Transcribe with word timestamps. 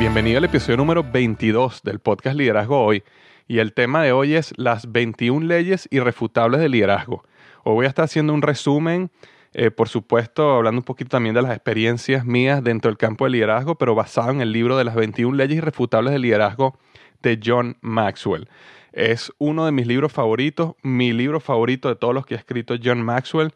Bienvenido 0.00 0.38
al 0.38 0.44
episodio 0.46 0.78
número 0.78 1.04
22 1.04 1.82
del 1.82 1.98
podcast 1.98 2.34
Liderazgo 2.34 2.82
Hoy. 2.82 3.04
Y 3.46 3.58
el 3.58 3.74
tema 3.74 4.02
de 4.02 4.12
hoy 4.12 4.32
es 4.32 4.54
las 4.56 4.90
21 4.90 5.46
leyes 5.46 5.88
irrefutables 5.90 6.58
del 6.58 6.72
liderazgo. 6.72 7.22
Hoy 7.64 7.74
voy 7.74 7.84
a 7.84 7.90
estar 7.90 8.06
haciendo 8.06 8.32
un 8.32 8.40
resumen, 8.40 9.10
eh, 9.52 9.70
por 9.70 9.90
supuesto, 9.90 10.52
hablando 10.52 10.78
un 10.78 10.84
poquito 10.84 11.10
también 11.10 11.34
de 11.34 11.42
las 11.42 11.50
experiencias 11.50 12.24
mías 12.24 12.64
dentro 12.64 12.90
del 12.90 12.96
campo 12.96 13.26
del 13.26 13.32
liderazgo, 13.32 13.74
pero 13.74 13.94
basado 13.94 14.30
en 14.30 14.40
el 14.40 14.52
libro 14.52 14.78
de 14.78 14.84
las 14.84 14.94
21 14.94 15.36
leyes 15.36 15.58
irrefutables 15.58 16.14
del 16.14 16.22
liderazgo 16.22 16.78
de 17.20 17.38
John 17.44 17.76
Maxwell. 17.82 18.48
Es 18.92 19.30
uno 19.36 19.66
de 19.66 19.72
mis 19.72 19.86
libros 19.86 20.14
favoritos, 20.14 20.76
mi 20.82 21.12
libro 21.12 21.40
favorito 21.40 21.90
de 21.90 21.96
todos 21.96 22.14
los 22.14 22.24
que 22.24 22.36
ha 22.36 22.38
escrito 22.38 22.76
John 22.82 23.02
Maxwell. 23.02 23.52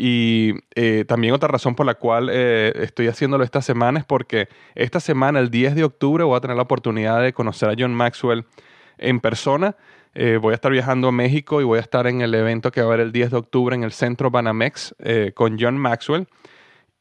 Y 0.00 0.54
eh, 0.76 1.04
también 1.08 1.34
otra 1.34 1.48
razón 1.48 1.74
por 1.74 1.84
la 1.84 1.94
cual 1.94 2.30
eh, 2.30 2.72
estoy 2.76 3.08
haciéndolo 3.08 3.42
esta 3.42 3.60
semana 3.60 3.98
es 3.98 4.04
porque 4.04 4.48
esta 4.76 5.00
semana, 5.00 5.40
el 5.40 5.50
10 5.50 5.74
de 5.74 5.82
octubre, 5.82 6.22
voy 6.22 6.36
a 6.36 6.40
tener 6.40 6.56
la 6.56 6.62
oportunidad 6.62 7.20
de 7.20 7.32
conocer 7.32 7.68
a 7.68 7.74
John 7.76 7.92
Maxwell 7.92 8.44
en 8.98 9.18
persona. 9.18 9.74
Eh, 10.14 10.38
voy 10.40 10.52
a 10.52 10.54
estar 10.54 10.70
viajando 10.70 11.08
a 11.08 11.12
México 11.12 11.60
y 11.60 11.64
voy 11.64 11.78
a 11.78 11.80
estar 11.80 12.06
en 12.06 12.20
el 12.20 12.32
evento 12.32 12.70
que 12.70 12.80
va 12.80 12.86
a 12.86 12.94
haber 12.94 13.06
el 13.06 13.10
10 13.10 13.32
de 13.32 13.36
octubre 13.38 13.74
en 13.74 13.82
el 13.82 13.90
centro 13.90 14.30
Banamex 14.30 14.94
con 15.34 15.58
John 15.58 15.76
Maxwell. 15.76 16.28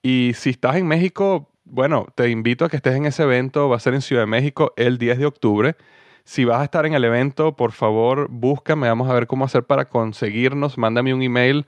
Y 0.01 0.31
si 0.33 0.49
estás 0.49 0.77
en 0.77 0.87
México, 0.87 1.51
bueno, 1.65 2.07
te 2.15 2.31
invito 2.31 2.65
a 2.65 2.69
que 2.69 2.77
estés 2.77 2.95
en 2.95 3.05
ese 3.05 3.21
evento. 3.21 3.69
Va 3.69 3.75
a 3.75 3.79
ser 3.79 3.93
en 3.93 4.01
Ciudad 4.01 4.23
de 4.23 4.27
México 4.27 4.73
el 4.75 4.97
10 4.97 5.19
de 5.19 5.25
octubre. 5.27 5.75
Si 6.23 6.45
vas 6.45 6.61
a 6.61 6.63
estar 6.63 6.87
en 6.87 6.95
el 6.95 7.03
evento, 7.03 7.55
por 7.55 7.73
favor, 7.73 8.27
búscame. 8.31 8.87
Vamos 8.87 9.07
a 9.07 9.13
ver 9.13 9.27
cómo 9.27 9.45
hacer 9.45 9.65
para 9.65 9.87
conseguirnos. 9.87 10.79
Mándame 10.79 11.13
un 11.13 11.21
email 11.21 11.67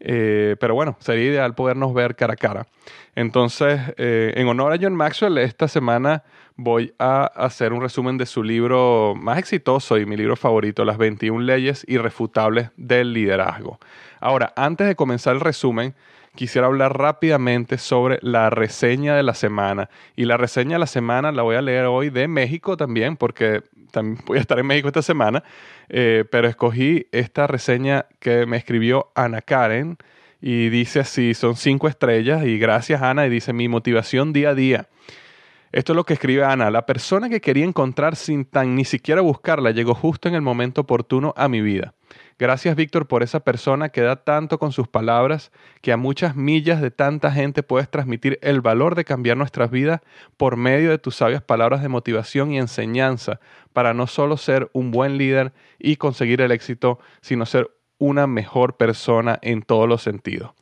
eh, 0.00 0.56
pero 0.60 0.74
bueno, 0.74 0.96
sería 1.00 1.24
ideal 1.24 1.54
podernos 1.54 1.94
ver 1.94 2.16
cara 2.16 2.34
a 2.34 2.36
cara. 2.36 2.66
Entonces, 3.14 3.80
eh, 3.96 4.32
en 4.36 4.48
honor 4.48 4.72
a 4.72 4.78
John 4.80 4.94
Maxwell, 4.94 5.38
esta 5.38 5.68
semana 5.68 6.24
voy 6.56 6.94
a 6.98 7.24
hacer 7.24 7.72
un 7.72 7.80
resumen 7.80 8.18
de 8.18 8.26
su 8.26 8.42
libro 8.42 9.14
más 9.16 9.38
exitoso 9.38 9.98
y 9.98 10.06
mi 10.06 10.16
libro 10.16 10.36
favorito, 10.36 10.84
Las 10.84 10.98
21 10.98 11.44
leyes 11.44 11.84
irrefutables 11.88 12.70
del 12.76 13.12
liderazgo. 13.12 13.78
Ahora, 14.20 14.52
antes 14.56 14.86
de 14.86 14.96
comenzar 14.96 15.34
el 15.34 15.40
resumen, 15.40 15.94
quisiera 16.34 16.66
hablar 16.66 16.98
rápidamente 16.98 17.78
sobre 17.78 18.18
la 18.22 18.50
reseña 18.50 19.16
de 19.16 19.22
la 19.22 19.34
semana. 19.34 19.88
Y 20.16 20.24
la 20.24 20.36
reseña 20.36 20.74
de 20.74 20.80
la 20.80 20.86
semana 20.86 21.32
la 21.32 21.42
voy 21.42 21.56
a 21.56 21.62
leer 21.62 21.86
hoy 21.86 22.10
de 22.10 22.28
México 22.28 22.76
también, 22.76 23.16
porque 23.16 23.62
también 23.90 24.22
voy 24.26 24.38
a 24.38 24.40
estar 24.40 24.58
en 24.58 24.66
México 24.66 24.88
esta 24.88 25.02
semana. 25.02 25.44
Eh, 25.88 26.24
pero 26.30 26.48
escogí 26.48 27.06
esta 27.12 27.46
reseña 27.46 28.06
que 28.18 28.46
me 28.46 28.56
escribió 28.56 29.10
Ana 29.14 29.40
Karen. 29.40 29.96
Y 30.40 30.68
dice 30.68 31.00
así, 31.00 31.32
son 31.34 31.56
cinco 31.56 31.88
estrellas. 31.88 32.44
Y 32.44 32.58
gracias 32.58 33.02
Ana. 33.02 33.26
Y 33.26 33.30
dice, 33.30 33.52
mi 33.52 33.68
motivación 33.68 34.32
día 34.32 34.50
a 34.50 34.54
día. 34.54 34.88
Esto 35.74 35.92
es 35.92 35.96
lo 35.96 36.04
que 36.04 36.14
escribe 36.14 36.44
Ana. 36.44 36.70
La 36.70 36.86
persona 36.86 37.28
que 37.28 37.40
quería 37.40 37.64
encontrar 37.64 38.14
sin 38.14 38.44
tan 38.44 38.76
ni 38.76 38.84
siquiera 38.84 39.22
buscarla 39.22 39.72
llegó 39.72 39.92
justo 39.92 40.28
en 40.28 40.36
el 40.36 40.40
momento 40.40 40.82
oportuno 40.82 41.34
a 41.36 41.48
mi 41.48 41.62
vida. 41.62 41.94
Gracias 42.38 42.76
Víctor 42.76 43.08
por 43.08 43.24
esa 43.24 43.40
persona 43.40 43.88
que 43.88 44.00
da 44.00 44.22
tanto 44.22 44.60
con 44.60 44.70
sus 44.70 44.86
palabras, 44.86 45.50
que 45.82 45.90
a 45.90 45.96
muchas 45.96 46.36
millas 46.36 46.80
de 46.80 46.92
tanta 46.92 47.32
gente 47.32 47.64
puedes 47.64 47.90
transmitir 47.90 48.38
el 48.40 48.60
valor 48.60 48.94
de 48.94 49.04
cambiar 49.04 49.36
nuestras 49.36 49.72
vidas 49.72 50.00
por 50.36 50.56
medio 50.56 50.90
de 50.90 50.98
tus 50.98 51.16
sabias 51.16 51.42
palabras 51.42 51.82
de 51.82 51.88
motivación 51.88 52.52
y 52.52 52.58
enseñanza, 52.58 53.40
para 53.72 53.94
no 53.94 54.06
solo 54.06 54.36
ser 54.36 54.70
un 54.74 54.92
buen 54.92 55.18
líder 55.18 55.54
y 55.80 55.96
conseguir 55.96 56.40
el 56.40 56.52
éxito, 56.52 57.00
sino 57.20 57.46
ser 57.46 57.68
una 57.98 58.28
mejor 58.28 58.76
persona 58.76 59.40
en 59.42 59.62
todos 59.62 59.88
los 59.88 60.02
sentidos. 60.02 60.52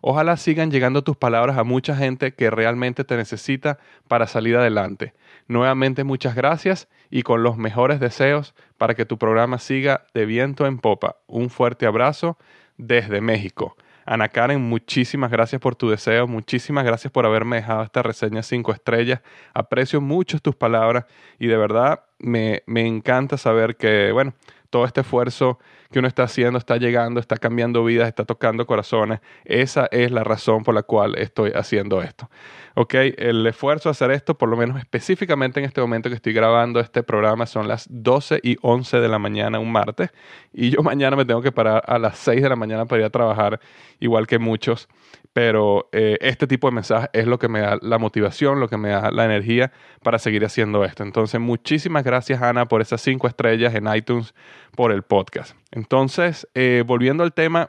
Ojalá 0.00 0.36
sigan 0.36 0.70
llegando 0.70 1.02
tus 1.02 1.16
palabras 1.16 1.58
a 1.58 1.64
mucha 1.64 1.96
gente 1.96 2.32
que 2.34 2.50
realmente 2.50 3.04
te 3.04 3.16
necesita 3.16 3.78
para 4.08 4.26
salir 4.26 4.56
adelante. 4.56 5.14
Nuevamente 5.48 6.04
muchas 6.04 6.34
gracias 6.34 6.88
y 7.10 7.22
con 7.22 7.42
los 7.42 7.56
mejores 7.56 8.00
deseos 8.00 8.54
para 8.78 8.94
que 8.94 9.04
tu 9.04 9.18
programa 9.18 9.58
siga 9.58 10.06
de 10.14 10.26
viento 10.26 10.66
en 10.66 10.78
popa. 10.78 11.16
Un 11.26 11.50
fuerte 11.50 11.86
abrazo 11.86 12.38
desde 12.76 13.20
México. 13.20 13.76
Ana 14.06 14.28
Karen, 14.28 14.60
muchísimas 14.60 15.30
gracias 15.30 15.60
por 15.60 15.76
tu 15.76 15.88
deseo, 15.88 16.26
muchísimas 16.26 16.84
gracias 16.84 17.12
por 17.12 17.26
haberme 17.26 17.56
dejado 17.56 17.82
esta 17.82 18.02
reseña 18.02 18.42
cinco 18.42 18.72
estrellas. 18.72 19.20
Aprecio 19.54 20.00
mucho 20.00 20.40
tus 20.40 20.56
palabras 20.56 21.04
y 21.38 21.46
de 21.46 21.56
verdad 21.56 22.04
me, 22.18 22.62
me 22.66 22.86
encanta 22.86 23.36
saber 23.36 23.76
que, 23.76 24.10
bueno, 24.12 24.34
todo 24.70 24.84
este 24.84 25.00
esfuerzo 25.02 25.58
que 25.90 25.98
uno 25.98 26.08
está 26.08 26.22
haciendo 26.22 26.58
está 26.58 26.76
llegando, 26.76 27.20
está 27.20 27.36
cambiando 27.36 27.84
vidas, 27.84 28.08
está 28.08 28.24
tocando 28.24 28.64
corazones. 28.66 29.20
Esa 29.44 29.88
es 29.90 30.12
la 30.12 30.24
razón 30.24 30.62
por 30.62 30.74
la 30.74 30.84
cual 30.84 31.16
estoy 31.18 31.50
haciendo 31.54 32.00
esto. 32.00 32.30
¿Ok? 32.76 32.94
El 32.94 33.44
esfuerzo 33.46 33.90
hacer 33.90 34.12
esto, 34.12 34.38
por 34.38 34.48
lo 34.48 34.56
menos 34.56 34.78
específicamente 34.78 35.58
en 35.58 35.66
este 35.66 35.80
momento 35.80 36.08
que 36.08 36.14
estoy 36.14 36.32
grabando 36.32 36.78
este 36.78 37.02
programa, 37.02 37.46
son 37.46 37.66
las 37.66 37.86
12 37.90 38.40
y 38.42 38.56
11 38.62 39.00
de 39.00 39.08
la 39.08 39.18
mañana 39.18 39.58
un 39.58 39.72
martes. 39.72 40.10
Y 40.52 40.70
yo 40.70 40.80
mañana 40.82 41.16
me 41.16 41.24
tengo 41.24 41.42
que 41.42 41.52
parar 41.52 41.82
a 41.86 41.98
las 41.98 42.16
6 42.18 42.40
de 42.40 42.48
la 42.48 42.56
mañana 42.56 42.86
para 42.86 43.00
ir 43.00 43.06
a 43.06 43.10
trabajar, 43.10 43.60
igual 43.98 44.26
que 44.26 44.38
muchos 44.38 44.88
pero 45.32 45.88
eh, 45.92 46.18
este 46.20 46.46
tipo 46.46 46.68
de 46.68 46.74
mensaje 46.74 47.08
es 47.12 47.26
lo 47.26 47.38
que 47.38 47.48
me 47.48 47.60
da 47.60 47.78
la 47.82 47.98
motivación, 47.98 48.58
lo 48.58 48.68
que 48.68 48.76
me 48.76 48.90
da 48.90 49.10
la 49.10 49.24
energía 49.24 49.72
para 50.02 50.18
seguir 50.18 50.44
haciendo 50.44 50.84
esto. 50.84 51.02
Entonces, 51.04 51.40
muchísimas 51.40 52.02
gracias, 52.02 52.42
Ana, 52.42 52.66
por 52.66 52.80
esas 52.80 53.00
cinco 53.00 53.28
estrellas 53.28 53.74
en 53.74 53.92
iTunes, 53.94 54.34
por 54.74 54.92
el 54.92 55.02
podcast. 55.02 55.54
Entonces, 55.70 56.48
eh, 56.54 56.84
volviendo 56.86 57.22
al 57.22 57.32
tema 57.32 57.68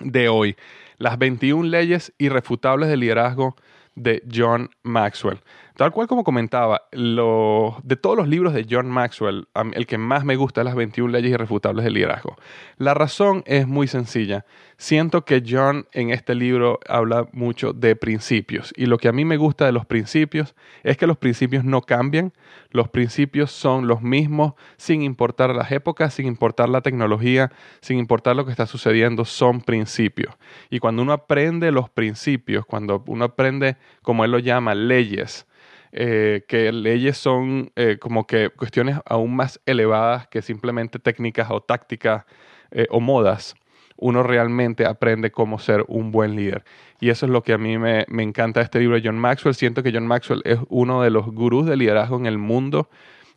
de 0.00 0.28
hoy, 0.28 0.56
las 0.98 1.18
21 1.18 1.68
leyes 1.68 2.12
irrefutables 2.18 2.88
del 2.88 3.00
liderazgo 3.00 3.56
de 3.94 4.22
John 4.32 4.70
Maxwell. 4.82 5.40
Tal 5.78 5.92
cual 5.92 6.08
como 6.08 6.24
comentaba, 6.24 6.88
de 6.90 7.96
todos 8.02 8.16
los 8.16 8.26
libros 8.26 8.52
de 8.52 8.66
John 8.68 8.90
Maxwell, 8.90 9.46
el 9.74 9.86
que 9.86 9.96
más 9.96 10.24
me 10.24 10.34
gusta 10.34 10.62
es 10.62 10.64
las 10.64 10.74
21 10.74 11.12
leyes 11.12 11.30
irrefutables 11.30 11.84
del 11.84 11.94
liderazgo. 11.94 12.34
La 12.78 12.94
razón 12.94 13.44
es 13.46 13.68
muy 13.68 13.86
sencilla. 13.86 14.44
Siento 14.76 15.24
que 15.24 15.40
John 15.48 15.86
en 15.92 16.10
este 16.10 16.34
libro 16.34 16.80
habla 16.88 17.28
mucho 17.30 17.72
de 17.72 17.94
principios 17.94 18.74
y 18.76 18.86
lo 18.86 18.98
que 18.98 19.06
a 19.06 19.12
mí 19.12 19.24
me 19.24 19.36
gusta 19.36 19.66
de 19.66 19.72
los 19.72 19.86
principios 19.86 20.56
es 20.82 20.96
que 20.96 21.06
los 21.06 21.16
principios 21.16 21.62
no 21.62 21.82
cambian, 21.82 22.32
los 22.72 22.88
principios 22.88 23.52
son 23.52 23.86
los 23.86 24.02
mismos 24.02 24.54
sin 24.78 25.02
importar 25.02 25.54
las 25.54 25.70
épocas, 25.70 26.12
sin 26.12 26.26
importar 26.26 26.68
la 26.68 26.80
tecnología, 26.80 27.52
sin 27.82 28.00
importar 28.00 28.34
lo 28.34 28.44
que 28.44 28.50
está 28.50 28.66
sucediendo, 28.66 29.24
son 29.24 29.60
principios. 29.60 30.34
Y 30.70 30.80
cuando 30.80 31.02
uno 31.02 31.12
aprende 31.12 31.70
los 31.70 31.88
principios, 31.88 32.66
cuando 32.66 33.04
uno 33.06 33.26
aprende, 33.26 33.76
como 34.02 34.24
él 34.24 34.32
lo 34.32 34.40
llama, 34.40 34.74
leyes, 34.74 35.46
eh, 35.92 36.44
que 36.48 36.70
leyes 36.72 37.16
son 37.16 37.72
eh, 37.76 37.98
como 38.00 38.26
que 38.26 38.50
cuestiones 38.50 38.98
aún 39.06 39.36
más 39.36 39.60
elevadas 39.66 40.26
que 40.28 40.42
simplemente 40.42 40.98
técnicas 40.98 41.50
o 41.50 41.60
tácticas 41.60 42.24
eh, 42.70 42.86
o 42.90 43.00
modas, 43.00 43.54
uno 43.96 44.22
realmente 44.22 44.86
aprende 44.86 45.30
cómo 45.30 45.58
ser 45.58 45.84
un 45.88 46.12
buen 46.12 46.36
líder. 46.36 46.64
Y 47.00 47.10
eso 47.10 47.26
es 47.26 47.32
lo 47.32 47.42
que 47.42 47.52
a 47.52 47.58
mí 47.58 47.78
me, 47.78 48.04
me 48.08 48.22
encanta 48.22 48.60
de 48.60 48.64
este 48.64 48.80
libro 48.80 48.96
de 48.96 49.02
John 49.04 49.18
Maxwell. 49.18 49.54
Siento 49.54 49.82
que 49.82 49.92
John 49.92 50.06
Maxwell 50.06 50.42
es 50.44 50.58
uno 50.68 51.02
de 51.02 51.10
los 51.10 51.26
gurús 51.26 51.66
de 51.66 51.76
liderazgo 51.76 52.16
en 52.16 52.26
el 52.26 52.38
mundo. 52.38 52.88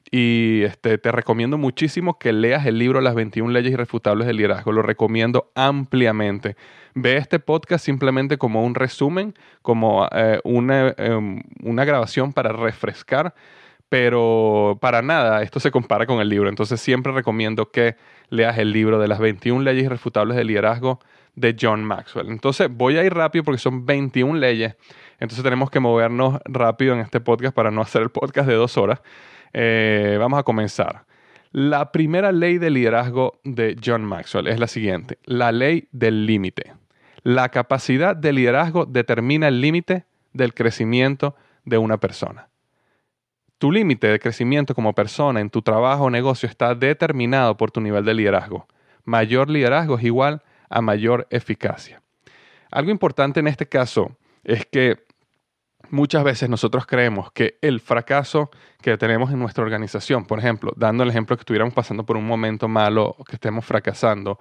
Y 0.10 0.64
este, 0.64 0.98
te 0.98 1.12
recomiendo 1.12 1.58
muchísimo 1.58 2.18
que 2.18 2.34
leas 2.34 2.66
el 2.66 2.78
libro 2.78 3.00
Las 3.02 3.16
21 3.16 3.52
leyes 3.52 3.74
irrefutables 3.74 4.28
del 4.28 4.38
liderazgo. 4.38 4.72
Lo 4.72 4.82
recomiendo 4.82 5.52
ampliamente. 5.56 6.56
Ve 6.96 7.18
este 7.18 7.40
podcast 7.40 7.86
simplemente 7.86 8.38
como 8.38 8.64
un 8.64 8.76
resumen, 8.76 9.36
como 9.62 10.08
eh, 10.12 10.40
una, 10.44 10.94
em, 10.98 11.44
una 11.64 11.86
grabación 11.86 12.34
para 12.34 12.52
refrescar, 12.52 13.34
pero 13.88 14.78
para 14.82 15.02
nada 15.02 15.44
esto 15.44 15.60
se 15.60 15.72
compara 15.72 16.06
con 16.06 16.20
el 16.20 16.30
libro. 16.30 16.50
Entonces 16.50 16.82
siempre 16.82 17.14
recomiendo 17.14 17.72
que 17.72 17.96
leas 18.30 18.58
el 18.58 18.72
libro 18.72 19.00
de 19.00 19.08
las 19.08 19.20
21 19.20 19.64
leyes 19.64 19.86
irrefutables 19.86 20.36
del 20.36 20.48
liderazgo 20.48 21.00
de 21.36 21.56
John 21.60 21.84
Maxwell. 21.84 22.30
Entonces 22.30 22.70
voy 22.70 22.98
a 22.98 23.04
ir 23.04 23.14
rápido 23.14 23.44
porque 23.44 23.60
son 23.60 23.86
21 23.86 24.38
leyes. 24.40 24.76
Entonces 25.20 25.44
tenemos 25.44 25.70
que 25.70 25.80
movernos 25.80 26.40
rápido 26.46 26.94
en 26.94 27.00
este 27.00 27.22
podcast 27.22 27.56
para 27.56 27.72
no 27.72 27.82
hacer 27.82 28.02
el 28.02 28.10
podcast 28.10 28.48
de 28.48 28.56
dos 28.56 28.78
horas. 28.78 29.02
Eh, 29.54 30.18
vamos 30.20 30.40
a 30.40 30.44
comenzar. 30.44 31.06
La 31.52 31.92
primera 31.92 32.32
ley 32.32 32.58
de 32.58 32.70
liderazgo 32.70 33.40
de 33.44 33.76
John 33.84 34.04
Maxwell 34.06 34.48
es 34.48 34.60
la 34.60 34.68
siguiente, 34.68 35.20
la 35.26 35.52
ley 35.52 35.88
del 35.92 36.26
límite. 36.26 36.74
La 37.24 37.50
capacidad 37.50 38.16
de 38.16 38.32
liderazgo 38.34 38.86
determina 38.86 39.50
el 39.50 39.60
límite 39.60 40.06
del 40.34 40.54
crecimiento 40.54 41.36
de 41.66 41.78
una 41.78 41.98
persona. 41.98 42.48
Tu 43.58 43.72
límite 43.72 44.08
de 44.08 44.20
crecimiento 44.20 44.74
como 44.74 44.94
persona 44.94 45.40
en 45.40 45.50
tu 45.50 45.62
trabajo 45.62 46.06
o 46.06 46.10
negocio 46.10 46.50
está 46.50 46.74
determinado 46.74 47.58
por 47.58 47.70
tu 47.70 47.82
nivel 47.82 48.06
de 48.06 48.14
liderazgo. 48.14 48.68
Mayor 49.04 49.50
liderazgo 49.50 49.98
es 49.98 50.04
igual 50.04 50.42
a 50.70 50.82
mayor 50.82 51.28
eficacia. 51.30 52.02
Algo 52.72 52.92
importante 52.92 53.42
en 53.42 53.48
este 53.48 53.68
caso 53.68 54.18
es 54.44 54.66
que 54.66 55.04
muchas 55.90 56.24
veces 56.24 56.50
nosotros 56.50 56.86
creemos 56.86 57.32
que 57.32 57.58
el 57.62 57.80
fracaso 57.80 58.52
que 58.82 58.98
tenemos 58.98 59.32
en 59.32 59.40
nuestra 59.40 59.64
organización, 59.64 60.26
por 60.26 60.40
ejemplo, 60.40 60.74
dando 60.76 61.04
el 61.04 61.10
ejemplo 61.10 61.36
que 61.36 61.42
estuviéramos 61.42 61.74
pasando 61.74 62.06
por 62.06 62.18
un 62.18 62.26
momento 62.26 62.68
malo, 62.68 63.16
que 63.28 63.36
estemos 63.36 63.66
fracasando, 63.66 64.40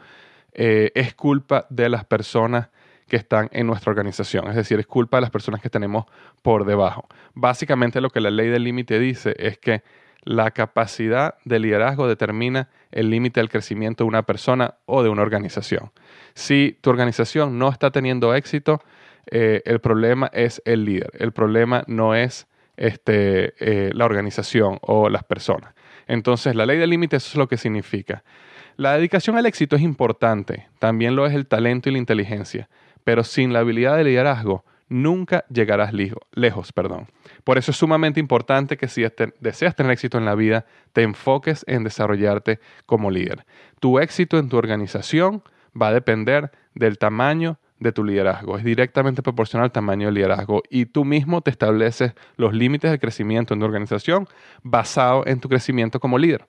eh, 0.53 0.93
es 0.95 1.15
culpa 1.15 1.67
de 1.71 1.89
las 1.89 2.05
personas 2.05 2.69
que 3.09 3.17
están 3.17 3.49
en 3.53 3.67
nuestra 3.67 3.91
organización. 3.91 4.49
Es 4.49 4.55
decir, 4.55 4.79
es 4.79 4.87
culpa 4.87 5.17
de 5.17 5.23
las 5.23 5.31
personas 5.31 5.61
que 5.61 5.69
tenemos 5.69 6.05
por 6.43 6.65
debajo. 6.65 7.07
Básicamente 7.35 8.01
lo 8.01 8.11
que 8.11 8.21
la 8.21 8.31
ley 8.31 8.49
del 8.49 8.65
límite 8.65 8.99
dice 8.99 9.35
es 9.39 9.59
que 9.59 9.83
la 10.23 10.51
capacidad 10.51 11.35
de 11.45 11.59
liderazgo 11.59 12.07
determina 12.07 12.69
el 12.93 13.11
límite 13.11 13.41
del 13.41 13.49
crecimiento 13.49 14.05
de 14.05 14.09
una 14.09 14.23
persona 14.23 14.75
o 14.87 15.03
de 15.03 15.09
una 15.09 15.23
organización. 15.23 15.91
Si 16.35 16.79
tu 16.81 16.91
organización 16.91 17.59
no 17.59 17.69
está 17.69 17.91
teniendo 17.91 18.35
éxito, 18.35 18.83
eh, 19.26 19.62
el 19.64 19.81
problema 19.81 20.31
es 20.32 20.62
el 20.64 20.84
líder. 20.84 21.11
El 21.19 21.32
problema 21.32 21.84
no 21.87 22.14
es 22.14 22.46
este, 22.76 23.55
eh, 23.58 23.90
la 23.93 24.05
organización 24.05 24.78
o 24.82 25.08
las 25.08 25.25
personas. 25.25 25.75
Entonces, 26.06 26.55
la 26.55 26.67
ley 26.67 26.78
del 26.78 26.90
límite, 26.90 27.17
eso 27.17 27.28
es 27.31 27.37
lo 27.37 27.49
que 27.49 27.56
significa. 27.56 28.25
La 28.76 28.94
dedicación 28.94 29.37
al 29.37 29.46
éxito 29.46 29.76
es 29.76 29.82
importante, 29.82 30.69
también 30.78 31.14
lo 31.14 31.26
es 31.26 31.34
el 31.34 31.46
talento 31.46 31.88
y 31.88 31.93
la 31.93 31.99
inteligencia, 31.99 32.69
pero 33.05 33.25
sin 33.25 33.52
la 33.52 33.58
habilidad 33.58 33.96
de 33.96 34.05
liderazgo 34.05 34.64
nunca 34.88 35.44
llegarás 35.49 35.93
lejos. 35.93 36.72
Perdón. 36.72 37.08
Por 37.44 37.58
eso 37.58 37.70
es 37.70 37.76
sumamente 37.76 38.20
importante 38.20 38.76
que 38.76 38.88
si 38.88 39.05
este, 39.05 39.32
deseas 39.40 39.76
tener 39.76 39.93
éxito 39.93 40.19
en 40.19 40.25
la 40.25 40.34
vida, 40.34 40.67
te 40.93 41.02
enfoques 41.02 41.64
en 41.69 41.84
desarrollarte 41.84 42.58
como 42.87 43.11
líder. 43.11 43.46
Tu 43.81 43.99
éxito 43.99 44.38
en 44.38 44.49
tu 44.49 44.56
organización 44.56 45.43
va 45.81 45.88
a 45.88 45.93
depender 45.93 46.50
del 46.75 46.99
tamaño 46.99 47.58
de 47.81 47.93
tu 47.93 48.05
liderazgo. 48.05 48.56
Es 48.56 48.62
directamente 48.62 49.23
proporcional 49.23 49.65
al 49.65 49.73
tamaño 49.73 50.06
del 50.06 50.15
liderazgo 50.15 50.62
y 50.71 50.87
tú 50.87 51.05
mismo 51.05 51.41
te 51.41 51.50
estableces 51.50 52.12
los 52.37 52.55
límites 52.55 52.91
de 52.91 53.00
crecimiento 53.00 53.55
en 53.55 53.61
tu 53.61 53.67
organización 53.67 54.29
basado 54.62 55.27
en 55.27 55.41
tu 55.41 55.49
crecimiento 55.49 55.99
como 55.99 56.19
líder. 56.19 56.47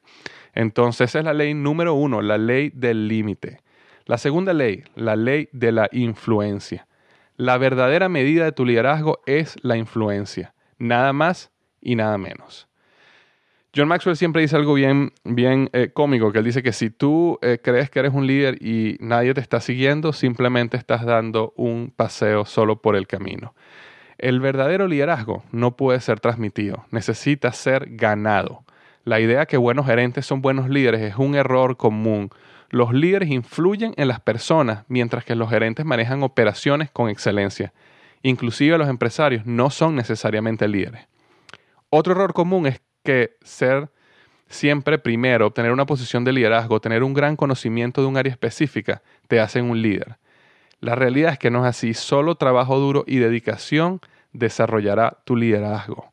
Entonces, 0.53 1.09
esa 1.09 1.19
es 1.19 1.25
la 1.25 1.33
ley 1.33 1.53
número 1.53 1.93
uno, 1.93 2.21
la 2.21 2.37
ley 2.37 2.71
del 2.75 3.07
límite. 3.07 3.61
La 4.05 4.17
segunda 4.17 4.53
ley, 4.53 4.83
la 4.95 5.15
ley 5.15 5.47
de 5.53 5.71
la 5.71 5.87
influencia. 5.91 6.87
La 7.37 7.57
verdadera 7.57 8.09
medida 8.09 8.43
de 8.43 8.51
tu 8.51 8.65
liderazgo 8.65 9.21
es 9.25 9.55
la 9.63 9.77
influencia, 9.77 10.53
nada 10.77 11.13
más 11.13 11.51
y 11.79 11.95
nada 11.95 12.17
menos. 12.17 12.67
John 13.73 13.87
Maxwell 13.87 14.17
siempre 14.17 14.41
dice 14.41 14.57
algo 14.57 14.73
bien, 14.73 15.13
bien 15.23 15.69
eh, 15.71 15.91
cómico, 15.93 16.33
que 16.33 16.39
él 16.39 16.45
dice 16.45 16.61
que 16.61 16.73
si 16.73 16.89
tú 16.89 17.39
eh, 17.41 17.57
crees 17.63 17.89
que 17.89 17.99
eres 17.99 18.13
un 18.13 18.27
líder 18.27 18.61
y 18.61 18.97
nadie 18.99 19.33
te 19.33 19.39
está 19.39 19.61
siguiendo, 19.61 20.11
simplemente 20.11 20.75
estás 20.75 21.05
dando 21.05 21.53
un 21.55 21.93
paseo 21.95 22.43
solo 22.43 22.81
por 22.81 22.97
el 22.97 23.07
camino. 23.07 23.53
El 24.17 24.41
verdadero 24.41 24.89
liderazgo 24.89 25.45
no 25.53 25.77
puede 25.77 26.01
ser 26.01 26.19
transmitido, 26.19 26.85
necesita 26.91 27.53
ser 27.53 27.87
ganado. 27.91 28.65
La 29.05 29.21
idea 29.21 29.45
que 29.45 29.55
buenos 29.55 29.85
gerentes 29.85 30.25
son 30.25 30.41
buenos 30.41 30.67
líderes 30.67 31.01
es 31.01 31.15
un 31.15 31.35
error 31.35 31.77
común. 31.77 32.29
Los 32.71 32.93
líderes 32.93 33.29
influyen 33.29 33.93
en 33.95 34.09
las 34.09 34.19
personas 34.19 34.83
mientras 34.89 35.23
que 35.23 35.33
los 35.33 35.49
gerentes 35.49 35.85
manejan 35.85 36.23
operaciones 36.23 36.91
con 36.91 37.09
excelencia. 37.09 37.71
Inclusive 38.21 38.77
los 38.77 38.89
empresarios 38.89 39.45
no 39.45 39.69
son 39.69 39.95
necesariamente 39.95 40.67
líderes. 40.67 41.07
Otro 41.89 42.11
error 42.13 42.33
común 42.33 42.67
es 42.67 42.81
que 43.03 43.37
ser 43.41 43.89
siempre 44.47 44.99
primero, 44.99 45.47
obtener 45.47 45.71
una 45.71 45.85
posición 45.85 46.23
de 46.23 46.33
liderazgo, 46.33 46.81
tener 46.81 47.03
un 47.03 47.13
gran 47.13 47.35
conocimiento 47.35 48.01
de 48.01 48.07
un 48.07 48.17
área 48.17 48.31
específica, 48.31 49.01
te 49.27 49.39
hacen 49.39 49.69
un 49.69 49.81
líder. 49.81 50.17
La 50.79 50.95
realidad 50.95 51.33
es 51.33 51.39
que 51.39 51.51
no 51.51 51.65
es 51.65 51.69
así. 51.69 51.93
Solo 51.93 52.35
trabajo 52.35 52.79
duro 52.79 53.03
y 53.07 53.17
dedicación 53.17 54.01
desarrollará 54.33 55.17
tu 55.25 55.35
liderazgo. 55.35 56.11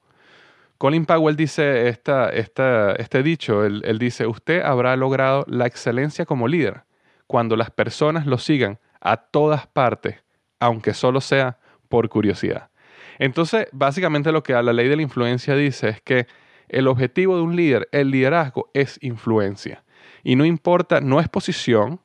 Colin 0.77 1.07
Powell 1.07 1.35
dice 1.35 1.89
esta, 1.89 2.31
este 2.31 3.23
dicho, 3.23 3.65
él, 3.65 3.83
él 3.85 3.99
dice, 3.99 4.27
usted 4.27 4.63
habrá 4.63 4.95
logrado 4.97 5.45
la 5.49 5.67
excelencia 5.67 6.25
como 6.25 6.47
líder 6.47 6.83
cuando 7.27 7.57
las 7.57 7.71
personas 7.71 8.27
lo 8.27 8.39
sigan 8.39 8.79
a 9.01 9.17
todas 9.17 9.67
partes, 9.67 10.23
aunque 10.61 10.95
solo 10.95 11.21
sea 11.21 11.59
por 11.89 12.09
curiosidad. 12.09 12.71
Entonces, 13.19 13.67
básicamente 13.73 14.31
lo 14.31 14.43
que 14.43 14.53
la 14.53 14.73
ley 14.73 14.89
de 14.89 14.97
la 14.97 15.03
influencia 15.03 15.57
dice 15.57 15.89
es 15.89 16.01
que 16.01 16.27
el 16.69 16.89
objetivo 16.89 17.37
de 17.37 17.43
un 17.43 17.57
líder, 17.57 17.89
el 17.93 18.11
liderazgo, 18.11 18.71
es 18.75 18.99
influencia. 19.03 19.85
Y 20.23 20.37
no 20.37 20.45
importa, 20.45 21.01
no 21.01 21.21
es 21.21 21.29
posición, 21.29 22.01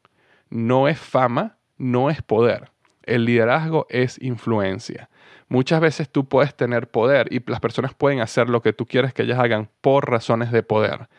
no 0.49 0.87
es 0.87 0.99
fama, 0.99 1.57
no 1.77 2.09
es 2.09 2.21
poder. 2.21 2.71
El 3.03 3.25
liderazgo 3.25 3.85
es 3.89 4.21
influencia. 4.21 5.09
Muchas 5.49 5.81
veces 5.81 6.09
tú 6.09 6.27
puedes 6.27 6.55
tener 6.55 6.89
poder 6.89 7.27
y 7.31 7.41
las 7.49 7.59
personas 7.59 7.93
pueden 7.93 8.21
hacer 8.21 8.49
lo 8.49 8.61
que 8.61 8.73
tú 8.73 8.85
quieres 8.85 9.13
que 9.13 9.23
ellas 9.23 9.39
hagan 9.39 9.69
por 9.81 10.09
razones 10.09 10.51
de 10.51 10.63
poder. 10.63 11.09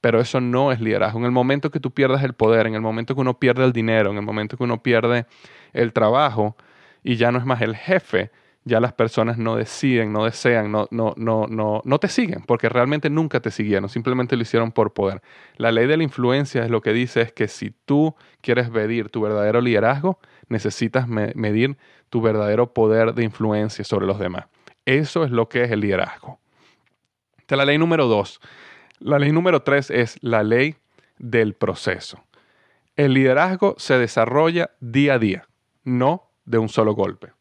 pero 0.00 0.20
eso 0.20 0.38
no 0.38 0.70
es 0.70 0.80
liderazgo. 0.80 1.18
En 1.18 1.24
el 1.24 1.30
momento 1.30 1.70
que 1.70 1.80
tú 1.80 1.90
pierdas 1.90 2.22
el 2.24 2.34
poder, 2.34 2.66
en 2.66 2.74
el 2.74 2.82
momento 2.82 3.14
que 3.14 3.22
uno 3.22 3.38
pierde 3.38 3.64
el 3.64 3.72
dinero, 3.72 4.10
en 4.10 4.18
el 4.18 4.22
momento 4.22 4.58
que 4.58 4.62
uno 4.62 4.82
pierde 4.82 5.24
el 5.72 5.94
trabajo 5.94 6.56
y 7.02 7.16
ya 7.16 7.32
no 7.32 7.38
es 7.38 7.46
más 7.46 7.62
el 7.62 7.74
jefe, 7.74 8.30
ya 8.64 8.80
las 8.80 8.94
personas 8.94 9.36
no 9.36 9.56
deciden, 9.56 10.12
no 10.12 10.24
desean, 10.24 10.72
no, 10.72 10.88
no, 10.90 11.14
no, 11.16 11.46
no, 11.46 11.82
no 11.84 11.98
te 11.98 12.08
siguen, 12.08 12.42
porque 12.46 12.68
realmente 12.68 13.10
nunca 13.10 13.40
te 13.40 13.50
siguieron, 13.50 13.88
simplemente 13.90 14.36
lo 14.36 14.42
hicieron 14.42 14.72
por 14.72 14.94
poder. 14.94 15.20
La 15.56 15.70
ley 15.70 15.86
de 15.86 15.98
la 15.98 16.02
influencia 16.02 16.64
es 16.64 16.70
lo 16.70 16.80
que 16.80 16.92
dice 16.92 17.20
es 17.20 17.32
que 17.32 17.46
si 17.46 17.70
tú 17.70 18.14
quieres 18.40 18.70
medir 18.70 19.10
tu 19.10 19.20
verdadero 19.20 19.60
liderazgo, 19.60 20.18
necesitas 20.48 21.06
medir 21.08 21.76
tu 22.08 22.22
verdadero 22.22 22.72
poder 22.72 23.14
de 23.14 23.24
influencia 23.24 23.84
sobre 23.84 24.06
los 24.06 24.18
demás. 24.18 24.46
Eso 24.86 25.24
es 25.24 25.30
lo 25.30 25.48
que 25.48 25.64
es 25.64 25.70
el 25.70 25.80
liderazgo. 25.80 26.38
Esta 27.38 27.56
es 27.56 27.58
la 27.58 27.64
ley 27.66 27.76
número 27.76 28.06
dos. 28.06 28.40
La 28.98 29.18
ley 29.18 29.32
número 29.32 29.62
tres 29.62 29.90
es 29.90 30.16
la 30.22 30.42
ley 30.42 30.76
del 31.18 31.54
proceso. 31.54 32.24
El 32.96 33.12
liderazgo 33.12 33.74
se 33.76 33.98
desarrolla 33.98 34.70
día 34.80 35.14
a 35.14 35.18
día, 35.18 35.48
no 35.82 36.30
de 36.44 36.58
un 36.58 36.68
solo 36.68 36.94
golpe. 36.94 37.32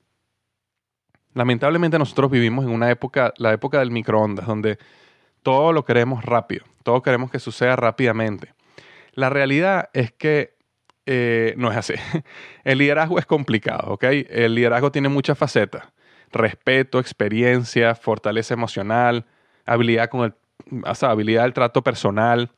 Lamentablemente 1.34 1.98
nosotros 1.98 2.30
vivimos 2.32 2.66
en 2.66 2.72
una 2.72 2.90
época, 2.90 3.34
la 3.38 3.54
época 3.54 3.80
del 3.80 3.92
microondas, 3.92 4.46
donde 4.46 4.78
todo 5.42 5.74
lo 5.74 5.84
queremos 5.86 6.24
rápido, 6.24 6.66
todo 6.84 7.02
queremos 7.02 7.32
que 7.32 7.40
suceda 7.40 7.76
rápidamente. 7.76 8.54
La 9.14 9.30
realidad 9.30 9.90
es 9.94 10.12
que 10.12 10.56
eh, 11.06 11.54
no 11.58 11.72
es 11.72 11.78
así. 11.78 11.94
El 12.64 12.78
liderazgo 12.78 13.20
es 13.20 13.26
complicado, 13.26 13.94
¿ok? 13.94 14.04
El 14.30 14.56
liderazgo 14.56 14.92
tiene 14.92 15.10
muchas 15.10 15.38
facetas. 15.38 15.84
Respeto, 16.32 17.00
experiencia, 17.00 17.94
fortaleza 17.94 18.54
emocional, 18.54 19.26
habilidad 19.66 20.10
con 20.10 20.24
el, 20.24 20.34
habilidad 21.02 21.44
del 21.44 21.54
trato 21.54 21.84
personal, 21.84 22.52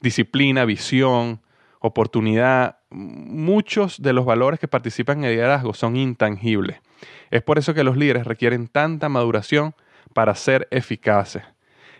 disciplina, 0.00 0.64
visión, 0.64 1.40
oportunidad. 1.78 2.78
Muchos 2.90 4.02
de 4.02 4.12
los 4.12 4.26
valores 4.26 4.60
que 4.60 4.68
participan 4.68 5.18
en 5.18 5.24
el 5.24 5.30
liderazgo 5.32 5.72
son 5.72 5.96
intangibles. 5.96 6.80
Es 7.30 7.42
por 7.42 7.58
eso 7.58 7.74
que 7.74 7.84
los 7.84 7.96
líderes 7.96 8.26
requieren 8.26 8.68
tanta 8.68 9.08
maduración 9.08 9.74
para 10.12 10.34
ser 10.34 10.68
eficaces. 10.70 11.42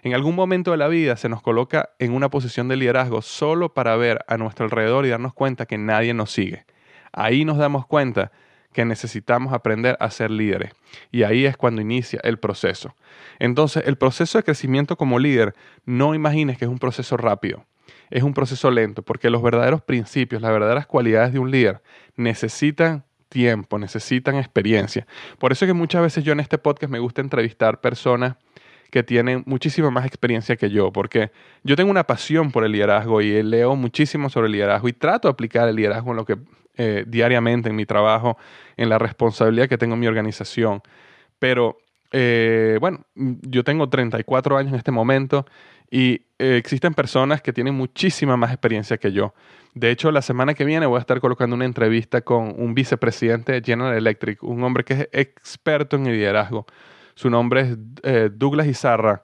En 0.02 0.14
algún 0.14 0.34
momento 0.34 0.72
de 0.72 0.76
la 0.76 0.88
vida 0.88 1.16
se 1.16 1.28
nos 1.28 1.42
coloca 1.42 1.90
en 1.98 2.12
una 2.12 2.28
posición 2.28 2.66
de 2.68 2.76
liderazgo 2.76 3.22
solo 3.22 3.72
para 3.72 3.94
ver 3.96 4.24
a 4.26 4.36
nuestro 4.36 4.64
alrededor 4.64 5.06
y 5.06 5.10
darnos 5.10 5.32
cuenta 5.32 5.66
que 5.66 5.78
nadie 5.78 6.12
nos 6.12 6.32
sigue. 6.32 6.64
Ahí 7.12 7.44
nos 7.44 7.58
damos 7.58 7.86
cuenta 7.86 8.32
que 8.72 8.84
necesitamos 8.84 9.52
aprender 9.52 9.96
a 10.00 10.10
ser 10.10 10.30
líderes. 10.30 10.72
Y 11.10 11.22
ahí 11.22 11.46
es 11.46 11.56
cuando 11.56 11.82
inicia 11.82 12.20
el 12.24 12.38
proceso. 12.38 12.96
Entonces, 13.38 13.84
el 13.86 13.96
proceso 13.96 14.38
de 14.38 14.44
crecimiento 14.44 14.96
como 14.96 15.18
líder, 15.18 15.54
no 15.84 16.14
imagines 16.14 16.58
que 16.58 16.64
es 16.64 16.70
un 16.70 16.78
proceso 16.78 17.16
rápido. 17.16 17.66
Es 18.10 18.22
un 18.22 18.34
proceso 18.34 18.70
lento, 18.70 19.02
porque 19.02 19.30
los 19.30 19.42
verdaderos 19.42 19.82
principios, 19.82 20.42
las 20.42 20.52
verdaderas 20.52 20.86
cualidades 20.86 21.32
de 21.32 21.38
un 21.38 21.50
líder 21.50 21.82
necesitan 22.16 23.04
tiempo, 23.32 23.78
necesitan 23.78 24.36
experiencia. 24.36 25.06
Por 25.38 25.52
eso 25.52 25.64
es 25.64 25.70
que 25.70 25.74
muchas 25.74 26.02
veces 26.02 26.22
yo 26.22 26.32
en 26.32 26.40
este 26.40 26.58
podcast 26.58 26.92
me 26.92 26.98
gusta 26.98 27.22
entrevistar 27.22 27.80
personas 27.80 28.36
que 28.90 29.02
tienen 29.02 29.42
muchísima 29.46 29.90
más 29.90 30.04
experiencia 30.04 30.54
que 30.56 30.68
yo, 30.68 30.92
porque 30.92 31.32
yo 31.64 31.76
tengo 31.76 31.90
una 31.90 32.04
pasión 32.04 32.52
por 32.52 32.62
el 32.62 32.72
liderazgo 32.72 33.22
y 33.22 33.42
leo 33.42 33.74
muchísimo 33.74 34.28
sobre 34.28 34.46
el 34.46 34.52
liderazgo 34.52 34.86
y 34.86 34.92
trato 34.92 35.28
de 35.28 35.32
aplicar 35.32 35.66
el 35.66 35.76
liderazgo 35.76 36.10
en 36.10 36.16
lo 36.18 36.26
que 36.26 36.36
eh, 36.76 37.04
diariamente, 37.06 37.70
en 37.70 37.76
mi 37.76 37.86
trabajo, 37.86 38.36
en 38.76 38.90
la 38.90 38.98
responsabilidad 38.98 39.66
que 39.68 39.78
tengo 39.78 39.94
en 39.94 40.00
mi 40.00 40.06
organización. 40.06 40.82
Pero 41.38 41.78
eh, 42.12 42.76
bueno, 42.80 43.06
yo 43.14 43.64
tengo 43.64 43.88
34 43.88 44.58
años 44.58 44.72
en 44.72 44.78
este 44.78 44.90
momento 44.90 45.46
y 45.90 46.26
eh, 46.42 46.56
existen 46.56 46.92
personas 46.92 47.40
que 47.40 47.52
tienen 47.52 47.74
muchísima 47.74 48.36
más 48.36 48.50
experiencia 48.50 48.98
que 48.98 49.12
yo. 49.12 49.32
De 49.74 49.90
hecho, 49.90 50.10
la 50.10 50.22
semana 50.22 50.54
que 50.54 50.64
viene 50.64 50.86
voy 50.86 50.96
a 50.96 51.00
estar 51.00 51.20
colocando 51.20 51.54
una 51.54 51.64
entrevista 51.64 52.20
con 52.20 52.54
un 52.58 52.74
vicepresidente 52.74 53.52
de 53.52 53.62
General 53.62 53.94
Electric, 53.94 54.42
un 54.42 54.62
hombre 54.64 54.84
que 54.84 54.94
es 54.94 55.08
experto 55.12 55.96
en 55.96 56.04
liderazgo. 56.04 56.66
Su 57.14 57.30
nombre 57.30 57.60
es 57.60 57.78
eh, 58.02 58.30
Douglas 58.32 58.66
Izarra. 58.66 59.22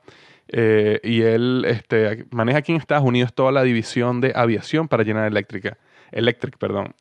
y 0.51 1.21
él 1.23 1.65
este, 1.67 2.25
maneja 2.31 2.59
aquí 2.59 2.73
en 2.73 2.79
Estados 2.79 3.05
Unidos 3.05 3.35
toda 3.35 3.53
la 3.53 3.63
división 3.63 4.21
de 4.21 4.33
aviación 4.35 4.89
para 4.89 5.05
General 5.05 5.27
Electric. 5.27 5.77
Electric, 6.13 6.57
perdón. 6.59 6.95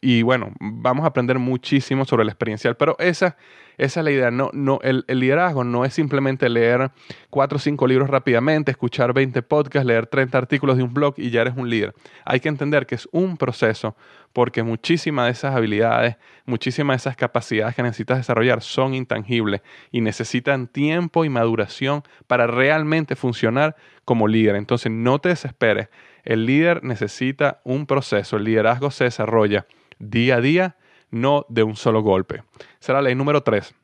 y 0.00 0.22
bueno, 0.22 0.52
vamos 0.60 1.04
a 1.04 1.08
aprender 1.08 1.38
muchísimo 1.38 2.04
sobre 2.04 2.22
el 2.22 2.28
experiencial, 2.28 2.76
pero 2.76 2.96
esa 2.98 3.36
esa 3.80 4.00
es 4.00 4.04
la 4.04 4.10
idea. 4.10 4.30
No, 4.30 4.50
no, 4.52 4.78
el, 4.82 5.04
liderazgo 5.08 5.64
no 5.64 5.86
es 5.86 5.94
simplemente 5.94 6.50
leer 6.50 6.90
cuatro 7.30 7.56
o 7.56 7.58
cinco 7.58 7.86
libros 7.86 8.10
rápidamente, 8.10 8.70
escuchar 8.70 9.14
20 9.14 9.40
podcasts, 9.40 9.86
leer 9.86 10.06
30 10.06 10.36
artículos 10.36 10.76
de 10.76 10.82
un 10.82 10.92
blog 10.92 11.14
y 11.16 11.30
ya 11.30 11.40
eres 11.40 11.54
un 11.56 11.70
líder. 11.70 11.94
Hay 12.26 12.40
que 12.40 12.50
entender 12.50 12.84
que 12.84 12.96
es 12.96 13.08
un 13.10 13.38
proceso 13.38 13.96
porque 14.34 14.62
muchísimas 14.62 15.26
de 15.26 15.32
esas 15.32 15.56
habilidades, 15.56 16.16
muchísimas 16.44 16.94
de 16.94 17.08
esas 17.08 17.16
capacidades 17.16 17.74
que 17.74 17.82
necesitas 17.82 18.18
desarrollar 18.18 18.60
son 18.60 18.92
intangibles 18.92 19.62
y 19.90 20.02
necesitan 20.02 20.68
tiempo 20.68 21.24
y 21.24 21.30
maduración 21.30 22.02
para 22.26 22.46
realmente 22.46 23.16
funcionar 23.16 23.76
como 24.04 24.28
líder. 24.28 24.56
Entonces 24.56 24.92
no 24.92 25.20
te 25.20 25.30
desesperes. 25.30 25.88
El 26.24 26.46
líder 26.46 26.84
necesita 26.84 27.60
un 27.64 27.86
proceso. 27.86 28.36
El 28.36 28.44
liderazgo 28.44 28.90
se 28.90 29.04
desarrolla 29.04 29.66
día 29.98 30.36
a 30.36 30.40
día 30.40 30.76
no 31.10 31.46
de 31.48 31.62
un 31.62 31.76
solo 31.76 32.02
golpe. 32.02 32.42
Será 32.78 32.98
la 32.98 33.08
ley 33.08 33.14
número 33.14 33.42
3. 33.42 33.74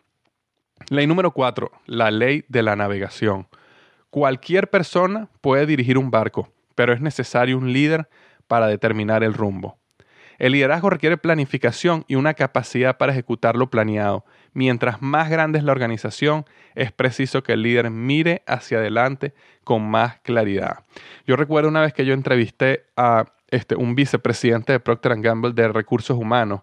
Ley 0.90 1.06
número 1.06 1.32
4, 1.32 1.70
la 1.86 2.10
ley 2.10 2.44
de 2.48 2.62
la 2.62 2.76
navegación. 2.76 3.48
Cualquier 4.10 4.70
persona 4.70 5.28
puede 5.40 5.66
dirigir 5.66 5.98
un 5.98 6.10
barco, 6.10 6.52
pero 6.74 6.92
es 6.92 7.00
necesario 7.00 7.58
un 7.58 7.72
líder 7.72 8.08
para 8.46 8.68
determinar 8.68 9.24
el 9.24 9.34
rumbo. 9.34 9.78
El 10.38 10.52
liderazgo 10.52 10.90
requiere 10.90 11.16
planificación 11.16 12.04
y 12.08 12.14
una 12.14 12.34
capacidad 12.34 12.98
para 12.98 13.12
ejecutar 13.12 13.56
lo 13.56 13.70
planeado. 13.70 14.24
Mientras 14.56 15.00
más 15.02 15.28
grande 15.28 15.58
es 15.58 15.64
la 15.64 15.72
organización, 15.72 16.46
es 16.74 16.90
preciso 16.90 17.42
que 17.42 17.52
el 17.52 17.60
líder 17.60 17.90
mire 17.90 18.42
hacia 18.46 18.78
adelante 18.78 19.34
con 19.64 19.86
más 19.86 20.18
claridad. 20.20 20.78
Yo 21.26 21.36
recuerdo 21.36 21.68
una 21.68 21.82
vez 21.82 21.92
que 21.92 22.06
yo 22.06 22.14
entrevisté 22.14 22.86
a 22.96 23.26
este, 23.50 23.76
un 23.76 23.94
vicepresidente 23.94 24.72
de 24.72 24.80
Procter 24.80 25.20
Gamble 25.20 25.52
de 25.52 25.68
recursos 25.68 26.16
humanos 26.16 26.62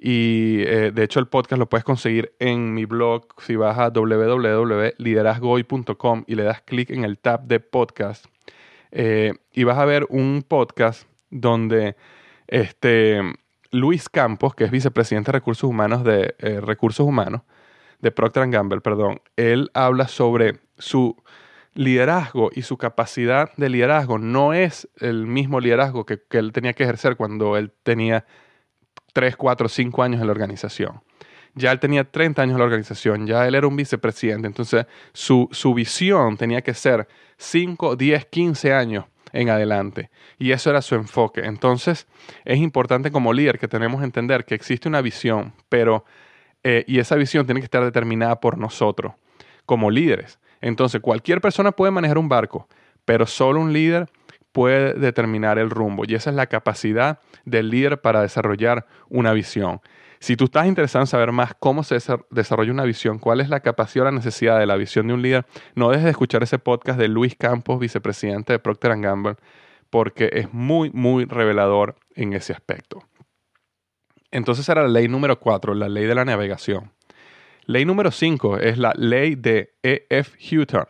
y 0.00 0.62
eh, 0.62 0.90
de 0.92 1.04
hecho 1.04 1.20
el 1.20 1.28
podcast 1.28 1.60
lo 1.60 1.68
puedes 1.68 1.84
conseguir 1.84 2.34
en 2.40 2.74
mi 2.74 2.86
blog 2.86 3.28
si 3.40 3.54
vas 3.54 3.78
a 3.78 3.90
www.liderazgoy.com 3.90 6.24
y 6.26 6.34
le 6.34 6.42
das 6.42 6.62
clic 6.62 6.90
en 6.90 7.04
el 7.04 7.20
tab 7.20 7.44
de 7.44 7.60
podcast. 7.60 8.26
Eh, 8.90 9.32
y 9.52 9.62
vas 9.62 9.78
a 9.78 9.84
ver 9.84 10.08
un 10.10 10.42
podcast 10.42 11.08
donde 11.30 11.94
este, 12.48 13.22
Luis 13.70 14.08
Campos, 14.08 14.54
que 14.54 14.64
es 14.64 14.70
vicepresidente 14.70 15.30
de 15.30 15.38
recursos 15.38 15.68
humanos 15.68 16.04
de 16.04 16.34
eh, 16.38 16.60
recursos 16.60 17.06
humanos 17.06 17.42
de 18.00 18.10
Procter 18.10 18.48
Gamble, 18.48 18.80
perdón, 18.80 19.20
él 19.36 19.70
habla 19.74 20.08
sobre 20.08 20.60
su 20.78 21.16
liderazgo 21.74 22.50
y 22.54 22.62
su 22.62 22.76
capacidad 22.76 23.50
de 23.56 23.68
liderazgo 23.68 24.18
no 24.18 24.52
es 24.52 24.88
el 24.96 25.26
mismo 25.26 25.60
liderazgo 25.60 26.06
que, 26.06 26.20
que 26.22 26.38
él 26.38 26.52
tenía 26.52 26.72
que 26.72 26.84
ejercer 26.84 27.16
cuando 27.16 27.56
él 27.56 27.72
tenía 27.82 28.24
3, 29.12 29.36
4, 29.36 29.68
5 29.68 30.02
años 30.02 30.20
en 30.20 30.26
la 30.26 30.32
organización. 30.32 31.02
Ya 31.54 31.72
él 31.72 31.80
tenía 31.80 32.04
30 32.04 32.42
años 32.42 32.52
en 32.54 32.58
la 32.58 32.64
organización, 32.64 33.26
ya 33.26 33.46
él 33.46 33.54
era 33.54 33.66
un 33.66 33.74
vicepresidente, 33.76 34.46
entonces 34.46 34.86
su, 35.12 35.48
su 35.50 35.74
visión 35.74 36.36
tenía 36.36 36.62
que 36.62 36.74
ser 36.74 37.08
5, 37.36 37.96
10, 37.96 38.26
15 38.26 38.72
años 38.72 39.06
en 39.32 39.50
adelante. 39.50 40.10
Y 40.38 40.52
eso 40.52 40.70
era 40.70 40.82
su 40.82 40.94
enfoque. 40.94 41.42
Entonces, 41.44 42.06
es 42.44 42.58
importante 42.58 43.10
como 43.10 43.32
líder 43.32 43.58
que 43.58 43.68
tenemos 43.68 44.00
que 44.00 44.06
entender 44.06 44.44
que 44.44 44.54
existe 44.54 44.88
una 44.88 45.00
visión, 45.00 45.52
pero, 45.68 46.04
eh, 46.62 46.84
y 46.86 46.98
esa 46.98 47.16
visión 47.16 47.46
tiene 47.46 47.60
que 47.60 47.66
estar 47.66 47.84
determinada 47.84 48.40
por 48.40 48.58
nosotros, 48.58 49.14
como 49.66 49.90
líderes. 49.90 50.38
Entonces, 50.60 51.00
cualquier 51.00 51.40
persona 51.40 51.72
puede 51.72 51.92
manejar 51.92 52.18
un 52.18 52.28
barco, 52.28 52.68
pero 53.04 53.26
solo 53.26 53.60
un 53.60 53.72
líder 53.72 54.08
puede 54.52 54.94
determinar 54.94 55.58
el 55.58 55.70
rumbo 55.70 56.04
y 56.06 56.14
esa 56.14 56.30
es 56.30 56.36
la 56.36 56.46
capacidad 56.46 57.20
del 57.44 57.70
líder 57.70 58.00
para 58.00 58.22
desarrollar 58.22 58.86
una 59.08 59.32
visión. 59.32 59.80
Si 60.20 60.36
tú 60.36 60.44
estás 60.44 60.66
interesado 60.66 61.02
en 61.02 61.06
saber 61.06 61.32
más 61.32 61.54
cómo 61.58 61.84
se 61.84 61.98
desarrolla 62.30 62.72
una 62.72 62.84
visión, 62.84 63.18
cuál 63.18 63.40
es 63.40 63.48
la 63.48 63.60
capacidad 63.60 64.06
o 64.06 64.10
la 64.10 64.16
necesidad 64.16 64.58
de 64.58 64.66
la 64.66 64.76
visión 64.76 65.06
de 65.06 65.14
un 65.14 65.22
líder, 65.22 65.46
no 65.74 65.90
dejes 65.90 66.04
de 66.04 66.10
escuchar 66.10 66.42
ese 66.42 66.58
podcast 66.58 66.98
de 66.98 67.08
Luis 67.08 67.36
Campos, 67.36 67.78
vicepresidente 67.78 68.52
de 68.52 68.58
Procter 68.58 68.98
Gamble, 69.00 69.36
porque 69.90 70.30
es 70.32 70.52
muy, 70.52 70.90
muy 70.90 71.24
revelador 71.24 71.96
en 72.14 72.32
ese 72.32 72.52
aspecto. 72.52 73.02
Entonces 74.30 74.68
era 74.68 74.82
la 74.82 74.88
ley 74.88 75.08
número 75.08 75.38
4, 75.38 75.74
la 75.74 75.88
ley 75.88 76.04
de 76.04 76.14
la 76.14 76.24
navegación. 76.24 76.92
Ley 77.64 77.84
número 77.84 78.10
5 78.10 78.58
es 78.58 78.78
la 78.78 78.92
ley 78.96 79.34
de 79.34 79.74
E.F. 79.82 80.38
Hutton. 80.38 80.86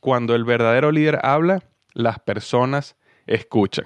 Cuando 0.00 0.34
el 0.34 0.44
verdadero 0.44 0.92
líder 0.92 1.20
habla, 1.22 1.62
las 1.92 2.18
personas 2.18 2.96
escuchan. 3.26 3.84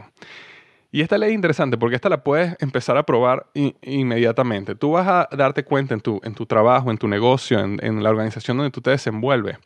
Y 0.95 1.01
esta 1.01 1.19
ley 1.19 1.31
es 1.31 1.35
interesante 1.35 1.77
porque 1.77 1.97
esta 1.97 2.09
la 2.09 2.23
puedes 2.23 2.55
empezar 2.61 2.97
a 2.97 3.03
probar 3.03 3.49
inmediatamente. 3.83 4.77
Tú 4.77 4.93
vas 4.93 5.09
a 5.09 5.37
darte 5.37 5.65
cuenta 5.65 5.93
en 5.93 6.01
tu, 6.01 6.21
en 6.23 6.35
tu 6.35 6.47
trabajo, 6.47 6.89
en 6.89 6.99
tu 6.99 7.09
negocio, 7.09 7.59
en, 7.59 7.85
en, 7.85 8.01
la 8.05 8.11
organización 8.11 8.59
donde 8.59 8.71
tú 8.71 8.81
te 8.81 8.91
desenvuelves, 8.91 9.59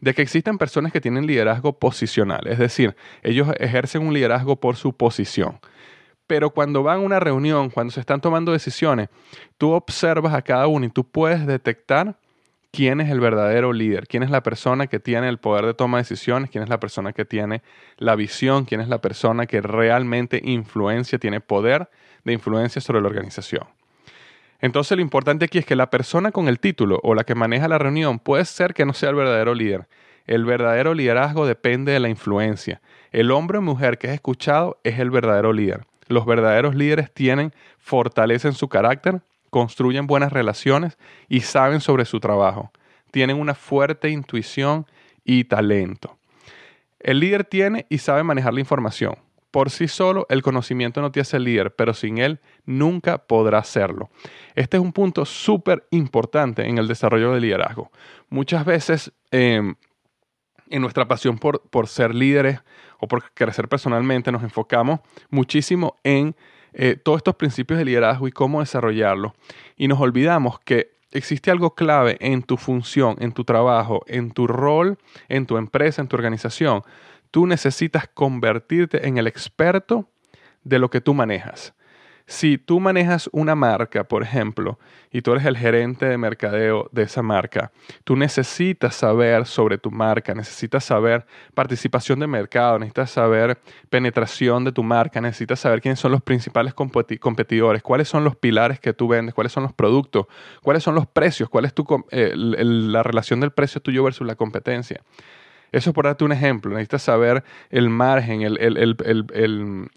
de 0.00 0.14
que 0.14 0.22
existen 0.22 0.56
personas 0.56 0.90
que 0.90 1.02
tienen 1.02 1.26
liderazgo 1.26 1.78
posicional, 1.78 2.46
es 2.46 2.58
decir, 2.58 2.96
ellos 3.22 3.48
ejercen 3.58 4.06
un 4.06 4.14
liderazgo 4.14 4.56
por 4.56 4.76
su 4.76 4.94
posición. 4.94 5.60
Pero 6.26 6.48
cuando 6.48 6.82
van 6.82 7.00
a 7.00 7.02
una 7.02 7.20
reunión, 7.20 7.68
cuando 7.68 7.92
se 7.92 8.00
están 8.00 8.22
tomando 8.22 8.50
decisiones, 8.50 9.10
tú 9.58 9.72
observas 9.72 10.32
a 10.32 10.40
cada 10.40 10.66
uno 10.66 10.86
y 10.86 10.88
tú 10.88 11.04
puedes 11.04 11.46
detectar 11.46 12.16
quién 12.70 13.00
es 13.00 13.10
el 13.10 13.20
verdadero 13.20 13.72
líder, 13.72 14.06
quién 14.06 14.22
es 14.22 14.30
la 14.30 14.42
persona 14.42 14.86
que 14.86 15.00
tiene 15.00 15.28
el 15.28 15.38
poder 15.38 15.66
de 15.66 15.74
toma 15.74 15.98
de 15.98 16.02
decisiones, 16.02 16.50
quién 16.50 16.62
es 16.62 16.70
la 16.70 16.80
persona 16.80 17.12
que 17.12 17.24
tiene 17.24 17.62
la 17.98 18.14
visión, 18.14 18.64
quién 18.64 18.80
es 18.80 18.88
la 18.88 19.00
persona 19.00 19.46
que 19.46 19.60
realmente 19.60 20.40
influencia, 20.44 21.18
tiene 21.18 21.40
poder 21.40 21.90
de 22.24 22.32
influencia 22.32 22.80
sobre 22.80 23.00
la 23.00 23.08
organización. 23.08 23.64
Entonces 24.60 24.96
lo 24.96 25.02
importante 25.02 25.46
aquí 25.46 25.58
es 25.58 25.66
que 25.66 25.76
la 25.76 25.90
persona 25.90 26.32
con 26.32 26.48
el 26.48 26.60
título 26.60 27.00
o 27.02 27.14
la 27.14 27.24
que 27.24 27.34
maneja 27.34 27.66
la 27.66 27.78
reunión 27.78 28.18
puede 28.18 28.44
ser 28.44 28.74
que 28.74 28.84
no 28.84 28.92
sea 28.92 29.10
el 29.10 29.16
verdadero 29.16 29.54
líder. 29.54 29.86
El 30.26 30.44
verdadero 30.44 30.94
liderazgo 30.94 31.46
depende 31.46 31.92
de 31.92 32.00
la 32.00 32.08
influencia. 32.08 32.80
El 33.10 33.30
hombre 33.30 33.58
o 33.58 33.62
mujer 33.62 33.98
que 33.98 34.08
es 34.08 34.12
escuchado 34.12 34.78
es 34.84 34.98
el 34.98 35.10
verdadero 35.10 35.52
líder. 35.52 35.86
Los 36.08 36.26
verdaderos 36.26 36.74
líderes 36.74 37.12
tienen 37.12 37.52
fortaleza 37.78 38.48
en 38.48 38.54
su 38.54 38.68
carácter, 38.68 39.22
construyen 39.50 40.06
buenas 40.06 40.32
relaciones 40.32 40.98
y 41.28 41.40
saben 41.40 41.80
sobre 41.80 42.04
su 42.04 42.20
trabajo. 42.20 42.72
Tienen 43.10 43.36
una 43.36 43.54
fuerte 43.54 44.08
intuición 44.08 44.86
y 45.24 45.44
talento. 45.44 46.16
El 47.00 47.20
líder 47.20 47.44
tiene 47.44 47.86
y 47.88 47.98
sabe 47.98 48.22
manejar 48.22 48.54
la 48.54 48.60
información. 48.60 49.16
Por 49.50 49.70
sí 49.70 49.88
solo, 49.88 50.26
el 50.28 50.42
conocimiento 50.42 51.00
no 51.00 51.10
te 51.10 51.20
hace 51.20 51.40
líder, 51.40 51.74
pero 51.74 51.92
sin 51.92 52.18
él 52.18 52.40
nunca 52.66 53.18
podrá 53.18 53.64
serlo. 53.64 54.10
Este 54.54 54.76
es 54.76 54.82
un 54.82 54.92
punto 54.92 55.24
súper 55.24 55.86
importante 55.90 56.68
en 56.68 56.78
el 56.78 56.86
desarrollo 56.86 57.32
del 57.32 57.42
liderazgo. 57.42 57.90
Muchas 58.28 58.64
veces, 58.64 59.12
em, 59.32 59.74
en 60.68 60.82
nuestra 60.82 61.08
pasión 61.08 61.38
por, 61.38 61.62
por 61.68 61.88
ser 61.88 62.14
líderes 62.14 62.60
o 63.00 63.08
por 63.08 63.32
crecer 63.32 63.68
personalmente, 63.68 64.30
nos 64.30 64.44
enfocamos 64.44 65.00
muchísimo 65.30 65.96
en 66.04 66.36
eh, 66.72 66.96
todos 66.96 67.18
estos 67.18 67.36
principios 67.36 67.78
de 67.78 67.84
liderazgo 67.84 68.28
y 68.28 68.32
cómo 68.32 68.60
desarrollarlo. 68.60 69.34
Y 69.76 69.88
nos 69.88 70.00
olvidamos 70.00 70.60
que 70.60 70.92
existe 71.12 71.50
algo 71.50 71.74
clave 71.74 72.16
en 72.20 72.42
tu 72.42 72.56
función, 72.56 73.16
en 73.20 73.32
tu 73.32 73.44
trabajo, 73.44 74.02
en 74.06 74.30
tu 74.30 74.46
rol, 74.46 74.98
en 75.28 75.46
tu 75.46 75.56
empresa, 75.56 76.00
en 76.00 76.08
tu 76.08 76.16
organización 76.16 76.82
tú 77.30 77.46
necesitas 77.46 78.08
convertirte 78.12 79.06
en 79.06 79.18
el 79.18 79.26
experto 79.26 80.08
de 80.64 80.78
lo 80.78 80.90
que 80.90 81.00
tú 81.00 81.14
manejas. 81.14 81.74
Si 82.30 82.58
tú 82.58 82.78
manejas 82.78 83.28
una 83.32 83.56
marca, 83.56 84.04
por 84.04 84.22
ejemplo, 84.22 84.78
y 85.10 85.20
tú 85.20 85.32
eres 85.32 85.44
el 85.46 85.56
gerente 85.56 86.06
de 86.06 86.16
mercadeo 86.16 86.88
de 86.92 87.02
esa 87.02 87.22
marca, 87.22 87.72
tú 88.04 88.14
necesitas 88.14 88.94
saber 88.94 89.46
sobre 89.46 89.78
tu 89.78 89.90
marca, 89.90 90.32
necesitas 90.32 90.84
saber 90.84 91.26
participación 91.54 92.20
de 92.20 92.28
mercado, 92.28 92.78
necesitas 92.78 93.10
saber 93.10 93.58
penetración 93.88 94.62
de 94.62 94.70
tu 94.70 94.84
marca, 94.84 95.20
necesitas 95.20 95.58
saber 95.58 95.80
quiénes 95.80 95.98
son 95.98 96.12
los 96.12 96.22
principales 96.22 96.72
competidores, 96.72 97.82
cuáles 97.82 98.06
son 98.06 98.22
los 98.22 98.36
pilares 98.36 98.78
que 98.78 98.92
tú 98.92 99.08
vendes, 99.08 99.34
cuáles 99.34 99.52
son 99.52 99.64
los 99.64 99.72
productos, 99.72 100.26
cuáles 100.62 100.84
son 100.84 100.94
los 100.94 101.08
precios, 101.08 101.48
cuál 101.48 101.64
es 101.64 101.74
tu, 101.74 101.84
eh, 102.12 102.32
la 102.36 103.02
relación 103.02 103.40
del 103.40 103.50
precio 103.50 103.82
tuyo 103.82 104.04
versus 104.04 104.24
la 104.24 104.36
competencia. 104.36 105.02
Eso 105.72 105.92
por 105.92 106.04
darte 106.04 106.24
un 106.24 106.32
ejemplo. 106.32 106.72
Necesitas 106.72 107.02
saber 107.02 107.44
el 107.70 107.90
margen, 107.90 108.42
el, 108.42 108.56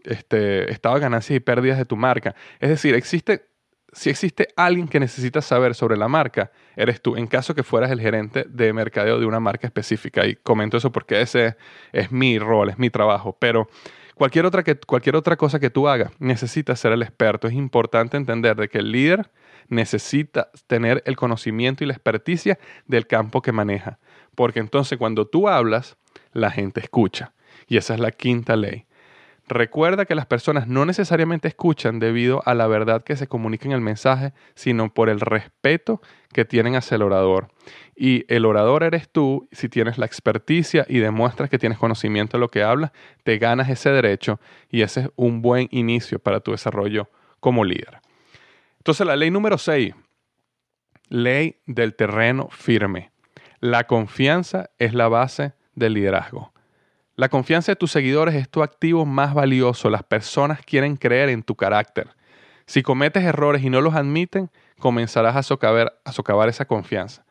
este, 0.04 0.72
estado 0.72 0.96
de 0.96 1.02
ganancias 1.02 1.38
y 1.38 1.40
pérdidas 1.40 1.78
de 1.78 1.86
tu 1.86 1.96
marca. 1.96 2.36
Es 2.60 2.70
decir, 2.70 2.96
existe, 2.96 3.46
si 3.92 4.10
existe 4.10 4.48
alguien 4.56 4.88
que 4.88 5.00
necesita 5.00 5.42
saber 5.42 5.76
sobre 5.76 5.98
la 5.98 6.08
marca, 6.08 6.52
eres 6.76 7.02
tú, 7.02 7.16
en 7.16 7.28
caso 7.28 7.56
que 7.56 7.64
fueras 7.64 7.92
el 7.92 8.02
gerente 8.02 8.46
de 8.48 8.74
mercadeo 8.74 9.20
de 9.20 9.26
una 9.26 9.40
marca 9.40 9.68
específica. 9.68 10.26
Y 10.26 10.36
comento 10.36 10.78
eso 10.78 10.92
porque 10.92 11.22
ese 11.22 11.56
es 11.92 12.12
mi 12.12 12.40
rol, 12.40 12.70
es 12.70 12.78
mi 12.78 12.90
trabajo. 12.90 13.38
Pero 13.40 13.68
cualquier 14.16 14.46
otra, 14.46 14.64
que, 14.64 14.76
cualquier 14.76 15.16
otra 15.16 15.38
cosa 15.38 15.60
que 15.60 15.70
tú 15.70 15.88
hagas, 15.88 16.12
necesitas 16.20 16.80
ser 16.80 16.92
el 16.92 17.02
experto. 17.02 17.48
Es 17.48 17.54
importante 17.54 18.18
entender 18.18 18.56
de 18.56 18.70
que 18.70 18.80
el 18.80 18.92
líder 18.92 19.32
necesita 19.70 20.50
tener 20.68 21.02
el 21.06 21.16
conocimiento 21.16 21.84
y 21.84 21.88
la 21.88 21.94
experticia 21.94 22.60
del 22.86 23.08
campo 23.08 23.42
que 23.42 23.52
maneja. 23.52 24.00
Porque 24.36 24.60
entonces 24.60 24.98
cuando 24.98 25.28
tú 25.28 25.48
hablas, 25.48 25.98
la 26.32 26.52
gente 26.52 26.80
escucha. 26.80 27.34
Y 27.68 27.78
esa 27.78 27.94
es 27.94 28.00
la 28.00 28.12
quinta 28.12 28.56
ley. 28.56 28.86
Recuerda 29.48 30.06
que 30.06 30.16
las 30.16 30.26
personas 30.26 30.68
no 30.68 30.86
necesariamente 30.86 31.50
escuchan 31.50 32.00
debido 32.00 32.42
a 32.46 32.54
la 32.54 32.66
verdad 32.66 33.04
que 33.04 33.18
se 33.18 33.28
comunica 33.28 33.66
en 33.66 33.74
el 33.74 33.82
mensaje, 33.82 34.34
sino 34.56 34.94
por 34.94 35.10
el 35.10 35.20
respeto 35.20 36.02
que 36.32 36.46
tienen 36.46 36.76
hacia 36.76 36.96
el 36.96 37.02
orador. 37.02 37.50
Y 37.96 38.26
el 38.34 38.46
orador 38.46 38.84
eres 38.84 39.10
tú, 39.10 39.50
si 39.52 39.68
tienes 39.68 39.98
la 39.98 40.06
experticia 40.06 40.86
y 40.88 41.00
demuestras 41.00 41.50
que 41.50 41.60
tienes 41.60 41.78
conocimiento 41.78 42.38
de 42.38 42.42
lo 42.42 42.50
que 42.50 42.64
hablas, 42.64 42.92
te 43.24 43.38
ganas 43.38 43.70
ese 43.70 43.90
derecho 43.90 44.40
y 44.70 44.82
ese 44.82 45.02
es 45.02 45.10
un 45.18 45.42
buen 45.42 45.68
inicio 45.72 46.20
para 46.20 46.40
tu 46.40 46.52
desarrollo 46.52 47.10
como 47.42 47.66
líder. 47.66 48.00
Entonces 48.78 49.06
la 49.06 49.18
ley 49.18 49.30
número 49.30 49.58
6, 49.58 49.94
ley 51.10 51.58
del 51.66 51.96
terreno 51.96 52.48
firme. 52.50 53.13
La 53.64 53.86
confianza 53.86 54.72
es 54.78 54.94
la 54.94 55.08
base 55.08 55.54
del 55.74 55.94
liderazgo. 55.94 56.52
La 57.16 57.30
confianza 57.30 57.72
de 57.72 57.78
tus 57.78 57.94
seguidores 57.94 58.36
es 58.36 58.50
tu 58.50 58.62
activo 58.62 59.06
más 59.06 59.34
valioso. 59.34 59.90
Las 59.90 60.04
personas 60.04 60.60
quieren 60.66 60.98
creer 60.98 61.30
en 61.30 61.44
tu 61.44 61.56
carácter. 61.56 62.10
Si 62.66 62.84
cometes 62.84 63.24
errores 63.24 63.64
y 63.64 63.70
no 63.70 63.80
los 63.80 63.96
admiten, 63.96 64.52
comenzarás 64.80 65.38
a 65.38 65.44
socavar, 65.44 65.94
esa 66.50 66.66
confianza. 66.66 67.24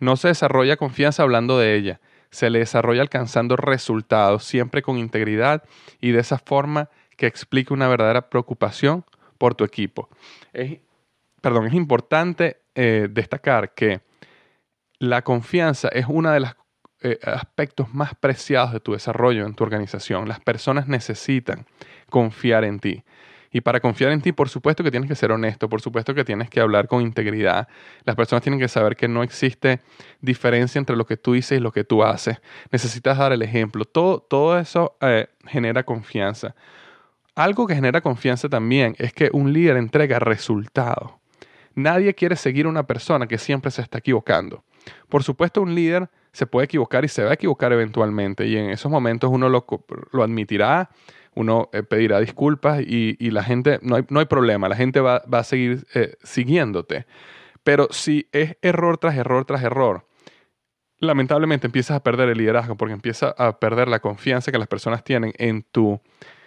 No 0.00 0.16
se 0.16 0.26
desarrolla 0.26 0.76
confianza 0.76 1.22
hablando 1.22 1.60
de 1.60 1.76
ella, 1.76 2.00
se 2.30 2.50
le 2.50 2.58
desarrolla 2.58 3.02
alcanzando 3.02 3.54
resultados, 3.54 4.42
siempre 4.42 4.82
con 4.82 4.98
integridad 4.98 5.62
y 6.00 6.10
de 6.10 6.18
esa 6.18 6.38
forma 6.38 6.88
que 7.16 7.28
explique 7.28 7.72
una 7.72 7.86
verdadera 7.86 8.30
preocupación 8.30 9.04
por 9.38 9.54
tu 9.54 9.62
equipo. 9.62 10.08
Es, 10.52 10.80
perdón, 11.40 11.68
es 11.68 11.74
importante 11.74 12.62
eh, 12.74 13.06
destacar 13.08 13.74
que 13.74 14.07
la 14.98 15.22
confianza 15.22 15.88
es 15.88 16.06
uno 16.08 16.30
de 16.30 16.40
los 16.40 16.56
eh, 17.00 17.18
aspectos 17.22 17.94
más 17.94 18.14
preciados 18.14 18.72
de 18.72 18.80
tu 18.80 18.92
desarrollo 18.92 19.46
en 19.46 19.54
tu 19.54 19.64
organización. 19.64 20.28
Las 20.28 20.40
personas 20.40 20.88
necesitan 20.88 21.66
confiar 22.10 22.64
en 22.64 22.80
ti. 22.80 23.04
Y 23.50 23.62
para 23.62 23.80
confiar 23.80 24.12
en 24.12 24.20
ti, 24.20 24.32
por 24.32 24.48
supuesto 24.48 24.84
que 24.84 24.90
tienes 24.90 25.08
que 25.08 25.14
ser 25.14 25.32
honesto, 25.32 25.68
por 25.68 25.80
supuesto 25.80 26.14
que 26.14 26.24
tienes 26.24 26.50
que 26.50 26.60
hablar 26.60 26.86
con 26.86 27.00
integridad. 27.00 27.68
Las 28.04 28.14
personas 28.14 28.42
tienen 28.42 28.60
que 28.60 28.68
saber 28.68 28.94
que 28.96 29.08
no 29.08 29.22
existe 29.22 29.80
diferencia 30.20 30.78
entre 30.78 30.96
lo 30.96 31.06
que 31.06 31.16
tú 31.16 31.32
dices 31.32 31.58
y 31.58 31.60
lo 31.60 31.72
que 31.72 31.84
tú 31.84 32.02
haces. 32.02 32.38
Necesitas 32.70 33.16
dar 33.16 33.32
el 33.32 33.42
ejemplo. 33.42 33.84
Todo, 33.84 34.20
todo 34.20 34.58
eso 34.58 34.96
eh, 35.00 35.28
genera 35.46 35.84
confianza. 35.84 36.54
Algo 37.34 37.66
que 37.66 37.74
genera 37.74 38.00
confianza 38.00 38.48
también 38.48 38.96
es 38.98 39.12
que 39.14 39.30
un 39.32 39.52
líder 39.52 39.76
entrega 39.76 40.18
resultados. 40.18 41.12
Nadie 41.74 42.12
quiere 42.14 42.34
seguir 42.34 42.66
a 42.66 42.68
una 42.68 42.86
persona 42.86 43.28
que 43.28 43.38
siempre 43.38 43.70
se 43.70 43.80
está 43.80 43.98
equivocando. 43.98 44.64
Por 45.08 45.22
supuesto, 45.22 45.62
un 45.62 45.74
líder 45.74 46.08
se 46.32 46.46
puede 46.46 46.66
equivocar 46.66 47.04
y 47.04 47.08
se 47.08 47.24
va 47.24 47.30
a 47.30 47.34
equivocar 47.34 47.72
eventualmente 47.72 48.46
y 48.46 48.56
en 48.56 48.70
esos 48.70 48.90
momentos 48.90 49.30
uno 49.32 49.48
lo, 49.48 49.64
admitirá, 50.22 50.90
uno 51.34 51.68
eh, 51.72 51.82
pedirá 51.82 52.20
disculpas 52.20 52.80
y, 52.80 53.16
la 53.30 53.42
gente, 53.42 53.78
no 53.82 53.96
hay, 53.96 54.04
no 54.08 54.20
hay, 54.20 54.26
problema, 54.26 54.68
la 54.68 54.76
gente 54.76 55.00
va, 55.00 55.16
a 55.30 55.44
seguir 55.44 55.86
eh, 55.94 56.14
siguiéndote. 56.22 57.06
Pero 57.64 57.88
si 57.90 58.28
es 58.32 58.56
error 58.62 58.98
tras 58.98 59.16
error 59.16 59.44
tras 59.44 59.62
error, 59.62 60.06
lamentablemente 60.98 61.66
empiezas 61.66 61.96
a 61.96 62.02
perder 62.02 62.28
el 62.28 62.38
liderazgo 62.38 62.76
porque 62.76 62.94
empiezas 62.94 63.34
a 63.38 63.58
perder 63.58 63.88
la 63.88 64.00
confianza 64.00 64.52
que 64.52 64.58
las 64.58 64.68
personas 64.68 65.04
tienen 65.04 65.32
en 65.38 65.62
tu 65.62 66.00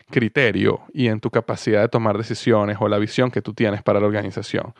criterio 0.10 0.82
y 0.94 1.08
en 1.08 1.20
tu 1.20 1.30
capacidad 1.30 1.82
de 1.82 1.90
tomar 1.90 2.18
decisiones 2.18 2.78
o 2.80 2.88
la 2.88 2.98
visión 2.98 3.32
que 3.32 3.42
tú 3.42 3.54
tienes 3.54 3.84
para 3.84 4.00
la 4.00 4.08
organización. 4.08 4.74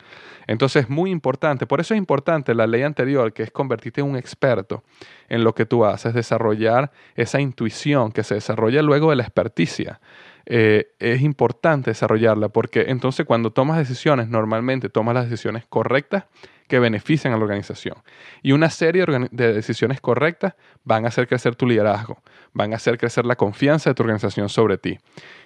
Entonces 0.46 0.84
es 0.84 0.90
muy 0.90 1.10
importante, 1.10 1.66
por 1.66 1.80
eso 1.80 1.94
es 1.94 1.98
importante 1.98 2.54
la 2.54 2.66
ley 2.66 2.82
anterior, 2.82 3.32
que 3.32 3.42
es 3.42 3.50
convertirte 3.50 4.00
en 4.00 4.08
un 4.08 4.16
experto 4.16 4.82
en 5.28 5.44
lo 5.44 5.54
que 5.54 5.66
tú 5.66 5.84
haces, 5.84 6.14
desarrollar 6.14 6.90
esa 7.14 7.40
intuición 7.40 8.12
que 8.12 8.22
se 8.22 8.34
desarrolla 8.34 8.82
luego 8.82 9.10
de 9.10 9.16
la 9.16 9.22
experticia. 9.22 10.00
Eh, 10.44 10.88
es 10.98 11.22
importante 11.22 11.90
desarrollarla 11.90 12.48
porque 12.48 12.86
entonces 12.88 13.24
cuando 13.24 13.52
tomas 13.52 13.78
decisiones, 13.78 14.28
normalmente 14.28 14.88
tomas 14.88 15.14
las 15.14 15.30
decisiones 15.30 15.64
correctas 15.68 16.24
que 16.72 16.78
benefician 16.78 17.34
a 17.34 17.36
la 17.36 17.42
organización. 17.42 17.98
Y 18.42 18.52
una 18.52 18.70
serie 18.70 19.04
de 19.30 19.52
decisiones 19.52 20.00
correctas 20.00 20.54
van 20.84 21.04
a 21.04 21.08
hacer 21.08 21.28
crecer 21.28 21.54
tu 21.54 21.66
liderazgo, 21.66 22.22
van 22.54 22.72
a 22.72 22.76
hacer 22.76 22.96
crecer 22.96 23.26
la 23.26 23.36
confianza 23.36 23.90
de 23.90 23.94
tu 23.94 24.02
organización 24.02 24.48
sobre 24.48 24.78
ti. 24.78 24.98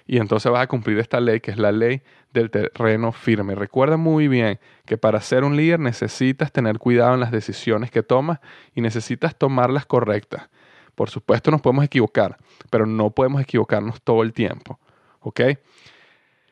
Y 0.05 0.19
entonces 0.19 0.49
vas 0.49 0.61
a 0.63 0.67
cumplir 0.67 0.99
esta 0.99 1.19
ley 1.19 1.41
que 1.41 1.51
es 1.51 1.57
la 1.57 1.73
ley 1.73 2.01
del 2.31 2.49
terreno 2.49 3.11
firme. 3.11 3.55
Recuerda 3.55 3.97
muy 3.97 4.29
bien 4.29 4.57
que 4.85 4.97
para 4.97 5.19
ser 5.19 5.43
un 5.43 5.57
líder 5.57 5.81
necesitas 5.81 6.49
tener 6.53 6.77
cuidado 6.77 7.15
en 7.15 7.19
las 7.19 7.31
decisiones 7.31 7.91
que 7.91 8.03
tomas 8.03 8.39
y 8.73 8.79
necesitas 8.79 9.37
tomarlas 9.37 9.85
correctas. 9.85 10.47
Por 10.95 11.09
supuesto 11.09 11.51
nos 11.51 11.59
podemos 11.59 11.83
equivocar, 11.83 12.37
pero 12.69 12.85
no 12.85 13.09
podemos 13.09 13.41
equivocarnos 13.41 14.01
todo 14.01 14.23
el 14.23 14.31
tiempo. 14.31 14.79
¿Ok? 15.19 15.41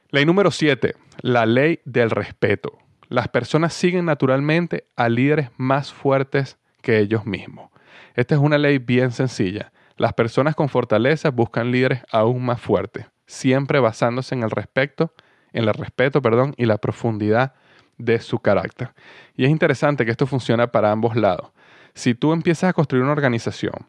Ley 0.09 0.25
número 0.25 0.51
7, 0.51 0.95
la 1.21 1.45
ley 1.45 1.79
del 1.85 2.09
respeto. 2.09 2.77
Las 3.09 3.27
personas 3.27 3.73
siguen 3.73 4.05
naturalmente 4.05 4.85
a 4.95 5.09
líderes 5.09 5.49
más 5.57 5.93
fuertes 5.93 6.57
que 6.81 6.99
ellos 6.99 7.25
mismos. 7.25 7.71
Esta 8.15 8.35
es 8.35 8.41
una 8.41 8.57
ley 8.57 8.77
bien 8.77 9.11
sencilla. 9.11 9.71
Las 9.97 10.13
personas 10.13 10.55
con 10.55 10.69
fortaleza 10.69 11.31
buscan 11.31 11.71
líderes 11.71 12.01
aún 12.11 12.45
más 12.45 12.59
fuertes, 12.59 13.05
siempre 13.27 13.79
basándose 13.79 14.35
en 14.35 14.43
el 14.43 14.51
respeto, 14.51 15.13
en 15.53 15.63
el 15.63 15.73
respeto, 15.73 16.21
perdón, 16.21 16.53
y 16.57 16.65
la 16.65 16.77
profundidad 16.77 17.53
de 17.97 18.19
su 18.19 18.39
carácter. 18.39 18.93
Y 19.35 19.45
es 19.45 19.51
interesante 19.51 20.05
que 20.05 20.11
esto 20.11 20.27
funciona 20.27 20.67
para 20.67 20.91
ambos 20.91 21.15
lados. 21.15 21.51
Si 21.93 22.13
tú 22.13 22.33
empiezas 22.33 22.69
a 22.69 22.73
construir 22.73 23.03
una 23.03 23.13
organización 23.13 23.87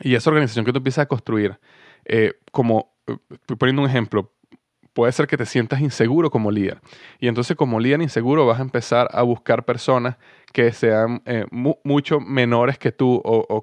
y 0.00 0.14
esa 0.14 0.30
organización 0.30 0.64
que 0.64 0.72
tú 0.72 0.78
empiezas 0.78 1.02
a 1.02 1.06
construir, 1.06 1.58
eh, 2.06 2.34
como 2.50 2.94
eh, 3.06 3.16
poniendo 3.58 3.82
un 3.82 3.88
ejemplo, 3.88 4.32
puede 4.92 5.12
ser 5.12 5.26
que 5.26 5.36
te 5.36 5.46
sientas 5.46 5.80
inseguro 5.80 6.30
como 6.30 6.50
líder. 6.50 6.80
Y 7.18 7.28
entonces 7.28 7.56
como 7.56 7.80
líder 7.80 8.02
inseguro 8.02 8.46
vas 8.46 8.58
a 8.58 8.62
empezar 8.62 9.08
a 9.12 9.22
buscar 9.22 9.64
personas 9.64 10.16
que 10.52 10.72
sean 10.72 11.22
eh, 11.26 11.44
mucho 11.50 12.18
menores 12.18 12.76
que 12.76 12.90
tú 12.90 13.20
o, 13.24 13.62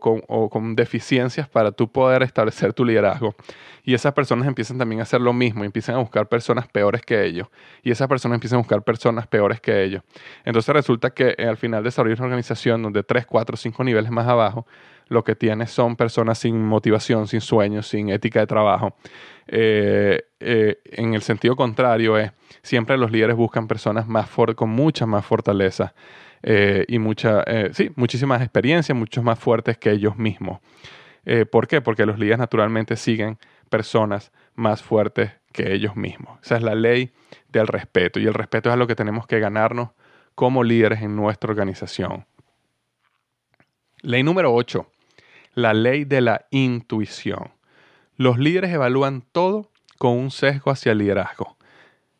con, 0.49 0.75
deficiencias 0.75 1.49
para 1.49 1.71
tú 1.71 1.91
poder 1.91 2.23
establecer 2.23 2.73
tu 2.73 2.85
liderazgo. 2.85 3.35
Y 3.83 3.93
esas 3.93 4.13
personas 4.13 4.47
empiezan 4.47 4.77
también 4.77 4.99
a 5.01 5.03
hacer 5.03 5.21
lo 5.21 5.33
mismo, 5.33 5.63
empiezan 5.63 5.95
a 5.95 5.99
buscar 5.99 6.27
personas 6.27 6.67
peores 6.67 7.01
que 7.01 7.25
ellos. 7.25 7.47
Y 7.83 7.91
esas 7.91 8.07
personas 8.07 8.35
empiezan 8.35 8.57
a 8.57 8.61
buscar 8.61 8.83
personas 8.83 9.27
peores 9.27 9.59
que 9.59 9.83
ellos. 9.83 10.03
Entonces 10.45 10.73
resulta 10.73 11.09
que 11.09 11.35
eh, 11.37 11.45
al 11.45 11.57
final 11.57 11.83
desarrollas 11.83 12.19
una 12.19 12.27
organización 12.27 12.81
donde 12.81 13.03
3, 13.03 13.25
4, 13.25 13.57
5 13.57 13.83
niveles 13.83 14.11
más 14.11 14.27
abajo, 14.27 14.65
lo 15.09 15.23
que 15.23 15.35
tienes 15.35 15.71
son 15.71 15.95
personas 15.95 16.39
sin 16.39 16.63
motivación, 16.63 17.27
sin 17.27 17.41
sueños, 17.41 17.87
sin 17.87 18.09
ética 18.09 18.39
de 18.41 18.47
trabajo. 18.47 18.95
Eh, 19.47 20.21
eh, 20.39 20.79
en 20.85 21.13
el 21.13 21.21
sentido 21.21 21.55
contrario 21.55 22.17
es, 22.17 22.31
siempre 22.61 22.97
los 22.97 23.11
líderes 23.11 23.35
buscan 23.35 23.67
personas 23.67 24.07
más 24.07 24.29
con 24.55 24.69
mucha 24.69 25.05
más 25.05 25.25
fortaleza 25.25 25.93
eh, 26.43 26.85
y 26.87 26.99
mucha, 26.99 27.43
sí, 27.71 27.91
muchísimas 27.95 28.41
experiencias, 28.41 28.97
muchos 28.97 29.23
más 29.23 29.39
fuertes 29.39 29.77
que 29.77 29.91
ellos 29.91 30.17
mismos. 30.17 30.59
¿Por 31.51 31.67
qué? 31.67 31.81
Porque 31.81 32.05
los 32.05 32.17
líderes 32.17 32.39
naturalmente 32.39 32.95
siguen 32.95 33.37
personas 33.69 34.31
más 34.55 34.81
fuertes 34.81 35.33
que 35.51 35.73
ellos 35.73 35.97
mismos. 35.97 36.39
Esa 36.41 36.55
es 36.55 36.63
la 36.63 36.73
ley 36.73 37.11
del 37.49 37.67
respeto 37.67 38.17
y 38.21 38.27
el 38.27 38.33
respeto 38.33 38.71
es 38.71 38.77
lo 38.77 38.87
que 38.87 38.95
tenemos 38.95 39.27
que 39.27 39.39
ganarnos 39.41 39.89
como 40.35 40.63
líderes 40.63 41.01
en 41.01 41.17
nuestra 41.17 41.51
organización. 41.51 42.25
Ley 44.01 44.23
número 44.23 44.53
8 44.53 44.89
la 45.57 45.73
ley 45.73 46.05
de 46.05 46.21
la 46.21 46.45
intuición. 46.51 47.51
Los 48.15 48.37
líderes 48.37 48.71
evalúan 48.71 49.23
todo 49.31 49.71
con 49.97 50.15
un 50.15 50.29
sesgo 50.29 50.69
hacia 50.69 50.91
el 50.91 50.99
liderazgo. 50.99 51.57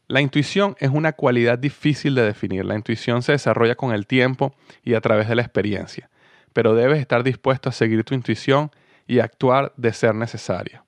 La 0.08 0.22
intuición 0.22 0.76
es 0.80 0.90
una 0.90 1.14
cualidad 1.14 1.60
difícil 1.60 2.16
de 2.16 2.24
definir. 2.24 2.66
La 2.66 2.74
intuición 2.74 3.22
se 3.22 3.34
desarrolla 3.34 3.76
con 3.76 3.94
el 3.94 4.08
tiempo 4.08 4.56
y 4.84 4.96
a 4.96 5.02
través 5.02 5.30
de 5.30 5.36
la 5.36 5.44
experiencia, 5.44 6.10
pero 6.52 6.74
debes 6.74 7.00
estar 7.00 7.24
dispuesto 7.24 7.70
a 7.70 7.74
seguir 7.74 8.04
tu 8.04 8.16
intuición 8.16 8.72
y 9.06 9.20
actuar 9.20 9.72
de 9.78 9.94
ser 9.94 10.16
necesario. 10.16 10.84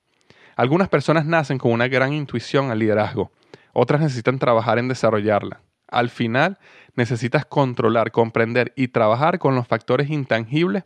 Algunas 0.56 0.88
personas 0.88 1.24
nacen 1.26 1.56
con 1.56 1.70
una 1.70 1.86
gran 1.86 2.12
intuición 2.12 2.72
al 2.72 2.80
liderazgo, 2.80 3.30
otras 3.72 4.00
necesitan 4.00 4.40
trabajar 4.40 4.80
en 4.80 4.88
desarrollarla. 4.88 5.60
Al 5.86 6.10
final, 6.10 6.58
necesitas 6.96 7.44
controlar, 7.44 8.10
comprender 8.10 8.72
y 8.74 8.88
trabajar 8.88 9.38
con 9.38 9.54
los 9.54 9.68
factores 9.68 10.10
intangibles 10.10 10.82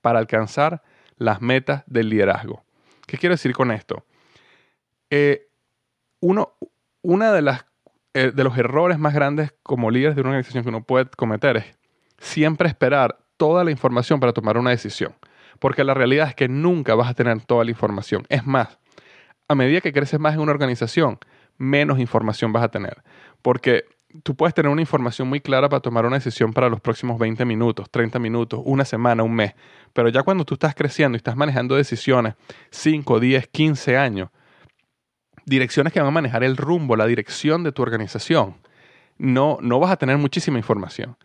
para 0.00 0.20
alcanzar 0.20 0.80
las 1.18 1.40
metas 1.40 1.84
del 1.86 2.08
liderazgo. 2.08 2.64
¿Qué 3.06 3.18
quiero 3.18 3.34
decir 3.34 3.52
con 3.52 3.70
esto? 3.70 4.04
Eh, 5.10 5.48
uno 6.20 6.54
una 7.02 7.32
de, 7.32 7.42
las, 7.42 7.64
eh, 8.14 8.32
de 8.34 8.44
los 8.44 8.56
errores 8.58 8.98
más 8.98 9.14
grandes 9.14 9.54
como 9.62 9.90
líderes 9.90 10.16
de 10.16 10.22
una 10.22 10.30
organización 10.30 10.62
que 10.62 10.68
uno 10.68 10.82
puede 10.82 11.06
cometer 11.16 11.56
es 11.58 11.78
siempre 12.18 12.68
esperar 12.68 13.18
toda 13.36 13.64
la 13.64 13.70
información 13.70 14.20
para 14.20 14.32
tomar 14.32 14.58
una 14.58 14.70
decisión. 14.70 15.14
Porque 15.58 15.84
la 15.84 15.94
realidad 15.94 16.28
es 16.28 16.34
que 16.34 16.48
nunca 16.48 16.94
vas 16.94 17.08
a 17.08 17.14
tener 17.14 17.40
toda 17.42 17.64
la 17.64 17.70
información. 17.70 18.24
Es 18.28 18.46
más, 18.46 18.78
a 19.48 19.54
medida 19.54 19.80
que 19.80 19.92
creces 19.92 20.20
más 20.20 20.34
en 20.34 20.40
una 20.40 20.52
organización, 20.52 21.18
menos 21.56 21.98
información 21.98 22.52
vas 22.52 22.64
a 22.64 22.68
tener. 22.68 23.02
Porque 23.42 23.84
tú 24.22 24.34
puedes 24.34 24.54
tener 24.54 24.70
una 24.70 24.80
información 24.80 25.28
muy 25.28 25.40
clara 25.40 25.68
para 25.68 25.80
tomar 25.80 26.06
una 26.06 26.16
decisión 26.16 26.52
para 26.52 26.68
los 26.68 26.80
próximos 26.80 27.18
20 27.18 27.44
minutos, 27.44 27.90
30 27.90 28.18
minutos, 28.18 28.60
una 28.64 28.84
semana, 28.84 29.22
un 29.22 29.34
mes. 29.34 29.54
Pero 29.92 30.08
ya 30.08 30.22
cuando 30.22 30.44
tú 30.44 30.54
estás 30.54 30.74
creciendo 30.74 31.16
y 31.16 31.18
estás 31.18 31.36
manejando 31.36 31.76
decisiones 31.76 32.34
5, 32.70 33.20
10, 33.20 33.48
15 33.48 33.96
años, 33.96 34.30
direcciones 35.44 35.92
que 35.92 36.00
van 36.00 36.08
a 36.08 36.12
manejar 36.12 36.44
el 36.44 36.56
rumbo, 36.56 36.96
la 36.96 37.06
dirección 37.06 37.62
de 37.62 37.72
tu 37.72 37.82
organización, 37.82 38.56
no, 39.18 39.58
no 39.60 39.80
vas 39.80 39.90
a 39.90 39.96
tener 39.96 40.16
muchísima 40.18 40.58
información. 40.58 41.16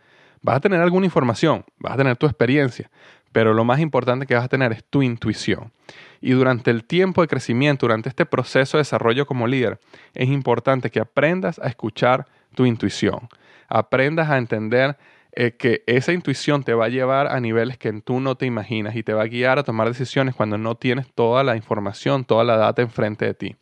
Vas 0.42 0.56
a 0.56 0.60
tener 0.60 0.80
alguna 0.80 1.06
información, 1.06 1.64
vas 1.78 1.94
a 1.94 1.96
tener 1.96 2.16
tu 2.18 2.26
experiencia, 2.26 2.90
pero 3.32 3.54
lo 3.54 3.64
más 3.64 3.80
importante 3.80 4.26
que 4.26 4.34
vas 4.34 4.44
a 4.44 4.48
tener 4.48 4.72
es 4.72 4.84
tu 4.84 5.02
intuición. 5.02 5.72
Y 6.20 6.32
durante 6.32 6.70
el 6.70 6.84
tiempo 6.84 7.22
de 7.22 7.28
crecimiento, 7.28 7.86
durante 7.86 8.10
este 8.10 8.26
proceso 8.26 8.76
de 8.76 8.82
desarrollo 8.82 9.24
como 9.26 9.46
líder, 9.46 9.80
es 10.12 10.28
importante 10.28 10.90
que 10.90 11.00
aprendas 11.00 11.58
a 11.58 11.68
escuchar 11.68 12.26
tu 12.54 12.66
intuición. 12.66 13.28
Aprendas 13.68 14.30
a 14.30 14.38
entender 14.38 14.96
eh, 15.32 15.56
que 15.56 15.82
esa 15.86 16.12
intuición 16.12 16.62
te 16.62 16.74
va 16.74 16.84
a 16.84 16.88
llevar 16.88 17.26
a 17.26 17.40
niveles 17.40 17.76
que 17.76 17.92
tú 18.02 18.20
no 18.20 18.36
te 18.36 18.46
imaginas 18.46 18.94
y 18.94 19.02
te 19.02 19.12
va 19.12 19.22
a 19.22 19.26
guiar 19.26 19.58
a 19.58 19.64
tomar 19.64 19.88
decisiones 19.88 20.34
cuando 20.34 20.58
no 20.58 20.76
tienes 20.76 21.12
toda 21.12 21.42
la 21.42 21.56
información, 21.56 22.24
toda 22.24 22.44
la 22.44 22.56
data 22.56 22.82
enfrente 22.82 23.24
de 23.24 23.34
ti. 23.34 23.56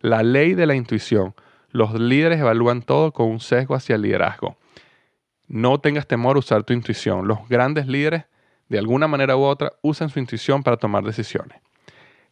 La 0.00 0.22
ley 0.22 0.54
de 0.54 0.66
la 0.66 0.74
intuición. 0.74 1.34
Los 1.72 1.92
líderes 1.92 2.40
evalúan 2.40 2.82
todo 2.82 3.12
con 3.12 3.28
un 3.28 3.40
sesgo 3.40 3.74
hacia 3.74 3.96
el 3.96 4.02
liderazgo. 4.02 4.56
No 5.46 5.78
tengas 5.80 6.06
temor 6.06 6.36
a 6.36 6.38
usar 6.38 6.64
tu 6.64 6.72
intuición. 6.72 7.28
Los 7.28 7.46
grandes 7.48 7.86
líderes, 7.86 8.24
de 8.68 8.78
alguna 8.78 9.06
manera 9.06 9.36
u 9.36 9.42
otra, 9.42 9.72
usan 9.82 10.08
su 10.08 10.20
intuición 10.20 10.62
para 10.62 10.78
tomar 10.78 11.04
decisiones. 11.04 11.60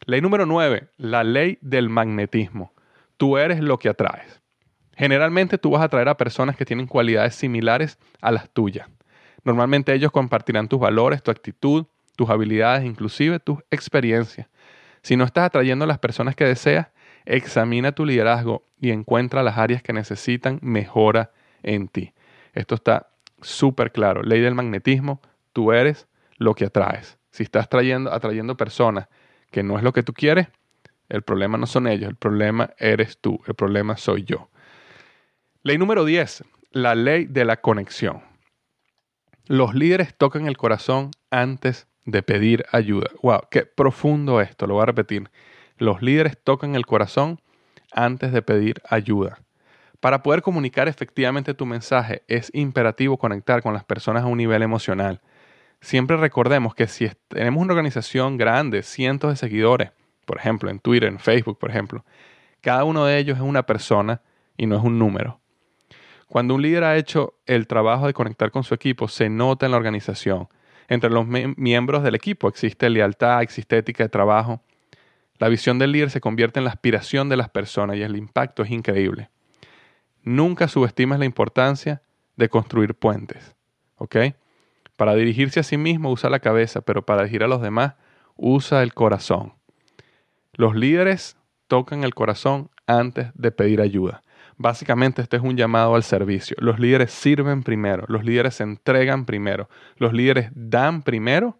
Ley 0.05 0.21
número 0.21 0.47
9. 0.47 0.87
La 0.97 1.23
ley 1.23 1.59
del 1.61 1.89
magnetismo. 1.89 2.73
Tú 3.17 3.37
eres 3.37 3.59
lo 3.59 3.77
que 3.77 3.89
atraes. 3.89 4.38
Generalmente 4.99 5.57
tú 5.57 5.71
vas 5.71 5.81
a 5.81 5.85
atraer 5.85 6.09
a 6.09 6.17
personas 6.17 6.57
que 6.57 6.65
tienen 6.65 6.85
cualidades 6.85 7.33
similares 7.33 7.97
a 8.19 8.33
las 8.33 8.49
tuyas. 8.49 8.89
Normalmente 9.45 9.93
ellos 9.93 10.11
compartirán 10.11 10.67
tus 10.67 10.77
valores, 10.77 11.23
tu 11.23 11.31
actitud, 11.31 11.85
tus 12.17 12.29
habilidades, 12.29 12.83
inclusive 12.83 13.39
tus 13.39 13.59
experiencias. 13.71 14.49
Si 15.01 15.15
no 15.15 15.23
estás 15.23 15.45
atrayendo 15.45 15.85
a 15.85 15.87
las 15.87 15.99
personas 15.99 16.35
que 16.35 16.43
deseas, 16.43 16.87
examina 17.23 17.93
tu 17.93 18.05
liderazgo 18.05 18.65
y 18.81 18.91
encuentra 18.91 19.41
las 19.41 19.57
áreas 19.57 19.81
que 19.81 19.93
necesitan 19.93 20.59
mejora 20.61 21.31
en 21.63 21.87
ti. 21.87 22.11
Esto 22.51 22.75
está 22.75 23.07
súper 23.39 23.93
claro. 23.93 24.21
Ley 24.21 24.41
del 24.41 24.53
magnetismo, 24.53 25.21
tú 25.53 25.71
eres 25.71 26.09
lo 26.35 26.55
que 26.55 26.65
atraes. 26.65 27.17
Si 27.31 27.43
estás 27.43 27.69
trayendo, 27.69 28.11
atrayendo 28.11 28.57
personas 28.57 29.07
que 29.49 29.63
no 29.63 29.77
es 29.77 29.83
lo 29.83 29.93
que 29.93 30.03
tú 30.03 30.11
quieres, 30.11 30.49
el 31.07 31.21
problema 31.21 31.57
no 31.57 31.67
son 31.67 31.87
ellos, 31.87 32.09
el 32.09 32.17
problema 32.17 32.71
eres 32.77 33.17
tú, 33.17 33.39
el 33.47 33.53
problema 33.53 33.95
soy 33.95 34.25
yo. 34.25 34.49
Ley 35.61 35.77
número 35.77 36.05
10, 36.05 36.45
la 36.71 36.95
ley 36.95 37.25
de 37.25 37.43
la 37.43 37.57
conexión. 37.57 38.21
Los 39.45 39.75
líderes 39.75 40.15
tocan 40.15 40.47
el 40.47 40.55
corazón 40.55 41.11
antes 41.31 41.85
de 42.05 42.23
pedir 42.23 42.65
ayuda. 42.71 43.07
Wow, 43.21 43.41
qué 43.51 43.63
profundo 43.65 44.39
esto, 44.39 44.67
lo 44.67 44.75
voy 44.75 44.83
a 44.83 44.85
repetir. 44.85 45.29
Los 45.77 46.01
líderes 46.01 46.41
tocan 46.41 46.75
el 46.75 46.85
corazón 46.85 47.41
antes 47.91 48.31
de 48.31 48.41
pedir 48.41 48.81
ayuda. 48.89 49.39
Para 49.99 50.23
poder 50.23 50.43
comunicar 50.43 50.87
efectivamente 50.87 51.53
tu 51.53 51.65
mensaje 51.65 52.23
es 52.29 52.49
imperativo 52.53 53.17
conectar 53.17 53.61
con 53.61 53.73
las 53.73 53.83
personas 53.83 54.23
a 54.23 54.27
un 54.27 54.37
nivel 54.37 54.61
emocional. 54.61 55.19
Siempre 55.81 56.15
recordemos 56.15 56.73
que 56.73 56.87
si 56.87 57.11
tenemos 57.27 57.61
una 57.61 57.73
organización 57.73 58.37
grande, 58.37 58.81
cientos 58.81 59.31
de 59.31 59.35
seguidores, 59.35 59.91
por 60.25 60.37
ejemplo, 60.37 60.69
en 60.69 60.79
Twitter, 60.79 61.09
en 61.09 61.19
Facebook, 61.19 61.59
por 61.59 61.69
ejemplo, 61.69 62.05
cada 62.61 62.85
uno 62.85 63.03
de 63.03 63.17
ellos 63.17 63.35
es 63.35 63.43
una 63.43 63.63
persona 63.63 64.21
y 64.55 64.65
no 64.65 64.77
es 64.77 64.83
un 64.83 64.97
número. 64.97 65.38
Cuando 66.29 66.53
un 66.53 66.61
líder 66.61 66.83
ha 66.83 66.95
hecho 66.95 67.33
el 67.47 67.65
trabajo 67.65 68.05
de 68.05 68.13
conectar 68.13 68.51
con 68.51 68.63
su 68.63 68.75
equipo, 68.75 69.07
se 69.07 69.29
nota 69.29 69.65
en 69.65 69.71
la 69.71 69.77
organización. 69.77 70.47
Entre 70.87 71.09
los 71.09 71.25
miembros 71.27 72.03
del 72.03 72.13
equipo 72.13 72.47
existe 72.47 72.89
lealtad, 72.89 73.41
existe 73.41 73.79
ética 73.79 74.03
de 74.03 74.09
trabajo. 74.09 74.61
La 75.39 75.49
visión 75.49 75.79
del 75.79 75.91
líder 75.91 76.11
se 76.11 76.21
convierte 76.21 76.59
en 76.59 76.65
la 76.65 76.69
aspiración 76.71 77.29
de 77.29 77.37
las 77.37 77.49
personas 77.49 77.97
y 77.97 78.03
el 78.03 78.15
impacto 78.15 78.61
es 78.61 78.69
increíble. 78.69 79.31
Nunca 80.21 80.67
subestimes 80.67 81.17
la 81.17 81.25
importancia 81.25 82.03
de 82.35 82.47
construir 82.47 82.93
puentes. 82.93 83.55
Para 84.95 85.15
dirigirse 85.15 85.59
a 85.59 85.63
sí 85.63 85.77
mismo 85.77 86.11
usa 86.11 86.29
la 86.29 86.39
cabeza, 86.39 86.81
pero 86.81 87.05
para 87.05 87.23
dirigir 87.23 87.43
a 87.43 87.47
los 87.47 87.61
demás 87.61 87.95
usa 88.35 88.83
el 88.83 88.93
corazón. 88.93 89.53
Los 90.53 90.75
líderes 90.75 91.37
tocan 91.67 92.03
el 92.03 92.13
corazón 92.13 92.69
antes 92.85 93.29
de 93.33 93.51
pedir 93.51 93.81
ayuda. 93.81 94.21
Básicamente 94.61 95.21
este 95.21 95.37
es 95.37 95.41
un 95.41 95.55
llamado 95.55 95.95
al 95.95 96.03
servicio. 96.03 96.57
Los 96.59 96.79
líderes 96.79 97.11
sirven 97.11 97.63
primero, 97.63 98.03
los 98.09 98.25
líderes 98.25 98.55
se 98.55 98.63
entregan 98.63 99.23
primero, 99.25 99.69
los 99.95 100.11
líderes 100.11 100.51
dan 100.53 101.01
primero 101.01 101.57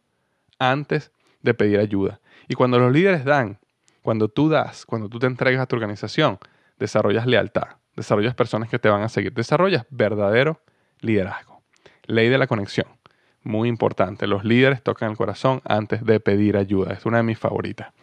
antes 0.59 1.13
de 1.41 1.53
pedir 1.53 1.79
ayuda. 1.79 2.19
Y 2.49 2.55
cuando 2.55 2.77
los 2.77 2.91
líderes 2.91 3.23
dan, 3.23 3.57
cuando 4.01 4.27
tú 4.27 4.49
das, 4.49 4.85
cuando 4.85 5.07
tú 5.07 5.17
te 5.17 5.27
entregas 5.27 5.61
a 5.61 5.65
tu 5.65 5.77
organización, 5.77 6.39
desarrollas 6.77 7.25
lealtad, 7.25 7.77
desarrollas 7.95 8.35
personas 8.35 8.67
que 8.67 8.79
te 8.79 8.89
van 8.89 9.01
a 9.01 9.07
seguir, 9.07 9.31
desarrollas 9.31 9.85
verdadero 9.89 10.59
liderazgo. 10.99 11.61
Ley 12.05 12.27
de 12.27 12.37
la 12.37 12.47
conexión. 12.47 12.87
Muy 13.43 13.69
importante. 13.69 14.27
Los 14.27 14.43
líderes 14.43 14.83
tocan 14.83 15.11
el 15.11 15.15
corazón 15.15 15.61
antes 15.63 16.03
de 16.03 16.19
pedir 16.19 16.57
ayuda. 16.57 16.91
Es 16.91 17.05
una 17.05 17.17
de 17.17 17.23
mis 17.23 17.39
favoritas. 17.39 17.93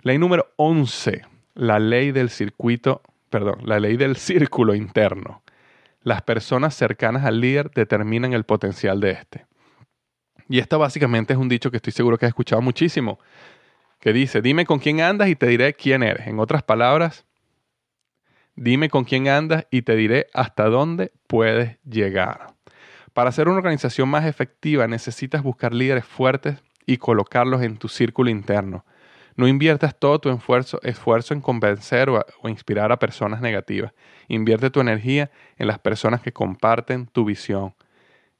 Ley 0.00 0.16
número 0.16 0.46
11. 0.56 1.26
La 1.56 1.78
ley 1.78 2.12
del 2.12 2.30
circuito, 2.30 3.02
perdón, 3.30 3.60
la 3.64 3.80
ley 3.80 3.96
del 3.96 4.16
círculo 4.16 4.74
interno. 4.74 5.42
Las 6.02 6.22
personas 6.22 6.74
cercanas 6.74 7.24
al 7.24 7.40
líder 7.40 7.70
determinan 7.70 8.32
el 8.32 8.44
potencial 8.44 9.00
de 9.00 9.10
este. 9.12 9.46
Y 10.48 10.58
esto 10.60 10.78
básicamente 10.78 11.34
es 11.34 11.38
un 11.38 11.48
dicho 11.48 11.70
que 11.70 11.76
estoy 11.76 11.92
seguro 11.92 12.16
que 12.16 12.26
has 12.26 12.30
escuchado 12.30 12.62
muchísimo, 12.62 13.18
que 14.00 14.12
dice, 14.12 14.40
dime 14.40 14.64
con 14.64 14.78
quién 14.78 15.00
andas 15.00 15.28
y 15.28 15.36
te 15.36 15.46
diré 15.46 15.74
quién 15.74 16.02
eres. 16.02 16.26
En 16.26 16.38
otras 16.38 16.62
palabras, 16.62 17.26
dime 18.56 18.88
con 18.88 19.04
quién 19.04 19.28
andas 19.28 19.66
y 19.70 19.82
te 19.82 19.96
diré 19.96 20.28
hasta 20.32 20.64
dónde 20.66 21.12
puedes 21.26 21.78
llegar. 21.82 22.54
Para 23.12 23.30
hacer 23.30 23.48
una 23.48 23.58
organización 23.58 24.08
más 24.08 24.24
efectiva 24.24 24.86
necesitas 24.86 25.42
buscar 25.42 25.74
líderes 25.74 26.04
fuertes 26.04 26.62
y 26.86 26.96
colocarlos 26.96 27.62
en 27.62 27.76
tu 27.76 27.88
círculo 27.88 28.30
interno. 28.30 28.84
No 29.38 29.46
inviertas 29.46 29.96
todo 29.96 30.18
tu 30.18 30.30
esfuerzo, 30.30 30.80
en 31.32 31.40
convencer 31.40 32.10
o, 32.10 32.48
inspirar 32.48 32.90
a 32.90 32.98
personas 32.98 33.40
negativas. 33.40 33.92
Invierte 34.26 34.68
tu 34.68 34.80
energía 34.80 35.30
en 35.58 35.68
las 35.68 35.78
personas 35.78 36.20
que 36.20 36.32
comparten 36.32 37.06
tu 37.06 37.24
visión. 37.24 37.72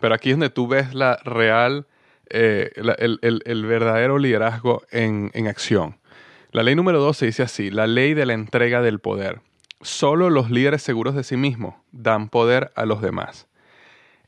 Pero 0.00 0.14
aquí 0.14 0.30
es 0.30 0.36
donde 0.36 0.50
tú 0.50 0.66
ves 0.66 0.94
la 0.94 1.18
real, 1.24 1.86
eh, 2.30 2.72
el, 2.74 3.66
verdadero 3.66 4.18
liderazgo 4.18 4.82
en, 4.90 5.30
en 5.34 5.46
acción. 5.46 5.98
La 6.50 6.62
ley 6.62 6.74
número 6.74 7.00
12 7.00 7.26
dice 7.26 7.42
así, 7.42 7.70
la 7.70 7.86
ley 7.86 8.14
de 8.14 8.26
la 8.26 8.34
entrega 8.34 8.82
del 8.82 8.98
poder. 8.98 9.40
Solo 9.80 10.30
los 10.30 10.50
líderes 10.50 10.82
seguros 10.82 11.14
de 11.14 11.24
sí 11.24 11.36
mismos 11.36 11.74
dan 11.92 12.28
poder 12.28 12.72
a 12.74 12.86
los 12.86 13.02
demás. 13.02 13.46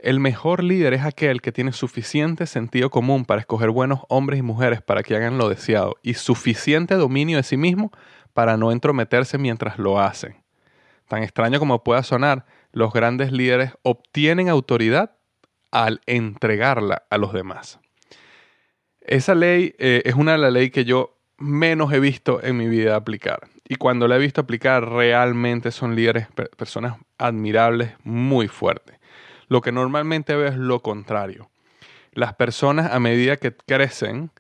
El 0.07 0.21
mejor 0.21 0.63
líder 0.63 0.95
es 0.95 1.05
aquel 1.05 1.43
que 1.43 1.51
tiene 1.51 1.73
suficiente 1.73 2.47
sentido 2.47 2.91
común 2.91 3.25
para 3.25 3.41
escoger 3.41 3.71
buenos 3.71 4.03
hombres 4.09 4.39
y 4.39 4.43
mujeres 4.43 4.81
para 4.81 5.03
que 5.03 5.17
hagan 5.17 5.37
lo 5.37 5.49
deseado 5.49 5.97
y 6.01 6.15
suficiente 6.15 6.95
dominio 6.95 7.39
de 7.39 7.43
sí 7.43 7.57
mismo 7.57 7.91
para 8.33 8.57
no 8.57 8.71
entrometerse 8.71 9.37
mientras 9.37 9.81
lo 9.81 9.99
hacen. 9.99 10.37
Tan 11.09 11.25
extraño 11.25 11.59
como 11.59 11.83
pueda 11.83 12.05
sonar, 12.05 12.47
los 12.71 12.93
grandes 12.93 13.33
líderes 13.33 13.73
obtienen 13.83 14.49
autoridad 14.49 15.17
al 15.73 16.01
entregarla 16.07 17.03
a 17.11 17.19
los 17.19 17.33
demás. 17.33 17.81
Esa 19.01 19.35
ley 19.35 19.75
eh, 19.81 20.03
es 20.05 20.15
una 20.15 20.33
de 20.33 20.39
las 20.39 20.53
leyes 20.53 20.71
que 20.71 20.85
yo 20.85 21.19
menos 21.37 21.93
he 21.93 21.99
visto 21.99 22.41
en 22.45 22.57
mi 22.57 22.69
vida 22.69 22.95
aplicar. 22.95 23.49
Y 23.69 23.75
cuando 23.75 24.07
la 24.07 24.15
he 24.15 24.21
visto 24.21 24.41
aplicar, 24.41 24.89
realmente 24.89 25.73
son 25.73 25.97
líderes, 25.97 26.29
personas 26.57 26.95
admirables, 27.19 27.95
muy 28.05 28.47
fuertes. 28.47 28.96
Lo 29.49 29.61
que 29.61 29.73
normalmente 29.73 30.35
veo 30.35 30.49
es 30.49 30.57
lo 30.57 30.81
contrario. 30.81 31.51
Las 32.13 32.35
personas 32.35 32.93
a 32.93 32.99
medida 32.99 33.37
que 33.37 33.55
crecen, 33.55 34.31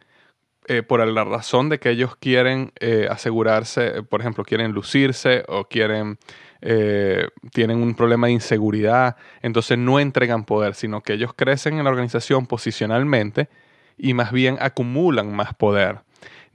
eh, 0.66 0.83
por 0.83 1.07
la 1.07 1.25
razón 1.25 1.69
de 1.69 1.79
que 1.79 1.90
ellos 1.90 2.16
quieren 2.16 2.73
eh, 2.81 3.07
asegurarse, 3.11 4.03
por 4.03 4.21
ejemplo, 4.21 4.45
quieren 4.45 4.73
lucirse 4.73 5.45
o 5.47 5.66
quieren, 5.66 6.19
eh, 6.61 7.29
tienen 7.53 7.83
un 7.83 7.95
problema 7.95 8.27
de 8.27 8.33
inseguridad, 8.33 9.16
entonces 9.42 9.79
no 9.79 10.01
entregan 10.01 10.45
poder, 10.45 10.75
sino 10.75 11.03
que 11.03 11.12
ellos 11.12 11.33
crecen 11.37 11.79
en 11.79 11.85
la 11.85 11.90
organización 11.90 12.47
posicionalmente 12.47 13.49
y 13.97 14.14
más 14.14 14.33
bien 14.33 14.57
acumulan 14.61 15.35
más 15.35 15.55
poder. 15.55 16.06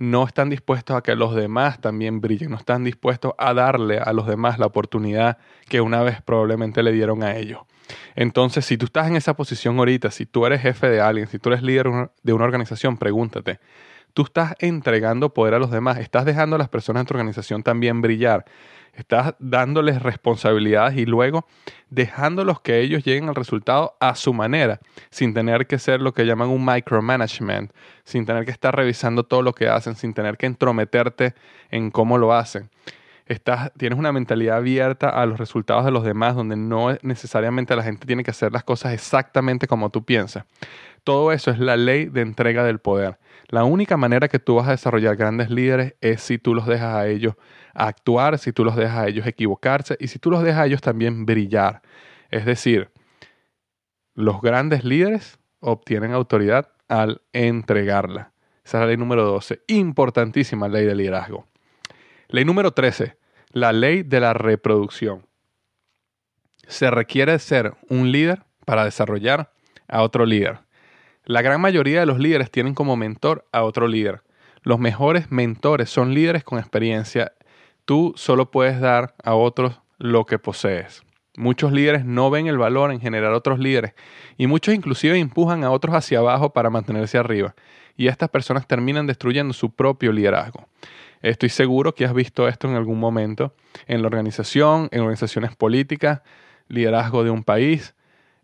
No 0.01 0.25
están 0.25 0.49
dispuestos 0.49 0.97
a 0.97 1.01
que 1.01 1.15
los 1.15 1.35
demás 1.35 1.79
también 1.79 2.21
brillen, 2.21 2.49
no 2.49 2.57
están 2.57 2.83
dispuestos 2.83 3.33
a 3.37 3.53
darle 3.53 3.99
a 3.99 4.13
los 4.13 4.25
demás 4.25 4.57
la 4.57 4.65
oportunidad 4.65 5.37
que 5.69 5.79
una 5.79 6.01
vez 6.01 6.23
probablemente 6.23 6.81
le 6.81 6.91
dieron 6.91 7.21
a 7.21 7.35
ellos. 7.35 7.59
Entonces, 8.15 8.65
si 8.65 8.77
tú 8.77 8.85
estás 8.85 9.07
en 9.07 9.15
esa 9.15 9.35
posición 9.35 9.77
ahorita, 9.77 10.09
si 10.09 10.25
tú 10.25 10.47
eres 10.47 10.63
jefe 10.63 10.89
de 10.89 11.01
alguien, 11.01 11.27
si 11.27 11.37
tú 11.37 11.49
eres 11.49 11.61
líder 11.61 12.09
de 12.23 12.33
una 12.33 12.45
organización, 12.45 12.97
pregúntate, 12.97 13.59
¿tú 14.15 14.23
estás 14.23 14.55
entregando 14.57 15.35
poder 15.35 15.53
a 15.53 15.59
los 15.59 15.69
demás? 15.69 15.99
¿Estás 15.99 16.25
dejando 16.25 16.55
a 16.55 16.59
las 16.59 16.69
personas 16.69 17.01
en 17.01 17.05
tu 17.05 17.13
organización 17.13 17.61
también 17.61 18.01
brillar? 18.01 18.45
¿Estás 18.93 19.35
dándoles 19.39 20.01
responsabilidades 20.01 20.97
y 20.97 21.05
luego 21.05 21.47
dejándolos 21.89 22.59
que 22.61 22.79
ellos 22.81 23.03
lleguen 23.03 23.29
al 23.29 23.35
resultado 23.35 23.95
a 23.99 24.15
su 24.15 24.33
manera, 24.33 24.79
sin 25.09 25.33
tener 25.33 25.65
que 25.67 25.79
ser 25.79 26.01
lo 26.01 26.13
que 26.13 26.25
llaman 26.25 26.49
un 26.49 26.65
micromanagement, 26.65 27.71
sin 28.03 28.25
tener 28.25 28.45
que 28.45 28.51
estar 28.51 28.75
revisando 28.75 29.23
todo 29.23 29.41
lo 29.41 29.53
que 29.53 29.69
hacen, 29.69 29.95
sin 29.95 30.13
tener 30.13 30.37
que 30.37 30.45
entrometerte 30.45 31.33
en 31.69 31.91
cómo 31.91 32.17
lo 32.17 32.33
hacen? 32.33 32.69
tienes 33.77 33.97
una 33.97 34.11
mentalidad 34.11 34.57
abierta 34.57 35.09
a 35.09 35.25
los 35.25 35.39
resultados 35.39 35.85
de 35.85 35.91
los 35.91 36.03
demás, 36.03 36.35
donde 36.35 36.55
no 36.55 36.97
necesariamente 37.01 37.75
la 37.75 37.83
gente 37.83 38.05
tiene 38.05 38.23
que 38.23 38.31
hacer 38.31 38.51
las 38.51 38.63
cosas 38.63 38.93
exactamente 38.93 39.67
como 39.67 39.89
tú 39.89 40.03
piensas. 40.03 40.45
Todo 41.03 41.31
eso 41.31 41.51
es 41.51 41.59
la 41.59 41.77
ley 41.77 42.05
de 42.05 42.21
entrega 42.21 42.63
del 42.63 42.79
poder. 42.79 43.17
La 43.51 43.63
única 43.63 43.97
manera 43.97 44.27
que 44.27 44.39
tú 44.39 44.55
vas 44.55 44.67
a 44.67 44.71
desarrollar 44.71 45.15
grandes 45.15 45.51
líderes 45.51 45.93
es 46.01 46.21
si 46.21 46.39
tú 46.39 46.55
los 46.55 46.65
dejas 46.65 46.95
a 46.95 47.07
ellos 47.07 47.35
actuar, 47.73 48.39
si 48.39 48.51
tú 48.51 48.65
los 48.65 48.75
dejas 48.75 48.97
a 48.97 49.07
ellos 49.07 49.27
equivocarse 49.27 49.95
y 49.99 50.07
si 50.07 50.17
tú 50.17 50.31
los 50.31 50.41
dejas 50.41 50.61
a 50.61 50.65
ellos 50.65 50.81
también 50.81 51.25
brillar. 51.25 51.83
Es 52.31 52.45
decir, 52.45 52.89
los 54.15 54.41
grandes 54.41 54.83
líderes 54.83 55.37
obtienen 55.59 56.13
autoridad 56.13 56.71
al 56.87 57.21
entregarla. 57.33 58.31
Esa 58.65 58.77
es 58.77 58.81
la 58.81 58.87
ley 58.87 58.97
número 58.97 59.25
12. 59.25 59.61
Importantísima 59.67 60.67
ley 60.67 60.85
de 60.85 60.95
liderazgo. 60.95 61.45
Ley 62.29 62.45
número 62.45 62.71
13 62.71 63.21
la 63.53 63.73
ley 63.73 64.03
de 64.03 64.19
la 64.19 64.33
reproducción. 64.33 65.25
Se 66.67 66.89
requiere 66.89 67.37
ser 67.39 67.75
un 67.89 68.11
líder 68.11 68.43
para 68.65 68.85
desarrollar 68.85 69.51
a 69.87 70.03
otro 70.03 70.25
líder. 70.25 70.59
La 71.31 71.41
gran 71.41 71.61
mayoría 71.61 72.01
de 72.01 72.05
los 72.05 72.19
líderes 72.19 72.51
tienen 72.51 72.73
como 72.73 72.97
mentor 72.97 73.47
a 73.53 73.63
otro 73.63 73.87
líder. 73.87 74.21
Los 74.63 74.79
mejores 74.79 75.31
mentores 75.31 75.89
son 75.89 76.13
líderes 76.13 76.43
con 76.43 76.59
experiencia. 76.59 77.31
Tú 77.85 78.11
solo 78.17 78.51
puedes 78.51 78.81
dar 78.81 79.15
a 79.23 79.33
otros 79.35 79.79
lo 79.97 80.25
que 80.25 80.39
posees. 80.39 81.03
Muchos 81.37 81.71
líderes 81.71 82.03
no 82.03 82.29
ven 82.31 82.47
el 82.47 82.57
valor 82.57 82.91
en 82.91 82.99
generar 82.99 83.31
otros 83.31 83.59
líderes 83.59 83.93
y 84.37 84.47
muchos 84.47 84.75
inclusive 84.75 85.17
empujan 85.17 85.63
a 85.63 85.71
otros 85.71 85.95
hacia 85.95 86.19
abajo 86.19 86.51
para 86.51 86.69
mantenerse 86.69 87.17
arriba. 87.17 87.55
Y 87.95 88.07
estas 88.07 88.27
personas 88.27 88.67
terminan 88.67 89.07
destruyendo 89.07 89.53
su 89.53 89.73
propio 89.73 90.11
liderazgo. 90.11 90.67
Estoy 91.21 91.47
seguro 91.47 91.95
que 91.95 92.03
has 92.03 92.13
visto 92.13 92.49
esto 92.49 92.67
en 92.67 92.75
algún 92.75 92.99
momento 92.99 93.55
en 93.87 94.01
la 94.01 94.07
organización, 94.07 94.89
en 94.91 94.99
organizaciones 94.99 95.55
políticas, 95.55 96.23
liderazgo 96.67 97.23
de 97.23 97.29
un 97.29 97.45
país. 97.45 97.95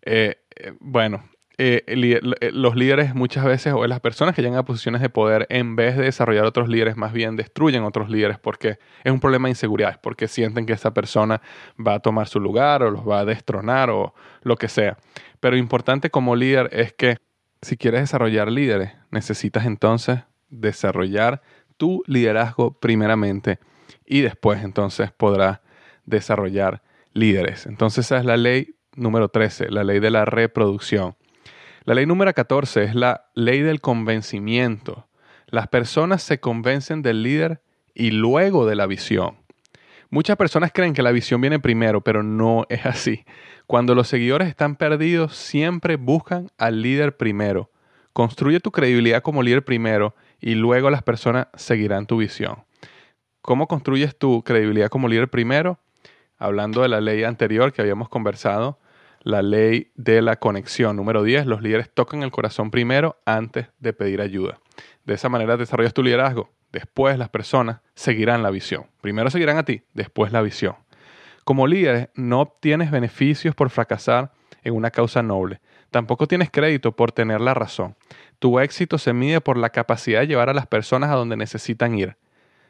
Eh, 0.03 0.37
eh, 0.55 0.71
bueno, 0.79 1.25
eh, 1.59 2.19
los 2.53 2.75
líderes 2.75 3.15
muchas 3.15 3.43
veces 3.43 3.73
o 3.73 3.85
las 3.87 3.99
personas 3.99 4.35
que 4.35 4.43
llegan 4.43 4.59
a 4.59 4.65
posiciones 4.65 5.01
de 5.01 5.09
poder 5.09 5.47
en 5.49 5.75
vez 5.75 5.97
de 5.97 6.03
desarrollar 6.03 6.45
otros 6.45 6.69
líderes 6.69 6.97
más 6.97 7.13
bien 7.13 7.35
destruyen 7.35 7.83
otros 7.83 8.11
líderes 8.11 8.37
porque 8.37 8.77
es 9.03 9.11
un 9.11 9.19
problema 9.19 9.47
de 9.47 9.53
inseguridad, 9.53 9.99
porque 10.01 10.27
sienten 10.27 10.67
que 10.67 10.73
esa 10.73 10.93
persona 10.93 11.41
va 11.75 11.95
a 11.95 11.99
tomar 11.99 12.27
su 12.27 12.39
lugar 12.39 12.83
o 12.83 12.91
los 12.91 13.07
va 13.07 13.21
a 13.21 13.25
destronar 13.25 13.89
o 13.89 14.13
lo 14.43 14.55
que 14.55 14.67
sea. 14.67 14.97
Pero 15.39 15.57
importante 15.57 16.11
como 16.11 16.35
líder 16.35 16.69
es 16.71 16.93
que 16.93 17.17
si 17.63 17.75
quieres 17.75 18.01
desarrollar 18.01 18.51
líderes, 18.51 18.93
necesitas 19.09 19.65
entonces 19.65 20.19
desarrollar 20.49 21.41
tu 21.77 22.03
liderazgo 22.05 22.79
primeramente 22.79 23.59
y 24.05 24.21
después 24.21 24.63
entonces 24.63 25.11
podrás 25.11 25.61
desarrollar 26.05 26.83
líderes. 27.13 27.65
Entonces 27.65 28.05
esa 28.05 28.17
es 28.17 28.25
la 28.25 28.37
ley 28.37 28.75
número 28.95 29.29
13, 29.29 29.71
la 29.71 29.83
ley 29.83 29.99
de 29.99 30.11
la 30.11 30.25
reproducción. 30.25 31.15
La 31.87 31.93
ley 31.93 32.05
número 32.05 32.33
14 32.33 32.83
es 32.83 32.95
la 32.95 33.29
ley 33.33 33.61
del 33.61 33.79
convencimiento. 33.79 35.07
Las 35.45 35.69
personas 35.69 36.21
se 36.21 36.41
convencen 36.41 37.01
del 37.01 37.23
líder 37.23 37.61
y 37.93 38.11
luego 38.11 38.65
de 38.65 38.75
la 38.75 38.87
visión. 38.87 39.37
Muchas 40.09 40.35
personas 40.35 40.73
creen 40.73 40.93
que 40.93 41.01
la 41.01 41.13
visión 41.13 41.39
viene 41.39 41.61
primero, 41.61 42.01
pero 42.01 42.23
no 42.23 42.65
es 42.67 42.85
así. 42.85 43.23
Cuando 43.67 43.95
los 43.95 44.09
seguidores 44.09 44.49
están 44.49 44.75
perdidos, 44.75 45.37
siempre 45.37 45.95
buscan 45.95 46.49
al 46.57 46.81
líder 46.81 47.15
primero. 47.15 47.71
Construye 48.11 48.59
tu 48.59 48.73
credibilidad 48.73 49.21
como 49.21 49.41
líder 49.41 49.63
primero 49.63 50.13
y 50.41 50.55
luego 50.55 50.89
las 50.89 51.03
personas 51.03 51.47
seguirán 51.55 52.05
tu 52.05 52.17
visión. 52.17 52.65
¿Cómo 53.41 53.69
construyes 53.69 54.17
tu 54.17 54.43
credibilidad 54.43 54.89
como 54.89 55.07
líder 55.07 55.29
primero? 55.29 55.79
Hablando 56.37 56.81
de 56.81 56.89
la 56.89 56.99
ley 56.99 57.23
anterior 57.23 57.71
que 57.71 57.81
habíamos 57.81 58.09
conversado, 58.09 58.77
la 59.27 59.41
ley 59.41 59.91
de 59.95 60.21
la 60.21 60.37
conexión. 60.37 60.95
Número 60.95 61.21
10, 61.21 61.47
los 61.47 61.61
líderes 61.61 61.93
tocan 61.93 62.23
el 62.23 62.31
corazón 62.31 62.71
primero 62.71 63.17
antes 63.25 63.67
de 63.77 63.91
pedir 63.91 64.21
ayuda. 64.21 64.59
De 65.03 65.15
esa 65.15 65.27
manera 65.27 65.57
desarrollas 65.57 65.93
tu 65.93 66.01
liderazgo. 66.01 66.49
Después 66.71 67.17
las 67.17 67.27
personas 67.27 67.81
seguirán 67.93 68.41
la 68.41 68.51
visión. 68.51 68.85
Primero 69.01 69.29
seguirán 69.29 69.57
a 69.57 69.63
ti, 69.63 69.83
después 69.93 70.31
la 70.31 70.41
visión. 70.41 70.75
Como 71.43 71.67
líder 71.67 72.09
no 72.15 72.39
obtienes 72.39 72.89
beneficios 72.89 73.53
por 73.53 73.69
fracasar 73.69 74.31
en 74.63 74.73
una 74.73 74.91
causa 74.91 75.21
noble. 75.21 75.59
Tampoco 75.91 76.25
tienes 76.27 76.49
crédito 76.49 76.93
por 76.93 77.11
tener 77.11 77.41
la 77.41 77.53
razón. 77.53 77.97
Tu 78.39 78.59
éxito 78.59 78.97
se 78.97 79.11
mide 79.11 79.41
por 79.41 79.57
la 79.57 79.71
capacidad 79.71 80.21
de 80.21 80.27
llevar 80.27 80.49
a 80.49 80.53
las 80.53 80.67
personas 80.67 81.09
a 81.09 81.15
donde 81.15 81.35
necesitan 81.35 81.97
ir. 81.99 82.15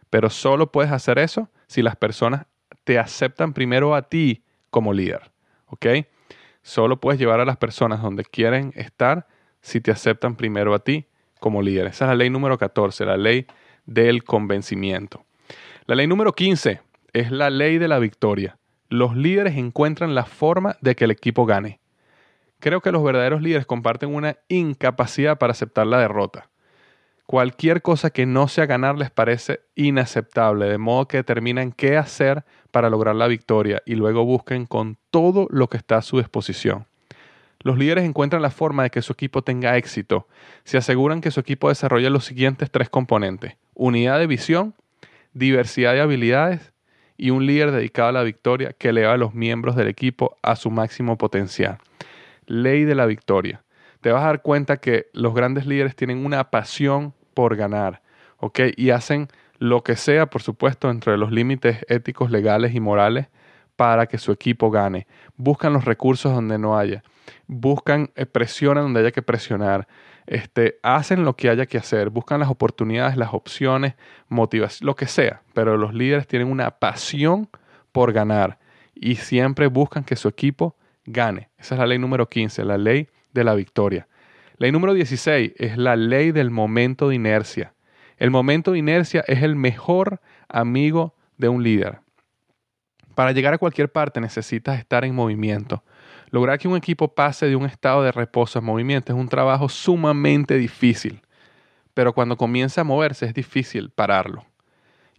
Pero 0.10 0.32
solo 0.32 0.72
puedes 0.72 0.92
hacer 0.92 1.20
eso 1.20 1.50
si 1.68 1.84
las 1.84 1.96
personas 1.96 2.48
te 2.84 2.98
aceptan 2.98 3.54
primero 3.54 3.94
a 3.94 4.10
ti 4.10 4.44
como 4.72 4.92
líder. 4.92 5.30
¿Ok? 5.68 5.86
Solo 6.68 7.00
puedes 7.00 7.18
llevar 7.18 7.40
a 7.40 7.46
las 7.46 7.56
personas 7.56 8.02
donde 8.02 8.26
quieren 8.26 8.74
estar 8.76 9.26
si 9.62 9.80
te 9.80 9.90
aceptan 9.90 10.36
primero 10.36 10.74
a 10.74 10.80
ti 10.80 11.06
como 11.40 11.62
líder. 11.62 11.88
Esa 11.88 12.04
es 12.04 12.10
la 12.10 12.16
ley 12.16 12.30
número 12.30 12.58
14, 12.58 13.06
la 13.06 13.16
ley 13.16 13.48
del 13.86 14.26
convencimiento. 14.26 15.24
La 15.86 15.96
ley 15.96 16.08
número 16.08 16.34
15 16.34 16.82
es 17.14 17.32
la 17.32 17.50
ley 17.50 17.78
de 17.78 17.88
la 17.88 18.00
victoria. 18.00 18.58
Los 18.90 19.16
líderes 19.16 19.56
encuentran 19.56 20.14
la 20.14 20.26
forma 20.26 20.76
de 20.82 20.98
que 20.98 21.06
el 21.06 21.12
equipo 21.12 21.46
gane. 21.46 21.80
Creo 22.60 22.82
que 22.82 22.92
los 22.92 23.02
verdaderos 23.02 23.42
líderes 23.42 23.66
comparten 23.66 24.14
una 24.14 24.36
incapacidad 24.50 25.38
para 25.38 25.52
aceptar 25.52 25.88
la 25.88 26.00
derrota. 26.00 26.50
Cualquier 27.28 27.82
cosa 27.82 28.10
que 28.10 28.26
no 28.26 28.48
sea 28.48 28.68
ganar 28.68 28.98
les 28.98 29.12
parece 29.12 29.60
inaceptable, 29.76 30.68
de 30.68 30.78
modo 30.78 31.10
que 31.10 31.18
determinan 31.18 31.74
qué 31.74 31.98
hacer 31.98 32.46
para 32.72 32.90
lograr 32.90 33.18
la 33.18 33.28
victoria 33.28 33.84
y 33.86 33.96
luego 33.96 34.24
busquen 34.24 34.66
con 34.66 34.98
todo 35.12 35.46
lo 35.50 35.68
que 35.68 35.76
está 35.76 35.98
a 35.98 36.02
su 36.02 36.20
disposición. 36.20 36.86
Los 37.60 37.78
líderes 37.78 38.06
encuentran 38.06 38.42
la 38.42 38.50
forma 38.50 38.84
de 38.84 38.92
que 38.92 39.02
su 39.02 39.12
equipo 39.12 39.42
tenga 39.42 39.76
éxito. 39.76 40.26
Se 40.64 40.78
aseguran 40.78 41.20
que 41.20 41.32
su 41.32 41.42
equipo 41.42 41.68
desarrolle 41.68 42.10
los 42.10 42.24
siguientes 42.24 42.72
tres 42.72 42.90
componentes. 42.90 43.58
Unidad 43.74 44.20
de 44.20 44.28
visión, 44.28 44.74
diversidad 45.34 45.96
de 45.96 46.00
habilidades 46.00 46.72
y 47.18 47.32
un 47.32 47.46
líder 47.46 47.72
dedicado 47.72 48.08
a 48.08 48.14
la 48.14 48.24
victoria 48.24 48.72
que 48.72 48.88
eleva 48.88 49.12
a 49.12 49.18
los 49.18 49.34
miembros 49.34 49.76
del 49.76 49.90
equipo 49.90 50.38
a 50.44 50.56
su 50.56 50.72
máximo 50.72 51.18
potencial. 51.18 51.80
Ley 52.46 52.86
de 52.86 52.96
la 52.96 53.06
victoria. 53.06 53.64
Te 54.00 54.14
vas 54.14 54.24
a 54.24 54.28
dar 54.28 54.42
cuenta 54.42 54.78
que 54.78 55.08
los 55.12 55.34
grandes 55.34 55.66
líderes 55.66 55.94
tienen 55.94 56.26
una 56.26 56.50
pasión 56.52 57.14
por 57.38 57.56
ganar, 57.56 58.02
¿ok? 58.38 58.62
Y 58.78 58.90
hacen 58.90 59.28
lo 59.60 59.84
que 59.84 59.96
sea, 59.96 60.26
por 60.26 60.42
supuesto, 60.42 60.90
entre 60.90 61.20
los 61.20 61.32
límites 61.32 61.86
éticos, 61.88 62.32
legales 62.32 62.74
y 62.74 62.80
morales 62.80 63.28
para 63.76 64.08
que 64.08 64.18
su 64.18 64.32
equipo 64.32 64.72
gane. 64.72 65.06
Buscan 65.36 65.72
los 65.72 65.86
recursos 65.86 66.34
donde 66.34 66.58
no 66.58 66.80
haya. 66.80 67.04
Buscan, 67.46 68.10
eh, 68.16 68.26
presionan 68.26 68.86
donde 68.86 69.02
haya 69.02 69.12
que 69.12 69.22
presionar. 69.22 69.88
Este, 70.26 70.80
hacen 70.82 71.26
lo 71.26 71.36
que 71.36 71.48
haya 71.48 71.68
que 71.68 71.78
hacer. 71.78 72.10
Buscan 72.10 72.40
las 72.40 72.50
oportunidades, 72.50 73.18
las 73.18 73.36
opciones, 73.36 73.94
motivación, 74.30 74.88
lo 74.88 74.96
que 74.96 75.06
sea. 75.06 75.44
Pero 75.54 75.78
los 75.78 75.94
líderes 75.94 76.26
tienen 76.26 76.50
una 76.50 76.72
pasión 76.72 77.50
por 77.92 78.14
ganar 78.14 78.58
y 78.96 79.18
siempre 79.18 79.68
buscan 79.68 80.04
que 80.04 80.16
su 80.16 80.28
equipo 80.28 80.76
gane. 81.06 81.50
Esa 81.60 81.76
es 81.76 81.80
la 81.80 81.86
ley 81.86 82.00
número 82.00 82.28
15, 82.28 82.66
la 82.66 82.80
ley 82.80 83.08
de 83.32 83.44
la 83.44 83.54
victoria. 83.54 84.08
Ley 84.60 84.72
número 84.72 84.96
16 84.96 85.54
es 85.56 85.78
la 85.78 85.96
ley 85.96 86.32
del 86.32 86.50
momento 86.50 87.10
de 87.10 87.16
inercia. 87.16 87.76
El 88.18 88.32
momento 88.32 88.72
de 88.72 88.80
inercia 88.80 89.24
es 89.28 89.44
el 89.44 89.56
mejor 89.56 90.20
amigo 90.50 91.16
de 91.38 91.48
un 91.48 91.62
líder. 91.62 92.00
Para 93.14 93.34
llegar 93.34 93.54
a 93.54 93.60
cualquier 93.60 93.92
parte 93.92 94.20
necesitas 94.20 94.80
estar 94.80 95.06
en 95.06 95.14
movimiento. 95.14 95.84
Lograr 96.32 96.58
que 96.58 96.68
un 96.68 96.76
equipo 96.76 97.14
pase 97.14 97.46
de 97.46 97.56
un 97.56 97.68
estado 97.68 98.02
de 98.02 98.12
reposo 98.12 98.58
a 98.58 98.64
movimiento 98.64 99.14
es 99.14 99.20
un 99.20 99.30
trabajo 99.30 99.70
sumamente 99.70 100.56
difícil, 100.56 101.22
pero 101.94 102.14
cuando 102.14 102.36
comienza 102.36 102.82
a 102.82 102.84
moverse 102.84 103.28
es 103.28 103.36
difícil 103.36 103.92
pararlo. 103.92 104.44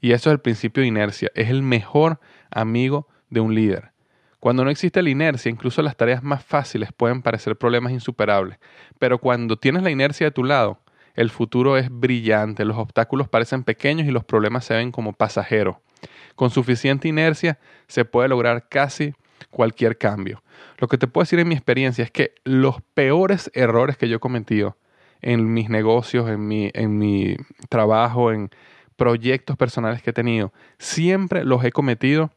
Y 0.01 0.13
eso 0.13 0.31
es 0.31 0.35
el 0.35 0.41
principio 0.41 0.81
de 0.81 0.89
inercia, 0.89 1.31
es 1.37 1.49
el 1.49 1.63
mejor 1.63 2.19
amigo 2.51 3.07
de 3.31 3.39
un 3.39 3.55
líder. 3.55 3.93
Cuando 4.41 4.65
no 4.65 4.71
existe 4.71 5.03
la 5.03 5.11
inercia, 5.11 5.51
incluso 5.51 5.83
las 5.83 5.97
tareas 5.97 6.23
más 6.23 6.45
fáciles 6.45 6.93
pueden 6.93 7.23
parecer 7.23 7.57
problemas 7.57 7.93
insuperables. 7.93 8.59
Pero 8.99 9.19
cuando 9.19 9.57
tienes 9.57 9.83
la 9.83 9.91
inercia 9.91 10.27
de 10.27 10.31
tu 10.31 10.45
lado, 10.45 10.81
el 11.15 11.31
futuro 11.31 11.77
es 11.77 11.89
brillante, 11.91 12.65
los 12.65 12.77
obstáculos 12.77 13.29
parecen 13.29 13.65
pequeños 13.65 14.07
y 14.07 14.13
los 14.13 14.25
problemas 14.25 14.65
se 14.65 14.75
ven 14.75 14.93
como 14.93 15.13
pasajeros. 15.13 15.77
Con 16.37 16.51
suficiente 16.51 17.09
inercia 17.09 17.59
se 17.89 18.05
puede 18.05 18.29
lograr 18.29 18.69
casi 18.69 19.15
cualquier 19.51 19.99
cambio. 19.99 20.45
Lo 20.79 20.87
que 20.87 20.99
te 20.99 21.09
puedo 21.09 21.25
decir 21.25 21.41
en 21.41 21.49
mi 21.49 21.55
experiencia 21.55 22.05
es 22.05 22.13
que 22.13 22.35
los 22.45 22.81
peores 22.95 23.51
errores 23.55 23.97
que 23.97 24.09
yo 24.09 24.17
he 24.17 24.21
cometido 24.21 24.77
en 25.21 25.53
mis 25.53 25.69
negocios, 25.69 26.29
en 26.29 26.47
mi, 26.47 26.71
en 26.75 26.97
mi 26.97 27.37
trabajo, 27.69 28.31
en 28.31 28.51
proyectos 28.95 29.57
personales 29.57 30.03
que 30.03 30.11
he 30.11 30.13
tenido, 30.13 30.53
siempre 30.79 31.45
los 31.45 31.65
he 31.65 31.73
cometido 31.73 32.31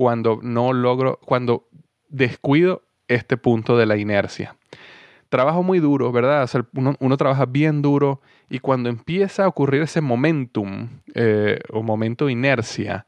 cuando 0.00 0.40
no 0.42 0.72
logro, 0.72 1.20
cuando 1.26 1.68
descuido 2.08 2.84
este 3.06 3.36
punto 3.36 3.76
de 3.76 3.84
la 3.84 3.98
inercia. 3.98 4.56
Trabajo 5.28 5.62
muy 5.62 5.78
duro, 5.78 6.10
¿verdad? 6.10 6.48
uno, 6.72 7.16
trabaja 7.18 7.44
bien 7.44 7.82
duro 7.82 8.22
y 8.48 8.60
cuando 8.60 8.88
empieza 8.88 9.44
a 9.44 9.48
ocurrir 9.48 9.82
ese 9.82 10.00
momentum 10.00 10.88
eh, 11.14 11.60
o 11.68 11.82
momento 11.82 12.24
de 12.24 12.32
inercia, 12.32 13.04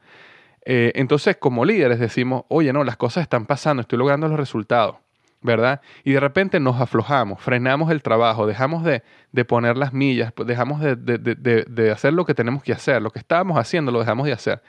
eh, 0.65 0.91
entonces 0.93 1.35
como 1.37 1.65
líderes 1.65 1.97
decimos, 1.97 2.43
oye, 2.47 2.71
no, 2.71 2.83
las 2.83 2.97
cosas 2.97 3.23
están 3.23 3.47
pasando, 3.47 3.81
estoy 3.81 3.97
logrando 3.97 4.27
los 4.27 4.37
resultados, 4.37 4.97
¿verdad? 5.41 5.81
Y 6.03 6.11
de 6.11 6.19
repente 6.19 6.59
nos 6.59 6.79
aflojamos, 6.79 7.41
frenamos 7.41 7.89
el 7.89 8.03
trabajo, 8.03 8.45
dejamos 8.45 8.83
de, 8.83 9.01
poner 9.45 9.77
las 9.77 9.93
millas, 9.93 10.31
dejamos 10.45 10.79
de, 10.79 10.95
de 10.95 11.91
hacer 11.91 12.13
lo 12.13 12.23
que 12.23 12.35
tenemos 12.35 12.61
que 12.61 12.71
hacer, 12.71 13.01
lo 13.01 13.09
que 13.09 13.17
estábamos 13.17 13.57
haciendo 13.57 13.91
lo 13.91 13.99
dejamos 13.99 14.27
de 14.27 14.33
hacer 14.33 14.61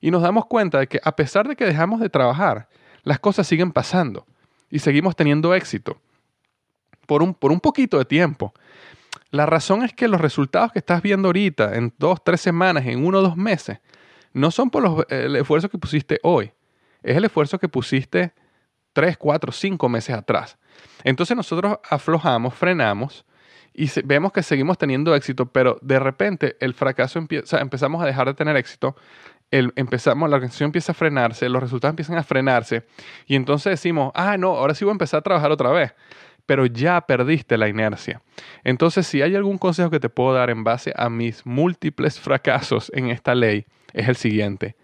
y 0.00 0.10
nos 0.10 0.22
damos 0.22 0.46
cuenta 0.46 0.78
de 0.78 0.86
que 0.86 1.00
a 1.02 1.16
pesar 1.16 1.48
de 1.48 1.56
que 1.56 1.64
dejamos 1.64 2.00
de 2.00 2.08
trabajar, 2.08 2.68
las 3.02 3.18
cosas 3.18 3.46
siguen 3.46 3.72
pasando 3.72 4.26
y 4.70 4.78
seguimos 4.78 5.16
teniendo 5.16 5.54
éxito 5.54 6.00
por 7.06 7.22
un, 7.22 7.34
por 7.34 7.52
un 7.52 7.60
poquito 7.60 7.98
de 7.98 8.04
tiempo. 8.04 8.52
La 9.30 9.46
razón 9.46 9.82
es 9.82 9.92
que 9.92 10.08
los 10.08 10.20
resultados 10.20 10.72
que 10.72 10.78
estás 10.78 11.02
viendo 11.02 11.28
ahorita, 11.28 11.74
en 11.74 11.92
dos, 11.98 12.22
tres 12.22 12.40
semanas, 12.40 12.86
en 12.86 13.04
uno 13.04 13.18
o 13.18 13.22
dos 13.22 13.36
meses, 13.36 13.78
no 14.32 14.50
son 14.50 14.70
por 14.70 15.06
el 15.10 15.36
esfuerzo 15.36 15.68
que 15.68 15.78
pusiste 15.78 16.20
hoy, 16.22 16.52
es 17.02 17.16
el 17.16 17.24
esfuerzo 17.24 17.58
que 17.58 17.68
pusiste 17.68 18.32
tres, 18.92 19.16
cuatro, 19.16 19.52
cinco 19.52 19.88
meses 19.88 20.14
atrás. 20.14 20.58
Entonces 21.04 21.36
nosotros 21.36 21.78
aflojamos, 21.88 22.54
frenamos 22.54 23.24
y 23.72 23.88
vemos 24.04 24.32
que 24.32 24.42
seguimos 24.42 24.76
teniendo 24.76 25.14
éxito, 25.14 25.46
pero 25.46 25.78
de 25.82 25.98
repente 25.98 26.56
el 26.60 26.74
fracaso 26.74 27.18
empieza, 27.18 27.60
empezamos 27.60 28.02
a 28.02 28.06
dejar 28.06 28.26
de 28.26 28.34
tener 28.34 28.56
éxito, 28.56 28.96
el, 29.50 29.72
empezamos, 29.76 30.28
la 30.28 30.36
organización 30.36 30.68
empieza 30.68 30.92
a 30.92 30.94
frenarse, 30.94 31.48
los 31.48 31.62
resultados 31.62 31.92
empiezan 31.92 32.18
a 32.18 32.22
frenarse 32.22 32.84
y 33.26 33.36
entonces 33.36 33.70
decimos, 33.70 34.12
ah, 34.14 34.36
no, 34.36 34.56
ahora 34.56 34.74
sí 34.74 34.84
voy 34.84 34.92
a 34.92 34.92
empezar 34.92 35.18
a 35.18 35.22
trabajar 35.22 35.50
otra 35.50 35.70
vez, 35.70 35.94
pero 36.46 36.66
ya 36.66 37.00
perdiste 37.02 37.56
la 37.56 37.68
inercia. 37.68 38.22
Entonces, 38.64 39.06
si 39.06 39.22
hay 39.22 39.34
algún 39.36 39.58
consejo 39.58 39.90
que 39.90 40.00
te 40.00 40.08
puedo 40.08 40.34
dar 40.34 40.50
en 40.50 40.64
base 40.64 40.92
a 40.96 41.08
mis 41.08 41.44
múltiples 41.44 42.18
fracasos 42.18 42.90
en 42.94 43.10
esta 43.10 43.34
ley, 43.34 43.66
es 43.92 44.08
el 44.08 44.16
siguiente. 44.16 44.76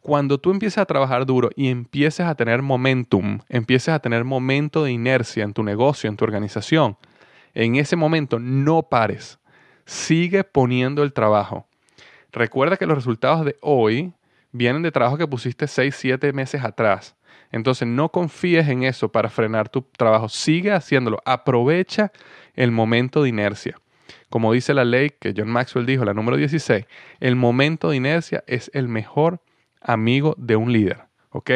Cuando 0.00 0.38
tú 0.38 0.50
empieces 0.50 0.78
a 0.78 0.84
trabajar 0.84 1.24
duro 1.24 1.48
y 1.56 1.68
empieces 1.68 2.26
a 2.26 2.34
tener 2.34 2.60
momentum, 2.60 3.40
empieces 3.48 3.88
a 3.88 4.00
tener 4.00 4.24
momento 4.24 4.84
de 4.84 4.92
inercia 4.92 5.44
en 5.44 5.54
tu 5.54 5.62
negocio, 5.62 6.10
en 6.10 6.16
tu 6.16 6.24
organización, 6.24 6.98
en 7.54 7.76
ese 7.76 7.96
momento 7.96 8.38
no 8.38 8.82
pares. 8.82 9.38
Sigue 9.86 10.44
poniendo 10.44 11.02
el 11.02 11.12
trabajo. 11.12 11.66
Recuerda 12.34 12.76
que 12.76 12.86
los 12.86 12.96
resultados 12.96 13.44
de 13.46 13.56
hoy 13.62 14.12
vienen 14.52 14.82
de 14.82 14.92
trabajo 14.92 15.16
que 15.16 15.26
pusiste 15.26 15.66
6, 15.66 15.94
7 15.96 16.32
meses 16.34 16.62
atrás. 16.62 17.16
Entonces 17.50 17.88
no 17.88 18.10
confíes 18.10 18.68
en 18.68 18.82
eso 18.82 19.10
para 19.10 19.30
frenar 19.30 19.68
tu 19.68 19.82
trabajo. 19.82 20.28
Sigue 20.28 20.72
haciéndolo. 20.72 21.22
Aprovecha 21.24 22.12
el 22.54 22.70
momento 22.70 23.22
de 23.22 23.30
inercia. 23.30 23.76
Como 24.28 24.52
dice 24.52 24.74
la 24.74 24.84
ley 24.84 25.10
que 25.18 25.32
John 25.34 25.48
Maxwell 25.48 25.86
dijo, 25.86 26.04
la 26.04 26.12
número 26.12 26.36
16, 26.36 26.84
el 27.20 27.36
momento 27.36 27.90
de 27.90 27.96
inercia 27.96 28.44
es 28.46 28.70
el 28.74 28.88
mejor 28.88 29.40
amigo 29.80 30.34
de 30.36 30.56
un 30.56 30.72
líder. 30.72 31.04
¿Ok? 31.30 31.50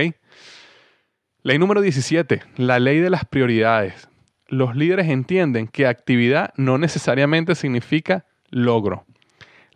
Ley 1.42 1.58
número 1.58 1.80
17, 1.80 2.42
la 2.56 2.78
ley 2.78 3.00
de 3.00 3.10
las 3.10 3.24
prioridades 3.24 4.08
los 4.48 4.74
líderes 4.74 5.08
entienden 5.08 5.68
que 5.68 5.86
actividad 5.86 6.52
no 6.56 6.78
necesariamente 6.78 7.54
significa 7.54 8.24
logro. 8.48 9.04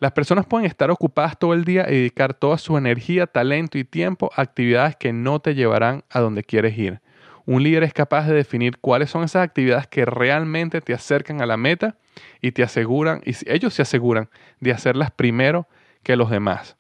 Las 0.03 0.11
personas 0.11 0.47
pueden 0.47 0.67
estar 0.67 0.91
ocupadas 0.91 1.39
todo 1.39 1.55
el 1.55 1.65
día 1.65 1.87
y 1.89 1.93
dedicar 1.93 2.35
toda 2.35 2.59
su 2.59 2.77
energía, 2.77 3.29
talento 3.29 3.79
y 3.79 3.85
tiempo 3.85 4.33
a 4.35 4.43
actividades 4.43 4.97
que 4.97 5.13
no 5.13 5.39
te 5.39 5.55
llevarán 5.55 6.03
a 6.11 6.19
donde 6.19 6.43
quieres 6.43 6.77
ir. 6.77 7.01
Un 7.47 7.63
líder 7.63 7.85
es 7.85 7.93
capaz 7.93 8.27
de 8.27 8.35
definir 8.35 8.79
cuáles 8.79 9.11
son 9.11 9.23
esas 9.23 9.45
actividades 9.45 9.87
que 9.87 10.05
realmente 10.05 10.81
te 10.81 10.93
acercan 10.93 11.41
a 11.41 11.47
la 11.47 11.57
meta 11.57 11.99
y 12.41 12.51
te 12.51 12.65
aseguran, 12.65 13.23
y 13.25 13.33
ellos 13.47 13.75
se 13.75 13.83
aseguran 13.83 14.29
de 14.59 14.73
hacerlas 14.73 15.13
primero 15.13 15.69
que 16.03 16.17
los 16.17 16.31
demás. 16.31 16.77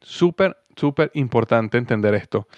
Súper, 0.00 0.56
súper 0.76 1.10
importante 1.12 1.76
entender 1.76 2.14
esto. 2.14 2.48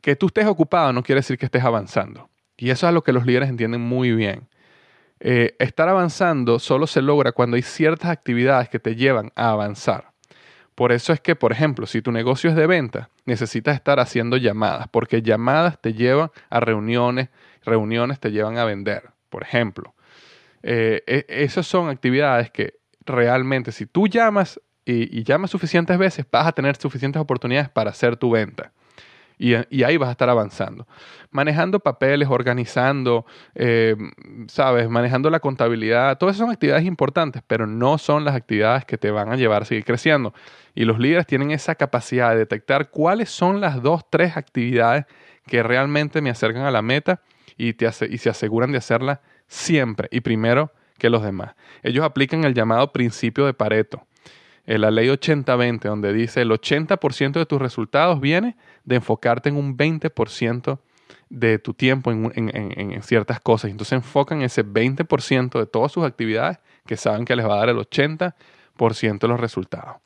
Que 0.00 0.16
tú 0.16 0.28
estés 0.28 0.46
ocupado 0.46 0.94
no 0.94 1.02
quiere 1.02 1.18
decir 1.18 1.36
que 1.36 1.44
estés 1.44 1.62
avanzando. 1.62 2.30
Y 2.56 2.70
eso 2.70 2.88
es 2.88 2.94
lo 2.94 3.02
que 3.02 3.12
los 3.12 3.26
líderes 3.26 3.50
entienden 3.50 3.82
muy 3.82 4.12
bien. 4.12 4.48
Eh, 5.20 5.56
estar 5.58 5.88
avanzando 5.88 6.58
solo 6.58 6.86
se 6.86 7.00
logra 7.00 7.32
cuando 7.32 7.56
hay 7.56 7.62
ciertas 7.62 8.10
actividades 8.10 8.68
que 8.68 8.78
te 8.78 8.96
llevan 8.96 9.32
a 9.34 9.50
avanzar. 9.50 10.12
Por 10.74 10.92
eso 10.92 11.14
es 11.14 11.20
que, 11.20 11.34
por 11.34 11.52
ejemplo, 11.52 11.86
si 11.86 12.02
tu 12.02 12.12
negocio 12.12 12.50
es 12.50 12.56
de 12.56 12.66
venta, 12.66 13.08
necesitas 13.24 13.74
estar 13.74 13.98
haciendo 13.98 14.36
llamadas, 14.36 14.88
porque 14.90 15.22
llamadas 15.22 15.80
te 15.80 15.94
llevan 15.94 16.30
a 16.50 16.60
reuniones, 16.60 17.30
reuniones 17.64 18.20
te 18.20 18.30
llevan 18.30 18.58
a 18.58 18.66
vender, 18.66 19.10
por 19.30 19.42
ejemplo. 19.42 19.94
Eh, 20.62 21.02
e, 21.06 21.24
esas 21.28 21.66
son 21.66 21.88
actividades 21.88 22.50
que 22.50 22.74
realmente 23.06 23.72
si 23.72 23.86
tú 23.86 24.06
llamas 24.06 24.60
y, 24.84 25.18
y 25.18 25.24
llamas 25.24 25.50
suficientes 25.50 25.96
veces, 25.96 26.26
vas 26.30 26.46
a 26.46 26.52
tener 26.52 26.76
suficientes 26.76 27.22
oportunidades 27.22 27.70
para 27.70 27.90
hacer 27.90 28.18
tu 28.18 28.30
venta. 28.30 28.72
Y, 29.38 29.54
ahí 29.82 29.96
vas 29.98 30.08
a 30.08 30.12
estar 30.12 30.30
avanzando. 30.30 30.86
Manejando 31.30 31.80
papeles, 31.80 32.28
organizando, 32.30 33.26
eh, 33.54 33.94
sabes, 34.48 34.88
manejando 34.88 35.28
la 35.28 35.40
contabilidad, 35.40 36.16
todas 36.16 36.36
esas 36.36 36.46
son 36.46 36.52
actividades 36.52 36.86
importantes, 36.86 37.42
pero 37.46 37.66
no 37.66 37.98
son 37.98 38.24
las 38.24 38.34
actividades 38.34 38.86
que 38.86 38.96
te 38.96 39.10
van 39.10 39.30
a 39.30 39.36
llevar 39.36 39.62
a 39.62 39.64
seguir 39.66 39.84
creciendo. 39.84 40.32
Y 40.74 40.84
los 40.84 40.98
líderes 40.98 41.26
tienen 41.26 41.50
esa 41.50 41.74
capacidad 41.74 42.30
de 42.30 42.38
detectar 42.38 42.90
cuáles 42.90 43.28
son 43.28 43.60
las 43.60 43.82
dos, 43.82 44.04
tres 44.08 44.36
actividades 44.36 45.04
que 45.46 45.62
realmente 45.62 46.22
me 46.22 46.30
acercan 46.30 46.62
a 46.62 46.70
la 46.70 46.82
meta 46.82 47.20
y, 47.58 47.74
te 47.74 47.86
y 48.08 48.18
se 48.18 48.30
aseguran 48.30 48.72
de 48.72 48.78
hacerla 48.78 49.20
siempre 49.48 50.08
y 50.10 50.20
primero 50.20 50.72
que 50.98 51.10
los 51.10 51.22
demás. 51.22 51.54
Ellos 51.82 52.04
aplican 52.04 52.44
el 52.44 52.54
llamado 52.54 52.90
principio 52.92 53.44
de 53.44 53.52
Pareto 53.52 54.06
en 54.66 54.80
la 54.80 54.90
ley 54.90 55.08
80-20, 55.08 55.80
donde 55.82 56.12
dice 56.12 56.42
el 56.42 56.50
80% 56.50 57.32
de 57.32 57.46
tus 57.46 57.60
resultados 57.60 58.20
viene 58.20 58.56
de 58.84 58.96
enfocarte 58.96 59.48
en 59.48 59.56
un 59.56 59.76
20% 59.76 60.78
de 61.28 61.58
tu 61.58 61.74
tiempo 61.74 62.10
en, 62.10 63.02
ciertas 63.02 63.40
cosas. 63.40 63.70
Entonces 63.70 63.92
enfocan 63.94 64.42
ese 64.42 64.64
20% 64.64 65.58
de 65.58 65.66
todas 65.66 65.92
sus 65.92 66.04
actividades 66.04 66.58
que 66.86 66.96
saben 66.96 67.24
que 67.24 67.36
les 67.36 67.46
va 67.46 67.54
a 67.54 67.58
dar 67.58 67.68
el 67.68 67.76
80% 67.76 69.18
de 69.20 69.28
los 69.28 69.40
resultados. 69.40 69.96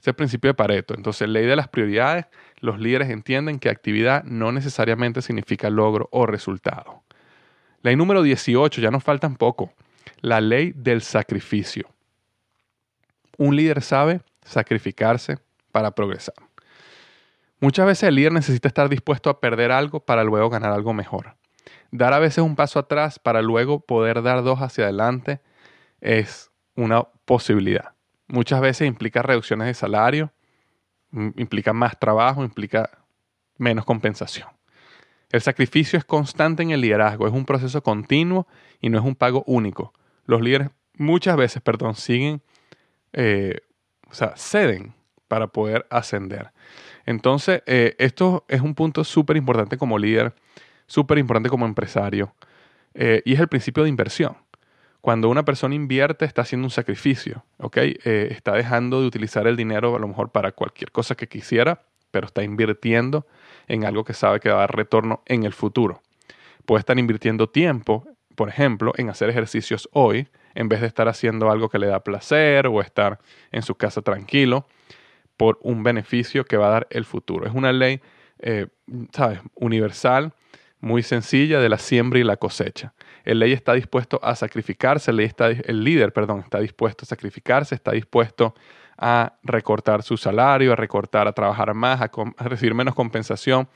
Es 0.00 0.06
el 0.06 0.14
principio 0.14 0.48
de 0.48 0.54
Pareto. 0.54 0.94
Entonces, 0.94 1.28
ley 1.28 1.44
de 1.44 1.56
las 1.56 1.66
prioridades, 1.66 2.26
los 2.60 2.78
líderes 2.78 3.10
entienden 3.10 3.58
que 3.58 3.68
actividad 3.68 4.22
no 4.22 4.52
necesariamente 4.52 5.22
significa 5.22 5.70
logro 5.70 6.08
o 6.12 6.24
resultado. 6.24 7.02
Ley 7.82 7.96
número 7.96 8.22
18, 8.22 8.80
ya 8.80 8.92
nos 8.92 9.02
faltan 9.02 9.34
poco. 9.34 9.72
La 10.20 10.40
ley 10.40 10.72
del 10.76 11.02
sacrificio. 11.02 11.88
Un 13.38 13.56
líder 13.56 13.80
sabe 13.82 14.20
sacrificarse 14.44 15.38
para 15.72 15.92
progresar. 15.92 16.34
Muchas 17.60 17.86
veces 17.86 18.08
el 18.08 18.16
líder 18.16 18.32
necesita 18.32 18.68
estar 18.68 18.88
dispuesto 18.88 19.30
a 19.30 19.40
perder 19.40 19.72
algo 19.72 20.00
para 20.00 20.24
luego 20.24 20.50
ganar 20.50 20.72
algo 20.72 20.92
mejor. 20.92 21.36
Dar 21.90 22.12
a 22.12 22.18
veces 22.18 22.38
un 22.44 22.56
paso 22.56 22.78
atrás 22.78 23.18
para 23.18 23.40
luego 23.40 23.80
poder 23.80 24.22
dar 24.22 24.42
dos 24.42 24.60
hacia 24.60 24.84
adelante 24.84 25.40
es 26.00 26.50
una 26.74 27.04
posibilidad. 27.24 27.94
Muchas 28.26 28.60
veces 28.60 28.86
implica 28.86 29.22
reducciones 29.22 29.66
de 29.66 29.74
salario, 29.74 30.32
implica 31.12 31.72
más 31.72 31.98
trabajo, 31.98 32.44
implica 32.44 32.90
menos 33.56 33.84
compensación. 33.84 34.48
El 35.30 35.40
sacrificio 35.40 35.98
es 35.98 36.04
constante 36.04 36.62
en 36.62 36.70
el 36.70 36.80
liderazgo, 36.80 37.26
es 37.26 37.32
un 37.32 37.44
proceso 37.44 37.82
continuo 37.82 38.46
y 38.80 38.88
no 38.88 38.98
es 38.98 39.04
un 39.04 39.14
pago 39.14 39.44
único. 39.46 39.92
Los 40.24 40.40
líderes 40.40 40.70
muchas 40.94 41.36
veces, 41.36 41.62
perdón, 41.62 41.94
siguen 41.94 42.42
eh, 43.12 43.60
o 44.10 44.14
sea, 44.14 44.34
ceden 44.36 44.94
para 45.28 45.48
poder 45.48 45.86
ascender. 45.90 46.50
Entonces, 47.06 47.62
eh, 47.66 47.94
esto 47.98 48.44
es 48.48 48.60
un 48.60 48.74
punto 48.74 49.04
súper 49.04 49.36
importante 49.36 49.76
como 49.76 49.98
líder, 49.98 50.34
súper 50.86 51.18
importante 51.18 51.48
como 51.48 51.66
empresario, 51.66 52.34
eh, 52.94 53.22
y 53.24 53.34
es 53.34 53.40
el 53.40 53.48
principio 53.48 53.82
de 53.82 53.88
inversión. 53.88 54.36
Cuando 55.00 55.28
una 55.28 55.44
persona 55.44 55.74
invierte, 55.74 56.24
está 56.24 56.42
haciendo 56.42 56.66
un 56.66 56.70
sacrificio, 56.70 57.44
está 58.04 58.52
dejando 58.52 59.00
de 59.00 59.06
utilizar 59.06 59.46
el 59.46 59.56
dinero 59.56 59.94
a 59.94 59.98
lo 59.98 60.08
mejor 60.08 60.30
para 60.30 60.52
cualquier 60.52 60.90
cosa 60.90 61.14
que 61.14 61.28
quisiera, 61.28 61.82
pero 62.10 62.26
está 62.26 62.42
invirtiendo 62.42 63.26
en 63.68 63.84
algo 63.84 64.04
que 64.04 64.12
sabe 64.12 64.40
que 64.40 64.48
va 64.48 64.56
a 64.56 64.60
dar 64.60 64.76
retorno 64.76 65.22
en 65.26 65.44
el 65.44 65.52
futuro. 65.52 66.02
Puede 66.66 66.80
estar 66.80 66.98
invirtiendo 66.98 67.48
tiempo, 67.48 68.04
por 68.34 68.48
ejemplo, 68.48 68.92
en 68.96 69.08
hacer 69.08 69.30
ejercicios 69.30 69.88
hoy, 69.92 70.28
en 70.58 70.68
vez 70.68 70.80
de 70.80 70.88
estar 70.88 71.06
haciendo 71.06 71.52
algo 71.52 71.68
que 71.68 71.78
le 71.78 71.86
da 71.86 72.00
placer 72.00 72.66
o 72.66 72.80
estar 72.80 73.20
en 73.52 73.62
su 73.62 73.76
casa 73.76 74.02
tranquilo 74.02 74.66
por 75.36 75.56
un 75.62 75.84
beneficio 75.84 76.44
que 76.44 76.56
va 76.56 76.66
a 76.66 76.70
dar 76.70 76.86
el 76.90 77.04
futuro. 77.04 77.46
Es 77.46 77.54
una 77.54 77.72
ley, 77.72 78.00
eh, 78.40 78.66
¿sabes?, 79.12 79.38
universal, 79.54 80.32
muy 80.80 81.04
sencilla 81.04 81.60
de 81.60 81.68
la 81.68 81.78
siembra 81.78 82.18
y 82.18 82.24
la 82.24 82.38
cosecha. 82.38 82.92
El 83.24 83.38
ley 83.38 83.52
está 83.52 83.72
dispuesto 83.72 84.18
a 84.20 84.34
sacrificarse, 84.34 85.12
el, 85.12 85.84
líder, 85.84 86.12
perdón, 86.12 86.40
está 86.40 86.58
dispuesto 86.58 87.04
a 87.04 87.06
sacrificarse, 87.06 87.76
está 87.76 87.92
dispuesto 87.92 88.56
a 88.96 89.34
recortar 89.44 90.02
su 90.02 90.16
salario, 90.16 90.72
a 90.72 90.76
recortar, 90.76 91.28
a 91.28 91.32
trabajar 91.32 91.72
más, 91.72 92.00
a, 92.00 92.10
recibir 92.48 92.74
menos 92.74 92.96
compensación, 92.96 93.68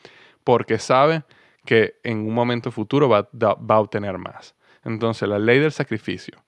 porque 0.43 0.81
sabe 0.81 1.23
que 1.65 2.01
en 2.03 2.27
un 2.27 2.35
momento 2.35 2.73
futuro 2.73 3.09
va 3.09 3.29
a 3.69 3.81
obtener 3.81 4.19
más. 4.19 4.57
Entonces, 4.85 5.29
la 5.29 5.39
ley 5.39 5.61
del 5.61 5.71
sacrificio 5.71 6.43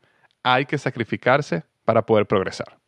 hay 0.44 0.66
que 0.66 0.78
sacrificarse 0.78 1.64
para 1.84 2.06
poder 2.06 2.26
progresar. 2.26 2.78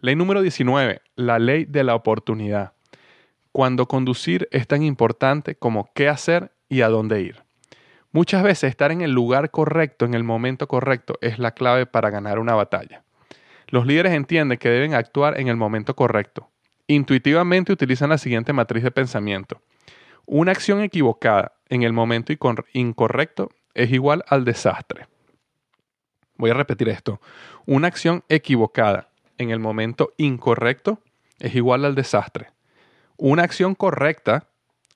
Ley 0.00 0.16
número 0.16 0.42
19, 0.42 1.00
la 1.16 1.38
ley 1.38 1.64
de 1.64 1.82
la 1.82 1.94
oportunidad. 1.94 2.72
Cuando 3.52 3.86
conducir 3.86 4.48
es 4.50 4.66
tan 4.66 4.82
importante 4.82 5.54
como 5.54 5.88
qué 5.94 6.08
hacer 6.08 6.52
y 6.68 6.82
a 6.82 6.88
dónde 6.88 7.22
ir. 7.22 7.42
Muchas 8.12 8.42
veces 8.42 8.70
estar 8.70 8.92
en 8.92 9.00
el 9.00 9.12
lugar 9.12 9.50
correcto, 9.50 10.04
en 10.04 10.14
el 10.14 10.24
momento 10.24 10.68
correcto, 10.68 11.14
es 11.20 11.38
la 11.38 11.52
clave 11.52 11.86
para 11.86 12.10
ganar 12.10 12.38
una 12.38 12.54
batalla. 12.54 13.02
Los 13.68 13.86
líderes 13.86 14.12
entienden 14.12 14.58
que 14.58 14.68
deben 14.68 14.94
actuar 14.94 15.40
en 15.40 15.48
el 15.48 15.56
momento 15.56 15.96
correcto. 15.96 16.50
Intuitivamente 16.86 17.72
utilizan 17.72 18.10
la 18.10 18.18
siguiente 18.18 18.52
matriz 18.52 18.84
de 18.84 18.90
pensamiento. 18.90 19.62
Una 20.26 20.52
acción 20.52 20.82
equivocada 20.82 21.52
en 21.68 21.82
el 21.82 21.92
momento 21.92 22.32
incorrecto 22.72 23.50
es 23.74 23.90
igual 23.90 24.22
al 24.28 24.44
desastre. 24.44 25.06
Voy 26.36 26.50
a 26.50 26.54
repetir 26.54 26.88
esto. 26.88 27.20
Una 27.66 27.88
acción 27.88 28.24
equivocada 28.28 29.08
en 29.38 29.50
el 29.50 29.60
momento 29.60 30.12
incorrecto 30.16 31.00
es 31.38 31.54
igual 31.54 31.84
al 31.84 31.94
desastre. 31.94 32.50
Una 33.16 33.44
acción 33.44 33.74
correcta 33.74 34.48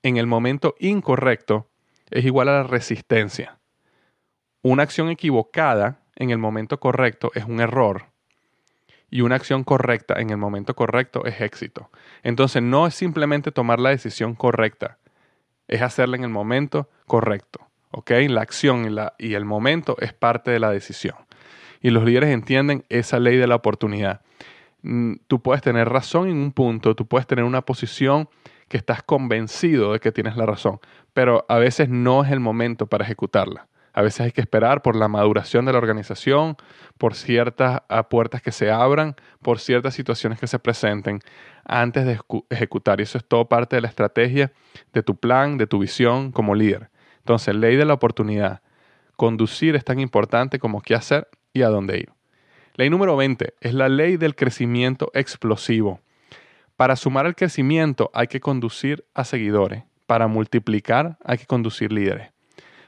en 0.03 0.17
el 0.17 0.27
momento 0.27 0.75
incorrecto 0.81 1.69
es 2.11 2.25
igual 2.25 2.49
a 2.49 2.59
la 2.59 2.63
resistencia. 2.65 3.59
Una 4.63 4.83
acción 4.83 5.09
equivocada 5.11 6.01
en 6.17 6.31
el 6.31 6.39
momento 6.39 6.81
correcto 6.81 7.31
es 7.35 7.45
un 7.45 7.61
error 7.61 8.07
y 9.11 9.21
una 9.21 9.37
acción 9.37 9.65
correcta 9.65 10.15
en 10.19 10.31
el 10.31 10.37
momento 10.37 10.75
correcto 10.75 11.25
es 11.25 11.41
éxito. 11.41 11.91
Entonces 12.23 12.63
no 12.63 12.87
es 12.87 12.95
simplemente 12.95 13.53
tomar 13.53 13.79
la 13.79 13.91
decisión 13.91 14.35
correcta, 14.35 14.99
es 15.69 15.83
hacerla 15.83 16.17
en 16.17 16.25
el 16.25 16.31
momento 16.31 16.91
correcto. 17.07 17.69
¿ok? 17.91 18.11
La 18.29 18.43
acción 18.43 18.91
y, 19.19 19.27
y 19.27 19.35
el 19.35 19.45
momento 19.45 19.97
es 20.01 20.13
parte 20.13 20.51
de 20.51 20.59
la 20.59 20.71
decisión. 20.71 21.17
Y 21.81 21.91
los 21.91 22.05
líderes 22.05 22.31
entienden 22.31 22.85
esa 22.89 23.19
ley 23.19 23.37
de 23.37 23.47
la 23.47 23.55
oportunidad. 23.55 24.21
Mm, 24.83 25.15
tú 25.27 25.41
puedes 25.43 25.63
tener 25.63 25.89
razón 25.89 26.29
en 26.29 26.37
un 26.37 26.53
punto, 26.53 26.95
tú 26.95 27.07
puedes 27.07 27.27
tener 27.27 27.45
una 27.45 27.63
posición 27.63 28.29
que 28.69 28.77
estás 28.77 29.03
convencido 29.03 29.93
de 29.93 30.01
que 30.01 30.13
tienes 30.13 30.37
la 30.37 30.47
razón, 30.47 30.79
pero 31.15 31.45
a 31.49 31.59
veces 31.59 31.89
no 31.89 32.25
es 32.25 32.31
el 32.31 32.41
momento 32.41 32.87
para 32.87 33.05
ejecutarla. 33.05 33.67
A 33.99 34.03
veces 34.03 34.21
hay 34.21 34.33
que 34.33 34.41
esperar 34.41 34.83
por 34.83 34.95
la 34.95 35.09
maduración 35.09 35.65
de 35.65 35.73
la 35.73 35.79
organización, 35.79 36.57
por 36.99 37.15
ciertas 37.15 37.81
puertas 38.09 38.43
que 38.43 38.53
se 38.53 38.71
abran, 38.71 39.17
por 39.43 39.59
ciertas 39.59 39.95
situaciones 39.95 40.39
que 40.39 40.47
se 40.47 40.61
presenten 40.61 41.21
antes 41.65 42.07
de 42.07 42.21
ejecutar. 42.51 43.01
Y 43.01 43.05
eso 43.05 43.19
es 43.19 43.25
todo 43.25 43.49
parte 43.49 43.75
de 43.75 43.83
la 43.83 43.89
estrategia, 43.89 44.53
de 44.93 45.03
tu 45.03 45.17
plan, 45.17 45.59
de 45.59 45.67
tu 45.67 45.81
visión 45.81 46.31
como 46.31 46.55
líder. 46.55 46.91
Entonces, 47.19 47.57
ley 47.57 47.75
de 47.75 47.87
la 47.87 47.95
oportunidad. 47.95 48.61
Conducir 49.17 49.75
es 49.75 49.85
tan 49.85 49.99
importante 49.99 50.61
como 50.61 50.81
qué 50.81 50.95
hacer 50.95 51.27
a 51.67 51.69
dónde 51.69 51.99
ir. 51.99 52.11
Ley 52.75 52.91
número 52.91 53.17
20 53.17 53.55
es 53.61 53.75
la 53.75 53.89
ley 53.89 54.17
del 54.17 54.37
crecimiento 54.37 55.11
explosivo. 55.15 56.01
Para 56.77 56.95
sumar 56.95 57.27
al 57.27 57.35
crecimiento 57.35 58.11
hay 58.15 58.29
que 58.29 58.41
conducir 58.41 59.05
a 59.15 59.25
seguidores. 59.25 59.83
Para 60.07 60.29
multiplicar 60.29 61.19
hay 61.25 61.39
que 61.39 61.47
conducir 61.47 61.93
líderes. 61.93 62.31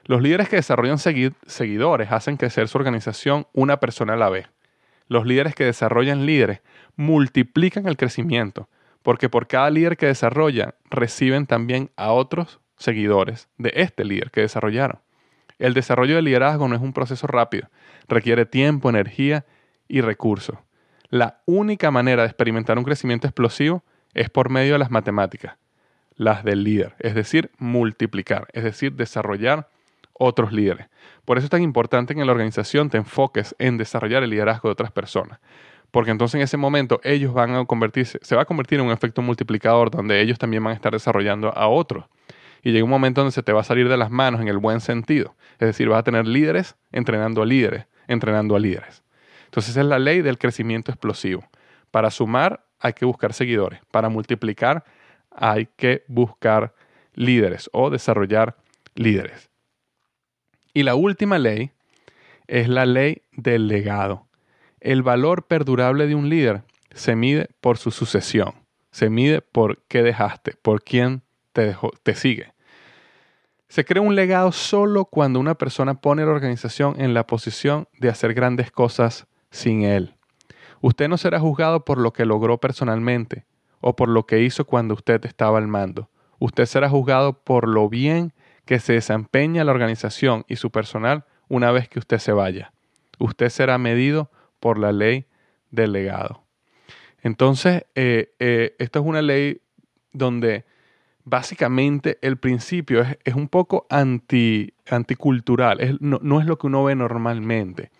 Los 0.04 0.22
líderes 0.22 0.48
que 0.48 0.56
desarrollan 0.56 0.98
seguidores 0.98 2.12
hacen 2.12 2.36
crecer 2.36 2.68
su 2.68 2.78
organización 2.78 3.46
una 3.52 3.80
persona 3.80 4.14
a 4.14 4.16
la 4.16 4.30
vez. 4.30 4.48
Los 5.08 5.26
líderes 5.26 5.54
que 5.54 5.64
desarrollan 5.64 6.24
líderes 6.24 6.60
multiplican 6.96 7.88
el 7.88 7.96
crecimiento, 7.96 8.68
porque 9.02 9.28
por 9.28 9.48
cada 9.48 9.70
líder 9.70 9.96
que 9.96 10.06
desarrollan 10.06 10.74
reciben 10.88 11.46
también 11.46 11.90
a 11.96 12.12
otros 12.12 12.60
seguidores 12.76 13.48
de 13.58 13.72
este 13.74 14.04
líder 14.04 14.30
que 14.30 14.42
desarrollaron. 14.42 15.00
El 15.60 15.74
desarrollo 15.74 16.16
del 16.16 16.24
liderazgo 16.24 16.66
no 16.66 16.74
es 16.74 16.80
un 16.80 16.92
proceso 16.94 17.26
rápido, 17.26 17.68
requiere 18.08 18.46
tiempo, 18.46 18.88
energía 18.88 19.44
y 19.88 20.00
recursos. 20.00 20.56
La 21.10 21.42
única 21.44 21.90
manera 21.90 22.22
de 22.22 22.28
experimentar 22.28 22.78
un 22.78 22.84
crecimiento 22.84 23.26
explosivo 23.26 23.84
es 24.14 24.30
por 24.30 24.48
medio 24.48 24.72
de 24.72 24.78
las 24.78 24.90
matemáticas, 24.90 25.58
las 26.16 26.44
del 26.44 26.64
líder, 26.64 26.94
es 26.98 27.14
decir, 27.14 27.50
multiplicar, 27.58 28.48
es 28.54 28.64
decir, 28.64 28.94
desarrollar 28.94 29.68
otros 30.14 30.50
líderes. 30.52 30.88
Por 31.26 31.36
eso 31.36 31.44
es 31.44 31.50
tan 31.50 31.62
importante 31.62 32.14
que 32.14 32.20
en 32.20 32.26
la 32.26 32.32
organización 32.32 32.88
te 32.88 32.96
enfoques 32.96 33.54
en 33.58 33.76
desarrollar 33.76 34.22
el 34.22 34.30
liderazgo 34.30 34.68
de 34.68 34.72
otras 34.72 34.92
personas. 34.92 35.40
Porque 35.90 36.10
entonces 36.10 36.36
en 36.36 36.42
ese 36.42 36.56
momento 36.56 37.00
ellos 37.04 37.34
van 37.34 37.54
a 37.54 37.64
convertirse, 37.66 38.18
se 38.22 38.36
va 38.36 38.42
a 38.42 38.44
convertir 38.46 38.78
en 38.78 38.86
un 38.86 38.92
efecto 38.92 39.22
multiplicador 39.22 39.90
donde 39.90 40.20
ellos 40.20 40.38
también 40.38 40.64
van 40.64 40.72
a 40.72 40.76
estar 40.76 40.92
desarrollando 40.92 41.52
a 41.56 41.68
otros. 41.68 42.06
Y 42.62 42.72
llega 42.72 42.84
un 42.84 42.90
momento 42.90 43.20
donde 43.20 43.32
se 43.32 43.42
te 43.42 43.52
va 43.52 43.60
a 43.60 43.64
salir 43.64 43.88
de 43.88 43.96
las 43.96 44.10
manos 44.10 44.40
en 44.40 44.48
el 44.48 44.58
buen 44.58 44.80
sentido. 44.80 45.34
Es 45.54 45.66
decir, 45.66 45.88
vas 45.88 46.00
a 46.00 46.02
tener 46.02 46.26
líderes 46.26 46.76
entrenando 46.92 47.42
a 47.42 47.46
líderes, 47.46 47.86
entrenando 48.06 48.56
a 48.56 48.60
líderes. 48.60 49.02
Entonces 49.46 49.76
es 49.76 49.84
la 49.84 49.98
ley 49.98 50.22
del 50.22 50.38
crecimiento 50.38 50.90
explosivo. 50.90 51.48
Para 51.90 52.10
sumar 52.10 52.64
hay 52.78 52.92
que 52.92 53.04
buscar 53.04 53.32
seguidores. 53.32 53.80
Para 53.90 54.08
multiplicar 54.08 54.84
hay 55.30 55.68
que 55.76 56.04
buscar 56.08 56.74
líderes 57.14 57.68
o 57.72 57.90
desarrollar 57.90 58.56
líderes. 58.94 59.50
Y 60.72 60.82
la 60.82 60.94
última 60.94 61.38
ley 61.38 61.72
es 62.46 62.68
la 62.68 62.86
ley 62.86 63.22
del 63.32 63.68
legado. 63.68 64.28
El 64.80 65.02
valor 65.02 65.46
perdurable 65.46 66.06
de 66.06 66.14
un 66.14 66.28
líder 66.28 66.62
se 66.94 67.16
mide 67.16 67.48
por 67.60 67.78
su 67.78 67.90
sucesión, 67.90 68.54
se 68.90 69.10
mide 69.10 69.40
por 69.40 69.82
qué 69.88 70.02
dejaste, 70.02 70.56
por 70.62 70.82
quién 70.82 71.22
te, 71.52 72.14
sigue. 72.14 72.52
Se 73.68 73.84
crea 73.84 74.02
un 74.02 74.14
legado 74.14 74.52
solo 74.52 75.04
cuando 75.04 75.38
una 75.38 75.54
persona 75.54 76.00
pone 76.00 76.22
a 76.22 76.26
la 76.26 76.32
organización 76.32 77.00
en 77.00 77.14
la 77.14 77.26
posición 77.26 77.88
de 77.98 78.08
hacer 78.08 78.34
grandes 78.34 78.70
cosas 78.70 79.26
sin 79.50 79.82
él. 79.82 80.14
Usted 80.80 81.08
no 81.08 81.18
será 81.18 81.38
juzgado 81.40 81.84
por 81.84 81.98
lo 81.98 82.12
que 82.12 82.24
logró 82.24 82.58
personalmente 82.58 83.46
o 83.80 83.96
por 83.96 84.08
lo 84.08 84.26
que 84.26 84.40
hizo 84.40 84.64
cuando 84.64 84.94
usted 84.94 85.24
estaba 85.24 85.58
al 85.58 85.68
mando. 85.68 86.10
Usted 86.38 86.66
será 86.66 86.88
juzgado 86.88 87.44
por 87.44 87.68
lo 87.68 87.88
bien 87.88 88.32
que 88.64 88.80
se 88.80 88.94
desempeña 88.94 89.64
la 89.64 89.72
organización 89.72 90.44
y 90.48 90.56
su 90.56 90.70
personal 90.70 91.24
una 91.48 91.70
vez 91.70 91.88
que 91.88 91.98
usted 91.98 92.18
se 92.18 92.32
vaya. 92.32 92.72
Usted 93.18 93.50
será 93.50 93.76
medido 93.78 94.30
por 94.58 94.78
la 94.78 94.92
ley 94.92 95.26
del 95.70 95.92
legado. 95.92 96.44
Entonces, 97.22 97.84
eh, 97.94 98.34
eh, 98.38 98.74
esto 98.78 99.00
es 99.00 99.04
una 99.04 99.22
ley 99.22 99.60
donde 100.12 100.64
básicamente 101.24 102.18
el 102.22 102.36
principio 102.36 103.04
es, 103.24 103.34
un 103.34 103.48
poco 103.48 103.86
anti, 103.90 104.72
anticultural, 104.88 105.98
no, 106.00 106.18
no 106.22 106.40
es 106.40 106.46
lo 106.46 106.58
que 106.58 106.66
uno 106.66 106.84
ve 106.84 106.94
normalmente. 106.94 107.90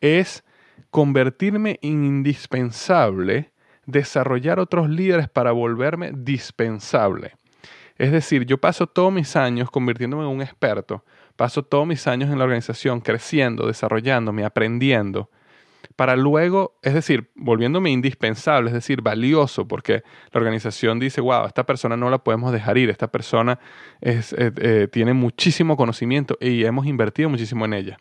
Es 0.00 0.44
convertirme 0.90 1.78
en 1.82 2.04
indispensable, 2.04 3.50
desarrollar 3.86 4.58
otros 4.58 4.88
líderes 4.88 5.28
para 5.28 5.52
volverme 5.52 6.12
dispensable. 6.14 7.34
Es 7.98 8.12
decir, 8.12 8.46
yo 8.46 8.58
paso 8.58 8.86
todos 8.86 9.12
mis 9.12 9.36
años 9.36 9.70
convirtiéndome 9.70 10.22
en 10.22 10.30
un 10.30 10.40
experto, 10.40 11.04
paso 11.36 11.62
todos 11.62 11.86
mis 11.86 12.06
años 12.06 12.30
en 12.30 12.38
la 12.38 12.44
organización 12.44 13.00
creciendo, 13.00 13.66
desarrollándome, 13.66 14.44
aprendiendo, 14.44 15.28
para 16.00 16.16
luego, 16.16 16.78
es 16.80 16.94
decir, 16.94 17.30
volviéndome 17.34 17.90
indispensable, 17.90 18.70
es 18.70 18.72
decir, 18.72 19.02
valioso, 19.02 19.68
porque 19.68 20.02
la 20.32 20.38
organización 20.38 20.98
dice, 20.98 21.20
wow, 21.20 21.44
esta 21.44 21.66
persona 21.66 21.94
no 21.94 22.08
la 22.08 22.24
podemos 22.24 22.52
dejar 22.52 22.78
ir, 22.78 22.88
esta 22.88 23.08
persona 23.08 23.58
eh, 24.00 24.22
eh, 24.38 24.88
tiene 24.90 25.12
muchísimo 25.12 25.76
conocimiento 25.76 26.38
y 26.40 26.64
hemos 26.64 26.86
invertido 26.86 27.28
muchísimo 27.28 27.66
en 27.66 27.74
ella. 27.74 27.98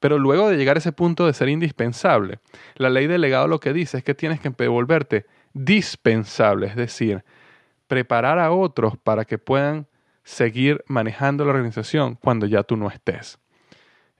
Pero 0.00 0.18
luego 0.18 0.50
de 0.50 0.58
llegar 0.58 0.76
a 0.76 0.80
ese 0.80 0.92
punto 0.92 1.26
de 1.26 1.32
ser 1.32 1.48
indispensable, 1.48 2.40
la 2.74 2.90
ley 2.90 3.06
del 3.06 3.22
legado 3.22 3.48
lo 3.48 3.58
que 3.58 3.72
dice 3.72 3.96
es 3.96 4.04
que 4.04 4.14
tienes 4.14 4.38
que 4.38 4.50
volverte 4.68 5.24
dispensable, 5.54 6.66
es 6.66 6.76
decir, 6.76 7.24
preparar 7.86 8.38
a 8.38 8.52
otros 8.52 8.98
para 8.98 9.24
que 9.24 9.38
puedan 9.38 9.86
seguir 10.24 10.84
manejando 10.88 11.46
la 11.46 11.52
organización 11.52 12.16
cuando 12.16 12.44
ya 12.44 12.64
tú 12.64 12.76
no 12.76 12.90
estés. 12.90 13.39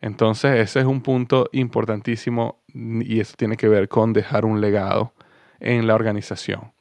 Entonces 0.01 0.59
ese 0.59 0.81
es 0.81 0.87
un 0.87 1.03
punto 1.03 1.49
importantísimo 1.53 2.63
y 2.69 3.21
eso 3.21 3.35
tiene 3.37 3.57
que 3.57 3.69
ver 3.69 3.89
con 3.89 4.13
dejar 4.13 4.45
un 4.45 4.61
legado 4.61 5.13
en 5.59 5.87
la 5.87 5.95
organización. 5.95 6.73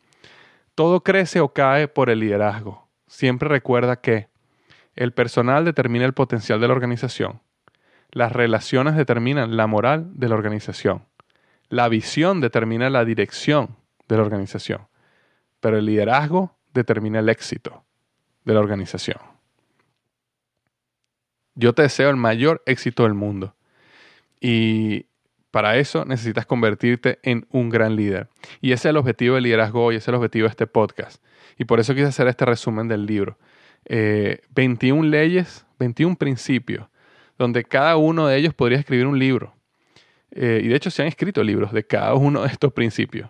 Todo 0.76 1.04
crece 1.04 1.42
o 1.42 1.54
cae 1.54 1.88
por 1.88 2.10
el 2.10 2.22
liderazgo. 2.22 2.88
Siempre 3.08 3.50
recuerda 3.50 4.00
que 4.00 4.30
el 4.96 5.12
personal 5.14 5.66
determina 5.66 6.06
el 6.06 6.14
potencial 6.14 6.62
de 6.62 6.68
la 6.68 6.74
organización. 6.74 7.42
Las 8.12 8.32
relaciones 8.32 8.96
determinan 8.96 9.58
la 9.58 9.68
moral 9.68 10.12
de 10.14 10.30
la 10.30 10.36
organización. 10.36 11.06
La 11.68 11.90
visión 11.90 12.42
determina 12.42 12.90
la 12.90 13.06
dirección 13.06 13.76
de 14.08 14.16
la 14.16 14.24
organización. 14.24 14.88
Pero 15.60 15.78
el 15.78 15.86
liderazgo 15.86 16.56
determina 16.74 17.20
el 17.20 17.30
éxito 17.30 17.84
de 18.46 18.54
la 18.54 18.60
organización. 18.60 19.20
Yo 21.60 21.74
te 21.74 21.82
deseo 21.82 22.10
el 22.10 22.16
mayor 22.16 22.64
éxito 22.66 23.04
del 23.04 23.14
mundo. 23.14 23.56
Y 24.40 25.08
para 25.52 25.78
eso 25.78 26.06
necesitas 26.06 26.46
convertirte 26.46 27.20
en 27.24 27.46
un 27.52 27.70
gran 27.70 27.96
líder. 27.96 28.30
Y 28.62 28.72
ese 28.72 28.88
es 28.88 28.92
el 28.92 28.98
objetivo 28.98 29.36
del 29.36 29.44
liderazgo 29.44 29.92
y 29.92 29.96
ese 29.96 30.06
es 30.06 30.08
el 30.10 30.16
objetivo 30.16 30.46
de 30.46 30.52
este 30.52 30.68
podcast. 30.68 31.24
Y 31.58 31.66
por 31.66 31.80
eso 31.80 31.94
quise 31.94 32.08
hacer 32.08 32.28
este 32.28 32.46
resumen 32.46 32.88
del 32.88 33.06
libro. 33.06 33.38
21 33.86 35.04
eh, 35.04 35.10
leyes, 35.10 35.66
21 35.80 36.16
principios, 36.16 36.88
donde 37.38 37.64
cada 37.64 37.98
uno 37.98 38.28
de 38.28 38.38
ellos 38.38 38.54
podría 38.54 38.80
escribir 38.80 39.08
un 39.08 39.20
libro. 39.20 39.54
Eh, 40.32 40.62
y 40.64 40.68
de 40.68 40.76
hecho 40.76 40.92
se 40.92 41.02
han 41.02 41.08
escrito 41.08 41.44
libros 41.44 41.74
de 41.74 41.86
cada 41.86 42.14
uno 42.14 42.44
de 42.44 42.48
estos 42.48 42.72
principios 42.72 43.30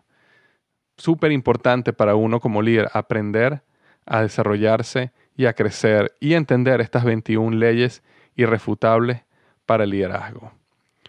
súper 0.99 1.31
importante 1.31 1.93
para 1.93 2.15
uno 2.15 2.39
como 2.39 2.61
líder 2.61 2.89
aprender 2.93 3.63
a 4.05 4.21
desarrollarse 4.21 5.11
y 5.35 5.45
a 5.45 5.53
crecer 5.53 6.15
y 6.19 6.33
entender 6.33 6.81
estas 6.81 7.03
21 7.05 7.55
leyes 7.57 8.03
irrefutables 8.35 9.23
para 9.65 9.83
el 9.83 9.91
liderazgo. 9.91 10.51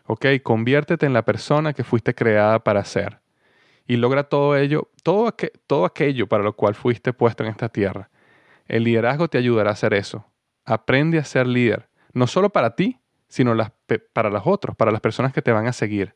¿Ok? 0.06 0.26
Conviértete 0.42 1.06
en 1.06 1.12
la 1.12 1.24
persona 1.24 1.72
que 1.72 1.84
fuiste 1.84 2.14
creada 2.14 2.58
para 2.58 2.84
ser 2.84 3.20
y 3.90 3.96
logra 3.96 4.22
todo 4.22 4.56
ello, 4.56 4.88
todo 5.02 5.84
aquello 5.84 6.28
para 6.28 6.44
lo 6.44 6.54
cual 6.54 6.76
fuiste 6.76 7.12
puesto 7.12 7.42
en 7.42 7.50
esta 7.50 7.68
tierra. 7.68 8.08
El 8.68 8.84
liderazgo 8.84 9.26
te 9.26 9.36
ayudará 9.36 9.70
a 9.70 9.72
hacer 9.72 9.94
eso. 9.94 10.24
Aprende 10.64 11.18
a 11.18 11.24
ser 11.24 11.48
líder, 11.48 11.88
no 12.12 12.28
solo 12.28 12.50
para 12.50 12.76
ti, 12.76 13.00
sino 13.26 13.52
para 14.12 14.30
los 14.30 14.42
otros, 14.44 14.76
para 14.76 14.92
las 14.92 15.00
personas 15.00 15.32
que 15.32 15.42
te 15.42 15.50
van 15.50 15.66
a 15.66 15.72
seguir. 15.72 16.14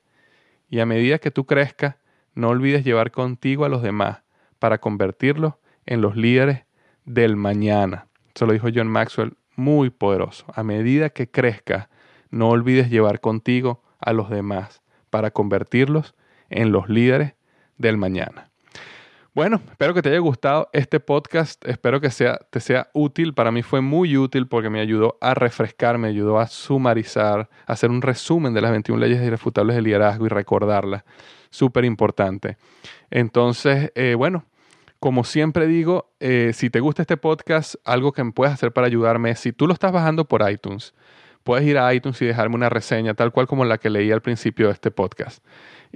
Y 0.71 0.79
a 0.79 0.87
medida 0.87 1.19
que 1.19 1.33
tú 1.33 1.47
crezcas, 1.47 1.97
no 2.35 2.51
olvides 2.51 2.85
llevar 2.85 3.11
contigo 3.11 3.65
a 3.65 3.69
los 3.69 3.83
demás 3.83 4.23
para 4.61 4.79
convertirlos 4.79 5.55
en 5.85 6.01
los 6.01 6.15
líderes 6.15 6.67
del 7.05 7.35
mañana. 7.35 8.07
Eso 8.37 8.47
lo 8.47 8.53
dijo 8.53 8.69
John 8.73 8.89
Maxwell, 8.89 9.37
muy 9.57 9.91
poderoso. 9.91 10.45
A 10.55 10.63
medida 10.63 11.11
que 11.11 11.31
crezcas, 11.31 11.89
no 12.31 12.49
olvides 12.49 12.91
llevar 12.91 13.21
contigo 13.21 13.83
a 14.01 14.13
los 14.13 14.31
demás 14.31 14.83
para 15.11 15.31
convertirlos 15.31 16.15
en 16.51 16.73
los 16.73 16.89
líderes 16.89 17.35
del 17.79 17.97
mañana. 17.97 18.51
Bueno, 19.35 19.61
espero 19.69 19.95
que 19.95 20.03
te 20.03 20.11
haya 20.11 20.21
gustado 20.21 20.69
este 20.73 21.01
podcast, 21.01 21.65
espero 21.67 22.01
que 22.01 22.13
sea, 22.13 22.39
te 22.51 22.61
sea 22.61 22.89
útil, 22.93 23.35
para 23.35 23.51
mí 23.51 23.63
fue 23.65 23.81
muy 23.81 24.17
útil 24.17 24.47
porque 24.47 24.71
me 24.71 24.79
ayudó 24.79 25.19
a 25.21 25.35
refrescar, 25.35 25.99
me 25.99 26.07
ayudó 26.07 26.39
a 26.39 26.47
sumarizar, 26.47 27.49
a 27.67 27.73
hacer 27.73 27.91
un 27.91 28.01
resumen 28.01 28.55
de 28.55 28.61
las 28.61 28.71
21 28.71 29.01
leyes 29.01 29.21
irrefutables 29.21 29.75
del 29.75 29.87
liderazgo 29.87 30.27
y 30.27 30.29
recordarlas, 30.29 31.03
súper 31.51 31.85
importante. 31.85 32.59
Entonces, 33.11 33.91
eh, 33.97 34.15
bueno, 34.17 34.45
como 35.05 35.25
siempre 35.25 35.67
digo, 35.67 36.15
eh, 36.19 36.53
si 36.55 36.71
te 36.71 36.81
gusta 36.81 37.03
este 37.03 37.19
podcast, 37.19 37.75
algo 37.85 38.13
que 38.13 38.25
puedes 38.25 38.55
hacer 38.55 38.73
para 38.73 38.87
ayudarme 38.87 39.37
si 39.37 39.53
tú 39.53 39.67
lo 39.67 39.75
estás 39.75 39.93
bajando 39.93 40.25
por 40.25 40.51
iTunes, 40.51 40.95
puedes 41.43 41.67
ir 41.67 41.77
a 41.77 41.93
iTunes 41.93 42.23
y 42.23 42.25
dejarme 42.25 42.55
una 42.55 42.71
reseña, 42.71 43.13
tal 43.13 43.31
cual 43.31 43.47
como 43.47 43.67
la 43.67 43.77
que 43.77 43.91
leí 43.91 44.11
al 44.11 44.23
principio 44.23 44.69
de 44.69 44.73
este 44.73 44.91
podcast. 44.91 45.45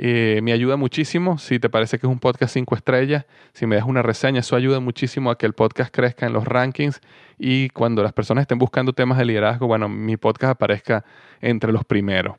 Eh, 0.01 0.39
me 0.45 0.53
ayuda 0.53 0.77
muchísimo. 0.77 1.39
Si 1.39 1.59
te 1.59 1.69
parece 1.69 1.99
que 1.99 2.07
es 2.07 2.13
un 2.13 2.21
podcast 2.21 2.55
cinco 2.55 2.77
estrellas, 2.77 3.27
si 3.53 3.67
me 3.67 3.75
das 3.75 3.85
una 3.85 4.01
reseña, 4.01 4.39
eso 4.39 4.55
ayuda 4.55 4.79
muchísimo 4.79 5.29
a 5.29 5.37
que 5.37 5.45
el 5.45 5.55
podcast 5.55 5.93
crezca 5.93 6.25
en 6.25 6.33
los 6.33 6.45
rankings 6.45 7.01
y 7.37 7.69
cuando 7.71 8.05
las 8.05 8.13
personas 8.13 8.43
estén 8.43 8.59
buscando 8.59 8.93
temas 8.93 9.19
de 9.19 9.25
liderazgo, 9.25 9.67
bueno, 9.67 9.89
mi 9.89 10.17
podcast 10.17 10.53
aparezca 10.53 11.05
entre 11.41 11.73
los 11.73 11.85
primeros. 11.85 12.37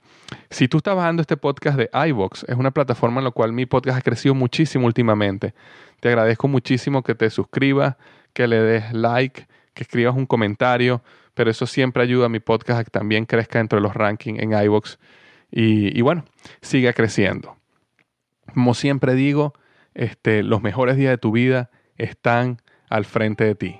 Si 0.50 0.70
tú 0.70 0.78
estás 0.78 0.96
bajando 0.96 1.20
este 1.20 1.36
podcast 1.36 1.78
de 1.78 1.90
iVox, 2.08 2.46
es 2.48 2.56
una 2.56 2.72
plataforma 2.72 3.20
en 3.20 3.26
la 3.26 3.32
cual 3.32 3.52
mi 3.52 3.66
podcast 3.66 3.98
ha 3.98 4.02
crecido 4.02 4.34
muchísimo 4.34 4.86
últimamente. 4.86 5.54
Te 6.00 6.08
agradezco 6.08 6.48
muchísimo 6.48 7.04
que 7.04 7.14
te 7.14 7.30
suscribas, 7.30 7.98
que 8.32 8.48
le 8.48 8.62
des 8.62 8.94
like, 8.94 9.48
que 9.74 9.84
escribas 9.84 10.16
un 10.16 10.26
comentario, 10.26 11.02
pero 11.34 11.52
eso 11.52 11.68
siempre 11.68 12.04
ayuda 12.04 12.28
a 12.28 12.30
mi 12.30 12.40
podcast 12.40 12.80
a 12.80 12.84
que 12.86 12.90
también 12.90 13.26
crezca 13.26 13.60
entre 13.60 13.82
los 13.82 13.94
rankings 13.94 14.42
en 14.42 14.54
iVox 14.54 14.98
y, 15.52 16.02
bueno, 16.02 16.26
siga 16.62 16.94
creciendo. 16.94 17.58
Como 18.54 18.74
siempre 18.74 19.16
digo, 19.16 19.54
este, 19.94 20.44
los 20.44 20.62
mejores 20.62 20.96
días 20.98 21.12
de 21.12 21.18
tu 21.18 21.32
vida 21.32 21.70
están 21.98 22.62
al 22.90 23.06
frente 23.06 23.44
de 23.44 23.56
ti. 23.56 23.80